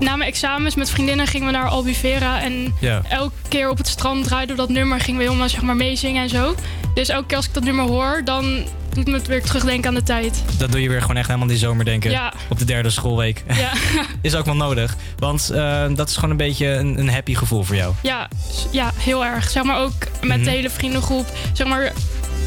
Na 0.00 0.16
mijn 0.16 0.30
examens 0.30 0.74
met 0.74 0.90
vriendinnen 0.90 1.26
gingen 1.26 1.46
we 1.46 1.52
naar 1.52 1.68
Albufeira. 1.68 2.40
En 2.42 2.74
Ja. 2.80 3.02
elke 3.08 3.32
keer 3.48 3.70
op 3.70 3.76
het 3.78 3.88
strand 3.88 4.24
draaiden 4.24 4.56
we 4.56 4.60
dat 4.62 4.70
nummer. 4.70 5.00
Gingen 5.00 5.20
we 5.20 5.26
helemaal 5.26 5.48
zeg 5.48 5.62
maar, 5.62 5.76
meezingen 5.76 6.22
en 6.22 6.28
zo. 6.28 6.54
Dus 6.94 7.08
elke 7.08 7.26
keer 7.26 7.36
als 7.36 7.46
ik 7.46 7.54
dat 7.54 7.62
nummer 7.64 7.84
hoor, 7.84 8.20
dan 8.24 8.64
doet 8.94 9.06
me 9.06 9.12
het 9.12 9.26
weer 9.26 9.42
terugdenken 9.42 9.88
aan 9.88 9.94
de 9.94 10.02
tijd. 10.02 10.42
Dat 10.58 10.72
doe 10.72 10.82
je 10.82 10.88
weer 10.88 11.00
gewoon 11.00 11.16
echt 11.16 11.26
helemaal 11.26 11.48
die 11.48 11.56
zomer 11.58 11.84
denken. 11.84 12.10
Ja. 12.10 12.32
Op 12.48 12.58
de 12.58 12.64
derde 12.64 12.90
schoolweek. 12.90 13.44
Ja, 13.56 13.70
is 14.22 14.34
ook 14.34 14.44
wel 14.44 14.56
nodig. 14.56 14.96
Want 15.18 15.50
eh, 15.50 15.84
dat 15.94 16.08
is 16.08 16.14
gewoon 16.14 16.30
een 16.30 16.36
beetje 16.36 16.66
een, 16.66 16.98
een 16.98 17.10
happy 17.10 17.34
gevoel 17.34 17.62
voor 17.62 17.76
jou. 17.76 17.94
ja, 18.02 18.28
ja, 18.70 18.90
heel 18.96 19.24
erg. 19.24 19.50
Zeg 19.50 19.62
maar 19.62 19.78
ook 19.80 19.92
met 20.20 20.36
Mhm. 20.36 20.42
de 20.44 20.50
hele 20.50 20.70
vriendengroep. 20.70 21.26
Zeg 21.52 21.66
maar, 21.66 21.82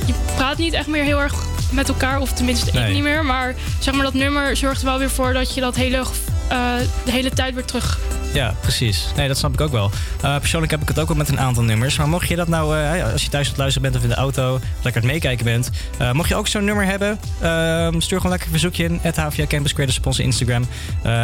je 0.06 0.14
praat 0.36 0.57
niet 0.57 0.73
echt 0.73 0.88
meer 0.88 1.03
heel 1.03 1.22
erg 1.22 1.34
met 1.72 1.88
elkaar. 1.90 2.19
Of 2.19 2.32
tenminste, 2.34 2.72
Nee. 2.73 2.88
ik 2.88 2.94
niet 2.94 3.03
meer. 3.03 3.26
Maar 3.26 3.56
zeg 3.80 3.94
maar, 3.94 4.03
dat 4.03 4.14
nummer 4.14 4.57
zorgt 4.57 4.80
er 4.82 4.86
wel 4.88 4.98
weer 4.99 5.10
voor 5.10 5.34
dat 5.34 5.53
je 5.53 5.61
dat 5.61 5.76
hele, 5.76 6.03
eh, 6.49 6.73
de 7.05 7.11
hele 7.11 7.30
tijd 7.30 7.53
weer 7.53 7.65
terug 7.65 7.99
Ja, 8.34 8.55
precies. 8.61 9.05
Nee, 9.15 9.27
dat 9.27 9.38
snap 9.38 9.53
ik 9.53 9.61
ook 9.61 9.72
wel. 9.72 9.91
Eh, 10.22 10.38
persoonlijk 10.38 10.72
heb 10.72 10.81
ik 10.81 10.88
het 10.88 10.99
ook 10.99 11.07
wel 11.07 11.18
met 11.18 11.30
een 11.30 11.39
aantal 11.39 11.63
nummers. 11.63 11.97
Maar 11.97 12.09
mocht 12.09 12.27
je 12.27 12.35
dat 12.35 12.47
nou, 12.47 12.77
eh, 12.77 13.11
als 13.11 13.23
je 13.23 13.30
thuis 13.30 13.45
aan 13.45 13.51
het 13.51 13.61
luisteren 13.61 13.91
bent 13.91 14.03
of 14.03 14.09
in 14.09 14.15
de 14.15 14.22
auto, 14.22 14.53
of 14.53 14.61
lekker 14.84 15.01
aan 15.01 15.07
het 15.09 15.22
meekijken 15.22 15.45
bent. 15.45 15.69
mocht 16.13 16.30
je 16.30 16.35
ook 16.35 16.47
zo'n 16.47 16.65
nummer 16.65 16.85
hebben, 16.85 17.19
ehm, 17.41 17.99
stuur 17.99 18.18
gewoon 18.18 18.31
lekker 18.31 18.47
een 18.47 18.59
verzoekje 18.59 18.84
in. 18.84 18.99
Het 19.01 19.15
HVA 19.15 19.45
Campus 19.47 19.73
Creators 19.73 19.97
op 19.97 20.05
onze 20.05 20.23
Instagram. 20.23 20.68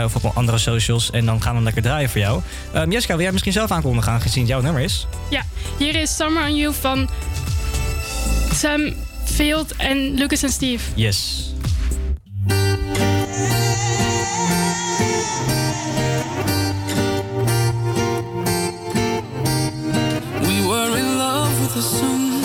of 0.05 0.15
op 0.15 0.31
andere 0.35 0.57
socials. 0.57 1.11
En 1.11 1.25
dan 1.25 1.41
gaan 1.41 1.49
we 1.49 1.55
hem 1.55 1.63
lekker 1.63 1.81
draaien 1.81 2.09
voor 2.09 2.19
jou. 2.19 2.41
Ehm, 2.73 2.91
Jessica, 2.91 3.13
wil 3.13 3.21
jij 3.21 3.31
misschien 3.31 3.53
zelf 3.53 3.71
aankondigen 3.71 4.11
aangezien 4.11 4.41
het 4.41 4.51
jouw 4.51 4.61
nummer 4.61 4.81
is? 4.81 5.07
Ja, 5.29 5.41
hier 5.77 5.95
is 5.95 6.15
Summer 6.15 6.43
on 6.43 6.55
You 6.55 6.73
van 6.73 7.09
Sam 8.53 8.93
Field 9.23 9.75
en 9.75 10.13
Lucas 10.13 10.43
en 10.43 10.49
Steve. 10.49 10.83
Yes. 10.95 11.51
The 21.77 21.83
sun. 21.83 22.41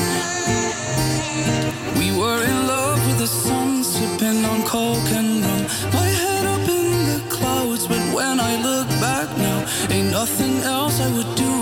We 1.99 2.09
were 2.21 2.43
in 2.45 2.67
love 2.67 2.99
with 3.07 3.19
the 3.19 3.27
sun, 3.27 3.83
sipping 3.83 4.45
on 4.45 4.63
coke 4.65 5.11
and 5.19 5.43
rum. 5.43 5.63
My 5.99 6.09
head 6.23 6.45
up 6.55 6.69
in 6.69 6.89
the 7.11 7.21
clouds, 7.31 7.87
but 7.87 8.03
when 8.17 8.39
I 8.39 8.53
look 8.61 8.89
back 9.01 9.29
now, 9.39 9.59
ain't 9.89 10.11
nothing 10.11 10.57
else 10.77 11.01
I 11.01 11.09
would 11.17 11.33
do. 11.35 11.55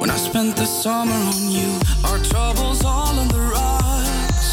When 0.00 0.10
I 0.10 0.16
spent 0.16 0.56
the 0.56 0.66
summer 0.66 1.20
on 1.32 1.42
you, 1.58 1.70
our 2.08 2.18
troubles 2.30 2.84
all 2.84 3.16
on 3.22 3.28
the 3.28 3.44
rocks. 3.56 4.48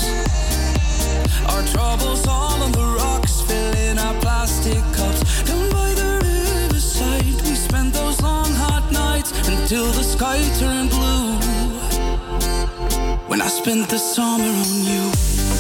Our 1.52 1.64
troubles 1.73 2.28
all 2.28 2.61
on 2.61 2.72
the 2.73 2.88
rocks, 3.02 3.41
filling 3.41 3.98
our 3.98 4.14
plastic 4.22 4.84
cups. 4.94 5.22
Down 5.49 5.68
by 5.72 5.90
the 6.02 6.11
riverside, 6.30 7.41
we 7.48 7.56
spent 7.56 7.91
those 7.95 8.22
long 8.22 8.53
hot 8.53 8.91
nights 8.91 9.32
until 9.49 9.88
the 9.98 10.03
sky. 10.03 10.38
When 13.32 13.41
I 13.41 13.48
spent 13.48 13.88
the 13.88 13.98
summer 13.98 14.44
on 14.44 14.84
you. 14.84 15.51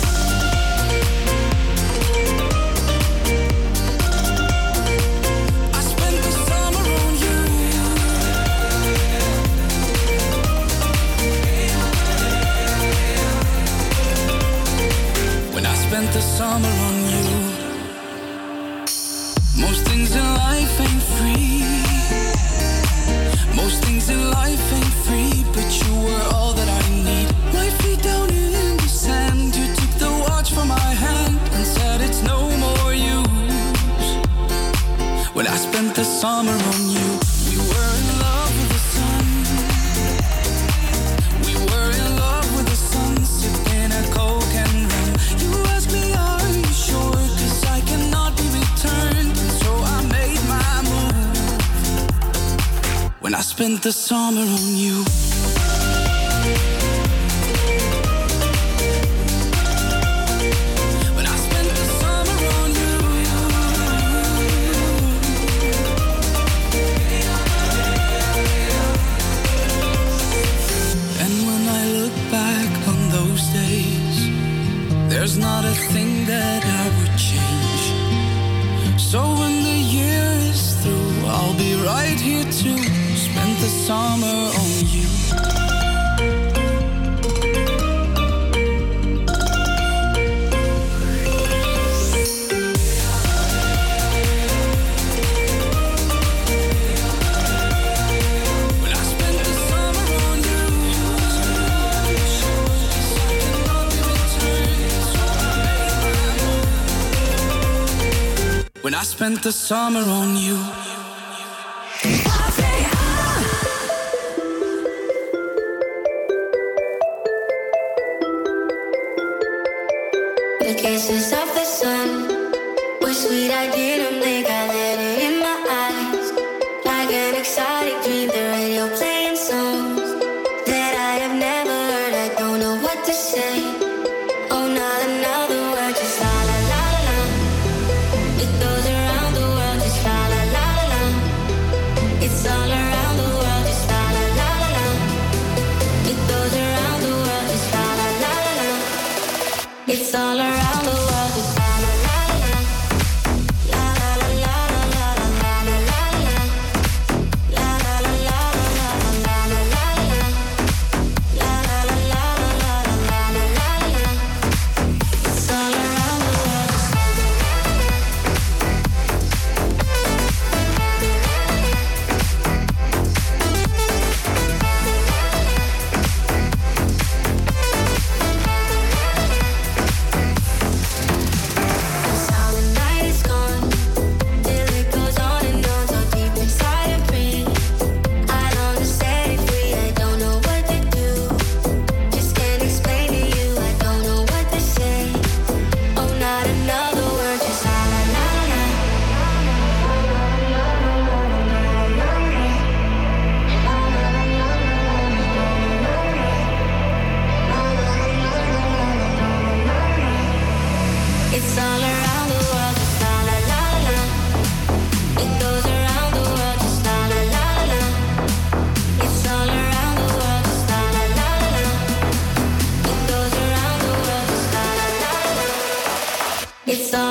The 109.41 109.51
summer 109.51 110.01
on 110.01 110.35
you. 110.35 110.60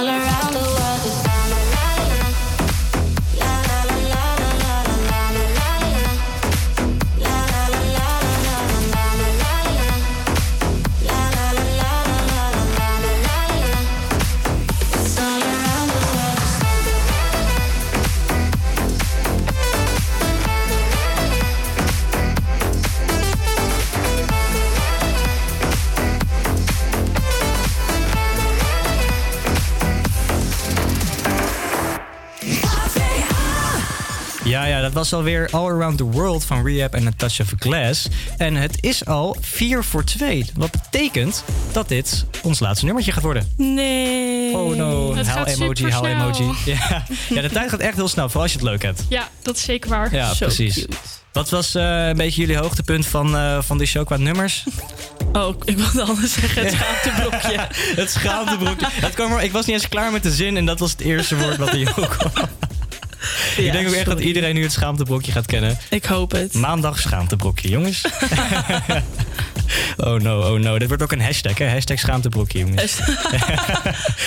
All 0.01 0.09
around 0.09 0.55
the 0.55 0.59
world. 0.61 0.80
Ja, 34.91 34.97
dat 34.97 35.05
was 35.11 35.13
alweer 35.19 35.49
All 35.51 35.69
Around 35.71 35.97
the 35.97 36.05
World 36.05 36.45
van 36.45 36.67
Rehab 36.67 36.95
en 36.95 37.05
Natasha 37.05 37.43
of 37.45 37.53
Glass. 37.59 38.09
En 38.37 38.55
het 38.55 38.77
is 38.81 39.05
al 39.07 39.37
4 39.41 39.85
voor 39.85 40.05
2. 40.05 40.47
Wat 40.55 40.71
betekent 40.71 41.45
dat 41.73 41.89
dit 41.89 42.25
ons 42.43 42.61
laatste 42.61 42.85
nummertje 42.85 43.13
gaat 43.13 43.23
worden. 43.23 43.53
Nee. 43.57 44.57
Oh 44.57 44.77
no, 44.77 45.15
Het 45.17 45.27
gaat 45.29 45.47
emoji, 45.49 45.77
supersnel. 45.77 46.07
emoji. 46.07 46.51
Ja. 46.65 47.05
ja, 47.29 47.41
de 47.41 47.51
tijd 47.51 47.71
gaat 47.71 47.81
echt 47.81 47.97
heel 47.97 48.09
snel, 48.09 48.25
vooral 48.27 48.43
als 48.43 48.53
je 48.53 48.59
het 48.59 48.67
leuk 48.67 48.83
hebt. 48.83 49.03
Ja, 49.09 49.29
dat 49.43 49.57
is 49.57 49.63
zeker 49.63 49.91
waar. 49.91 50.15
Ja, 50.15 50.33
precies. 50.39 50.87
Wat 51.33 51.49
was 51.49 51.75
eh, 51.75 52.07
een 52.09 52.17
beetje 52.17 52.41
jullie 52.41 52.57
hoogtepunt 52.57 53.07
van, 53.07 53.37
eh 53.37 53.59
van 53.63 53.79
die 53.79 53.87
show 53.87 54.07
qua 54.07 54.17
nummers? 54.17 54.65
Oh, 55.33 55.55
ik 55.65 55.77
wilde 55.79 56.03
anders 56.03 56.33
zeggen 56.33 56.63
het 56.65 56.73
schaamteblokje. 56.73 57.69
het 58.03 58.11
schaamtebrokje. 58.11 58.87
Het 58.91 59.15
kwam 59.15 59.33
er, 59.33 59.43
ik 59.43 59.53
was 59.53 59.67
niet 59.67 59.75
eens 59.75 59.89
klaar 59.89 60.13
met 60.13 60.23
de 60.23 60.31
zin 60.33 60.57
en 60.57 60.67
dat 60.67 60.79
was 60.79 60.91
het 60.91 61.01
eerste 61.01 61.37
woord 61.37 61.57
wat 61.57 61.71
hier 61.71 61.93
ook 61.97 62.11
kwam. 62.11 62.49
Ik 63.57 63.73
denk 63.73 63.89
ook 63.89 63.95
echt 63.95 64.07
dat 64.07 64.21
iedereen 64.21 64.55
nu 64.55 64.63
het 64.63 64.73
schaamtebrokje 64.73 65.33
gaat 65.33 65.47
kennen. 65.47 65.79
Ik 65.91 66.05
hoop 66.05 66.31
het. 66.31 66.55
Maandag 66.55 66.99
schaamtebrokje, 66.99 67.69
jongens. 67.69 68.05
oh 70.07 70.15
no, 70.15 70.53
oh 70.53 70.59
no. 70.59 70.79
Dit 70.79 70.89
wordt 70.89 71.03
ook 71.03 71.13
een 71.13 71.21
hashtag, 71.23 71.59
hè? 71.59 71.69
Hashtag 71.69 71.99
schaamtebrokje, 71.99 72.59
jongens. 72.59 72.99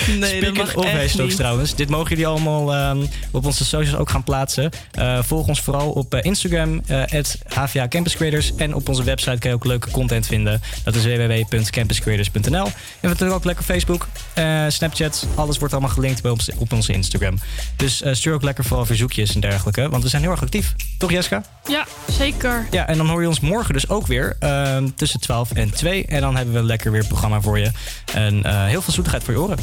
Nee, 0.06 0.18
dat 0.20 0.28
Speaking 0.28 0.56
mag 0.56 0.74
of 0.74 0.84
echt 0.84 0.96
hashtags 1.00 1.28
niet. 1.28 1.36
trouwens. 1.36 1.74
Dit 1.74 1.88
mogen 1.88 2.08
jullie 2.08 2.26
allemaal 2.26 2.74
ehm, 2.74 3.06
op 3.30 3.44
onze 3.46 3.64
socials 3.64 3.98
ook 3.98 4.10
gaan 4.10 4.24
plaatsen. 4.24 4.70
Eh, 4.90 5.18
volg 5.22 5.46
ons 5.46 5.60
vooral 5.60 5.90
op 5.90 6.14
eh, 6.14 6.24
Instagram, 6.24 6.82
eh 6.86 7.02
HVA 7.48 7.88
Campus 7.88 8.16
Creators. 8.16 8.54
En 8.56 8.74
op 8.74 8.88
onze 8.88 9.02
website 9.02 9.38
kan 9.38 9.50
je 9.50 9.56
ook 9.56 9.64
leuke 9.64 9.90
content 9.90 10.26
vinden. 10.26 10.60
Dat 10.84 10.94
is 10.94 11.04
www.campuscreators.nl. 11.04 12.66
En 13.00 13.08
natuurlijk 13.08 13.36
ook 13.36 13.44
lekker 13.44 13.64
Facebook, 13.64 14.06
eh, 14.34 14.64
Snapchat. 14.68 15.26
Alles 15.34 15.58
wordt 15.58 15.72
allemaal 15.74 15.92
gelinkt 15.92 16.22
bij 16.22 16.30
ons, 16.30 16.50
op 16.56 16.72
onze 16.72 16.92
Instagram. 16.92 17.38
Dus 17.76 18.02
eh, 18.02 18.14
stuur 18.14 18.34
ook 18.34 18.42
lekker 18.42 18.64
vooral 18.64 18.86
verzoekjes 18.86 19.34
en 19.34 19.40
dergelijke. 19.40 19.88
Want 19.88 20.02
we 20.02 20.08
zijn 20.08 20.22
heel 20.22 20.30
erg 20.30 20.42
actief. 20.42 20.74
Toch 20.98 21.10
Jessica? 21.10 21.42
Ja, 21.68 21.86
zeker. 22.08 22.66
Ja, 22.70 22.86
en 22.86 22.96
dan 22.96 23.08
hoor 23.08 23.20
je 23.20 23.28
ons 23.28 23.40
morgen 23.40 23.72
dus 23.72 23.88
ook 23.88 24.06
weer 24.06 24.36
ehm, 24.38 24.88
tussen 24.96 25.20
12 25.20 25.33
en 25.54 25.70
2. 25.74 26.06
En 26.06 26.20
dan 26.20 26.36
hebben 26.36 26.54
we 26.54 26.62
lekker 26.62 26.90
weer 26.90 27.00
een 27.00 27.06
programma 27.06 27.40
voor 27.40 27.58
je. 27.58 27.70
En 28.14 28.44
eh, 28.44 28.64
heel 28.64 28.82
veel 28.82 28.92
zoetigheid 28.92 29.24
voor 29.24 29.34
je 29.34 29.40
oren. 29.40 29.58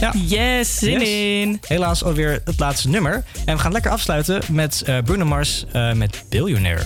Ja. 0.00 0.12
Yes, 0.26 0.78
zin 0.78 0.98
Yes. 1.00 1.08
in. 1.08 1.60
Helaas 1.68 2.04
alweer 2.04 2.40
het 2.44 2.58
laatste 2.58 2.88
nummer. 2.88 3.24
En 3.44 3.54
we 3.56 3.62
gaan 3.62 3.72
lekker 3.72 3.90
afsluiten 3.90 4.40
met 4.50 4.82
eh, 4.86 4.98
Bruno 5.04 5.24
Mars 5.24 5.64
eh, 5.72 5.92
met 5.92 6.24
Billionaire. 6.28 6.82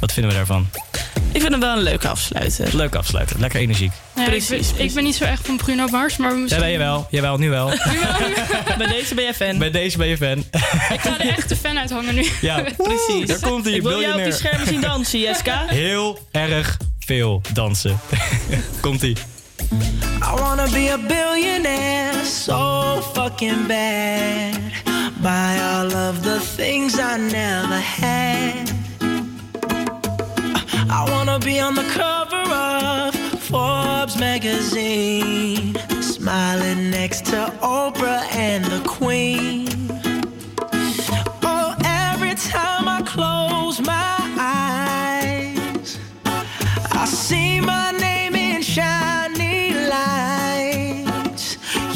Wat 0.00 0.12
vinden 0.12 0.30
we 0.32 0.36
daarvan? 0.36 0.68
Ik 1.32 1.40
vind 1.40 1.52
hem 1.52 1.60
wel 1.60 1.76
een 1.76 1.82
leuke 1.82 2.08
afsluiter. 2.08 2.76
Leuk 2.76 2.94
afsluiten, 2.94 3.40
lekker 3.40 3.60
energiek. 3.60 3.92
Nee, 4.14 4.36
ik, 4.36 4.46
ben, 4.48 4.60
ik 4.76 4.94
ben 4.94 5.04
niet 5.04 5.14
zo 5.16 5.24
echt 5.24 5.46
van 5.46 5.56
Bruno 5.56 5.86
Mars, 5.88 6.16
maar 6.16 6.28
we 6.30 6.34
Ja, 6.36 6.42
misschien... 6.42 6.62
nee, 6.62 6.72
jawel. 6.72 7.06
Jawel, 7.10 7.38
nu 7.44 7.50
wel. 7.50 7.66
Bij 8.78 8.86
deze 8.86 9.14
ben 9.14 9.24
jij 9.24 9.34
fan. 9.34 9.58
Bij 9.58 9.70
deze 9.70 9.98
ben 9.98 10.06
je 10.06 10.16
fan. 10.16 10.38
Ik 10.94 11.00
ga 11.00 11.16
de 11.16 11.32
echte 11.36 11.56
fan 11.56 11.78
uithangen 11.78 12.14
nu. 12.14 12.26
Ja, 12.40 12.62
Precies. 12.76 13.26
Daar 13.26 13.40
komt 13.50 13.64
hij, 13.64 13.74
Ik 13.74 13.82
wil 13.82 14.00
jou 14.00 14.18
op 14.18 14.24
die 14.24 14.32
schermen 14.32 14.66
zien 14.66 14.80
dansen, 14.80 15.18
Jeska. 15.20 15.64
Heel 15.66 16.18
erg 16.30 16.76
veel 17.08 17.42
dansen. 17.52 17.98
komt 18.80 19.02
ie. 19.02 19.16
I 20.20 20.40
wanna 20.40 20.68
be 20.70 20.92
a 20.92 20.98
billionaire 20.98 22.24
so 22.24 23.00
fucking 23.12 23.66
bad. 23.66 24.56
Buy 25.22 25.58
all 25.60 25.92
of 26.08 26.22
the 26.22 26.40
things 26.56 26.98
I 26.98 27.16
never 27.16 27.80
had. 27.80 28.70
I 30.90 31.10
wanna 31.10 31.38
be 31.38 31.62
on 31.62 31.74
the 31.74 31.86
cover 31.96 32.44
of 32.54 33.14
Forbes 33.40 34.16
magazine, 34.18 35.74
smiling 36.00 36.90
next 36.90 37.24
to 37.24 37.52
Oprah 37.60 38.22
and 38.34 38.64
the 38.64 38.82
Queen. 38.86 39.77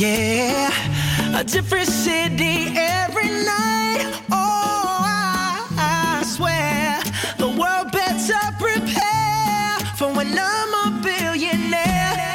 Yeah, 0.03 1.39
a 1.39 1.45
different 1.45 1.87
city 1.87 2.67
every 2.77 3.29
night. 3.29 4.03
Oh, 4.33 4.99
I, 4.99 5.65
I 5.79 6.25
swear 6.25 6.99
the 7.39 7.47
world 7.47 7.93
better 7.93 8.43
prepare 8.59 9.79
for 9.97 10.13
when 10.13 10.37
I'm 10.37 10.75
a 10.83 11.01
billionaire. 11.05 12.35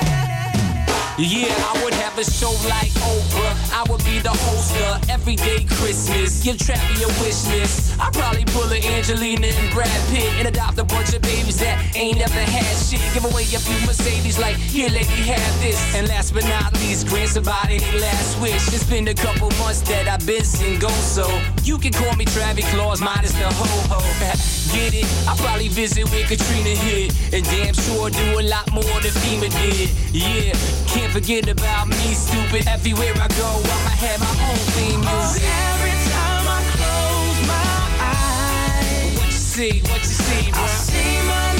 Yeah, 1.19 1.52
I 1.60 1.81
would 1.84 1.94
have 1.95 2.18
a 2.18 2.23
show 2.23 2.52
like 2.69 2.94
Oprah. 3.03 3.53
I 3.73 3.84
would 3.91 4.03
be 4.06 4.19
the 4.19 4.30
host 4.30 4.73
of 4.88 5.06
Everyday 5.28 5.66
Christmas. 5.66 6.41
Give 6.41 6.56
Travi 6.56 7.04
a 7.04 7.08
wish 7.20 7.44
list. 7.52 7.99
I'd 7.99 8.14
probably 8.14 8.45
pull 8.45 8.72
a 8.72 8.80
Angelina 8.80 9.48
and 9.48 9.74
Brad 9.74 9.91
Pitt 10.08 10.32
and 10.40 10.48
adopt 10.48 10.80
a 10.80 10.86
bunch 10.86 11.14
of 11.14 11.22
babies 11.22 11.60
that 11.60 11.84
ain't 11.98 12.20
never 12.20 12.40
had 12.40 12.78
shit. 12.78 13.02
Give 13.14 13.26
away 13.26 13.44
a 13.44 13.60
few 13.60 13.76
Mercedes, 13.86 14.40
like, 14.40 14.56
here, 14.56 14.88
lady, 14.88 15.04
have 15.28 15.60
this. 15.60 15.76
And 15.95 16.08
last 16.08 16.34
but 16.34 16.45
not 16.45 16.72
least, 16.80 17.10
grant 17.10 17.32
somebody 17.32 17.80
their 17.80 17.99
last 17.99 18.40
wish. 18.40 18.72
It's 18.72 18.86
been 18.86 19.06
a 19.10 19.14
couple 19.14 19.52
months 19.60 19.82
that 19.91 20.08
I've 20.08 20.26
been 20.26 20.45
single, 20.45 20.95
so 21.04 21.28
you 21.62 21.78
can 21.78 21.91
call 21.91 22.16
me 22.16 22.24
Travis 22.24 22.64
Claus, 22.72 23.02
minus 23.02 23.34
the 23.34 23.52
ho 23.52 23.68
ho. 23.91 23.99
Get 24.72 24.94
it? 24.94 25.08
I 25.28 25.36
probably 25.36 25.68
visit 25.68 26.06
with 26.12 26.28
Katrina 26.28 26.76
hit, 26.88 27.12
and 27.34 27.44
damn 27.45 27.74
sure 27.74 28.10
do 28.10 28.40
a 28.40 28.44
lot 28.48 28.72
more 28.72 28.99
than 29.04 29.12
FEMA 29.24 29.52
did. 29.60 29.90
Yeah, 30.14 30.56
can't 30.88 31.12
forget 31.12 31.49
about 31.49 31.88
me, 31.88 32.14
stupid. 32.16 32.68
Everywhere 32.68 33.14
I 33.16 33.28
go, 33.36 33.48
I'ma 33.60 33.94
have 33.99 34.20
my 34.20 34.36
own 34.52 34.58
theme. 34.76 35.16
Every 35.26 35.95
time 36.11 36.45
I 36.48 36.60
close 36.76 37.39
my 37.48 37.80
eyes, 38.14 39.18
What 39.18 39.26
you 39.27 39.31
see? 39.31 39.81
What 39.89 39.99
you 39.99 40.06
see, 40.06 40.52
bro? 40.52 40.61
I 40.64 40.68
see 40.68 41.56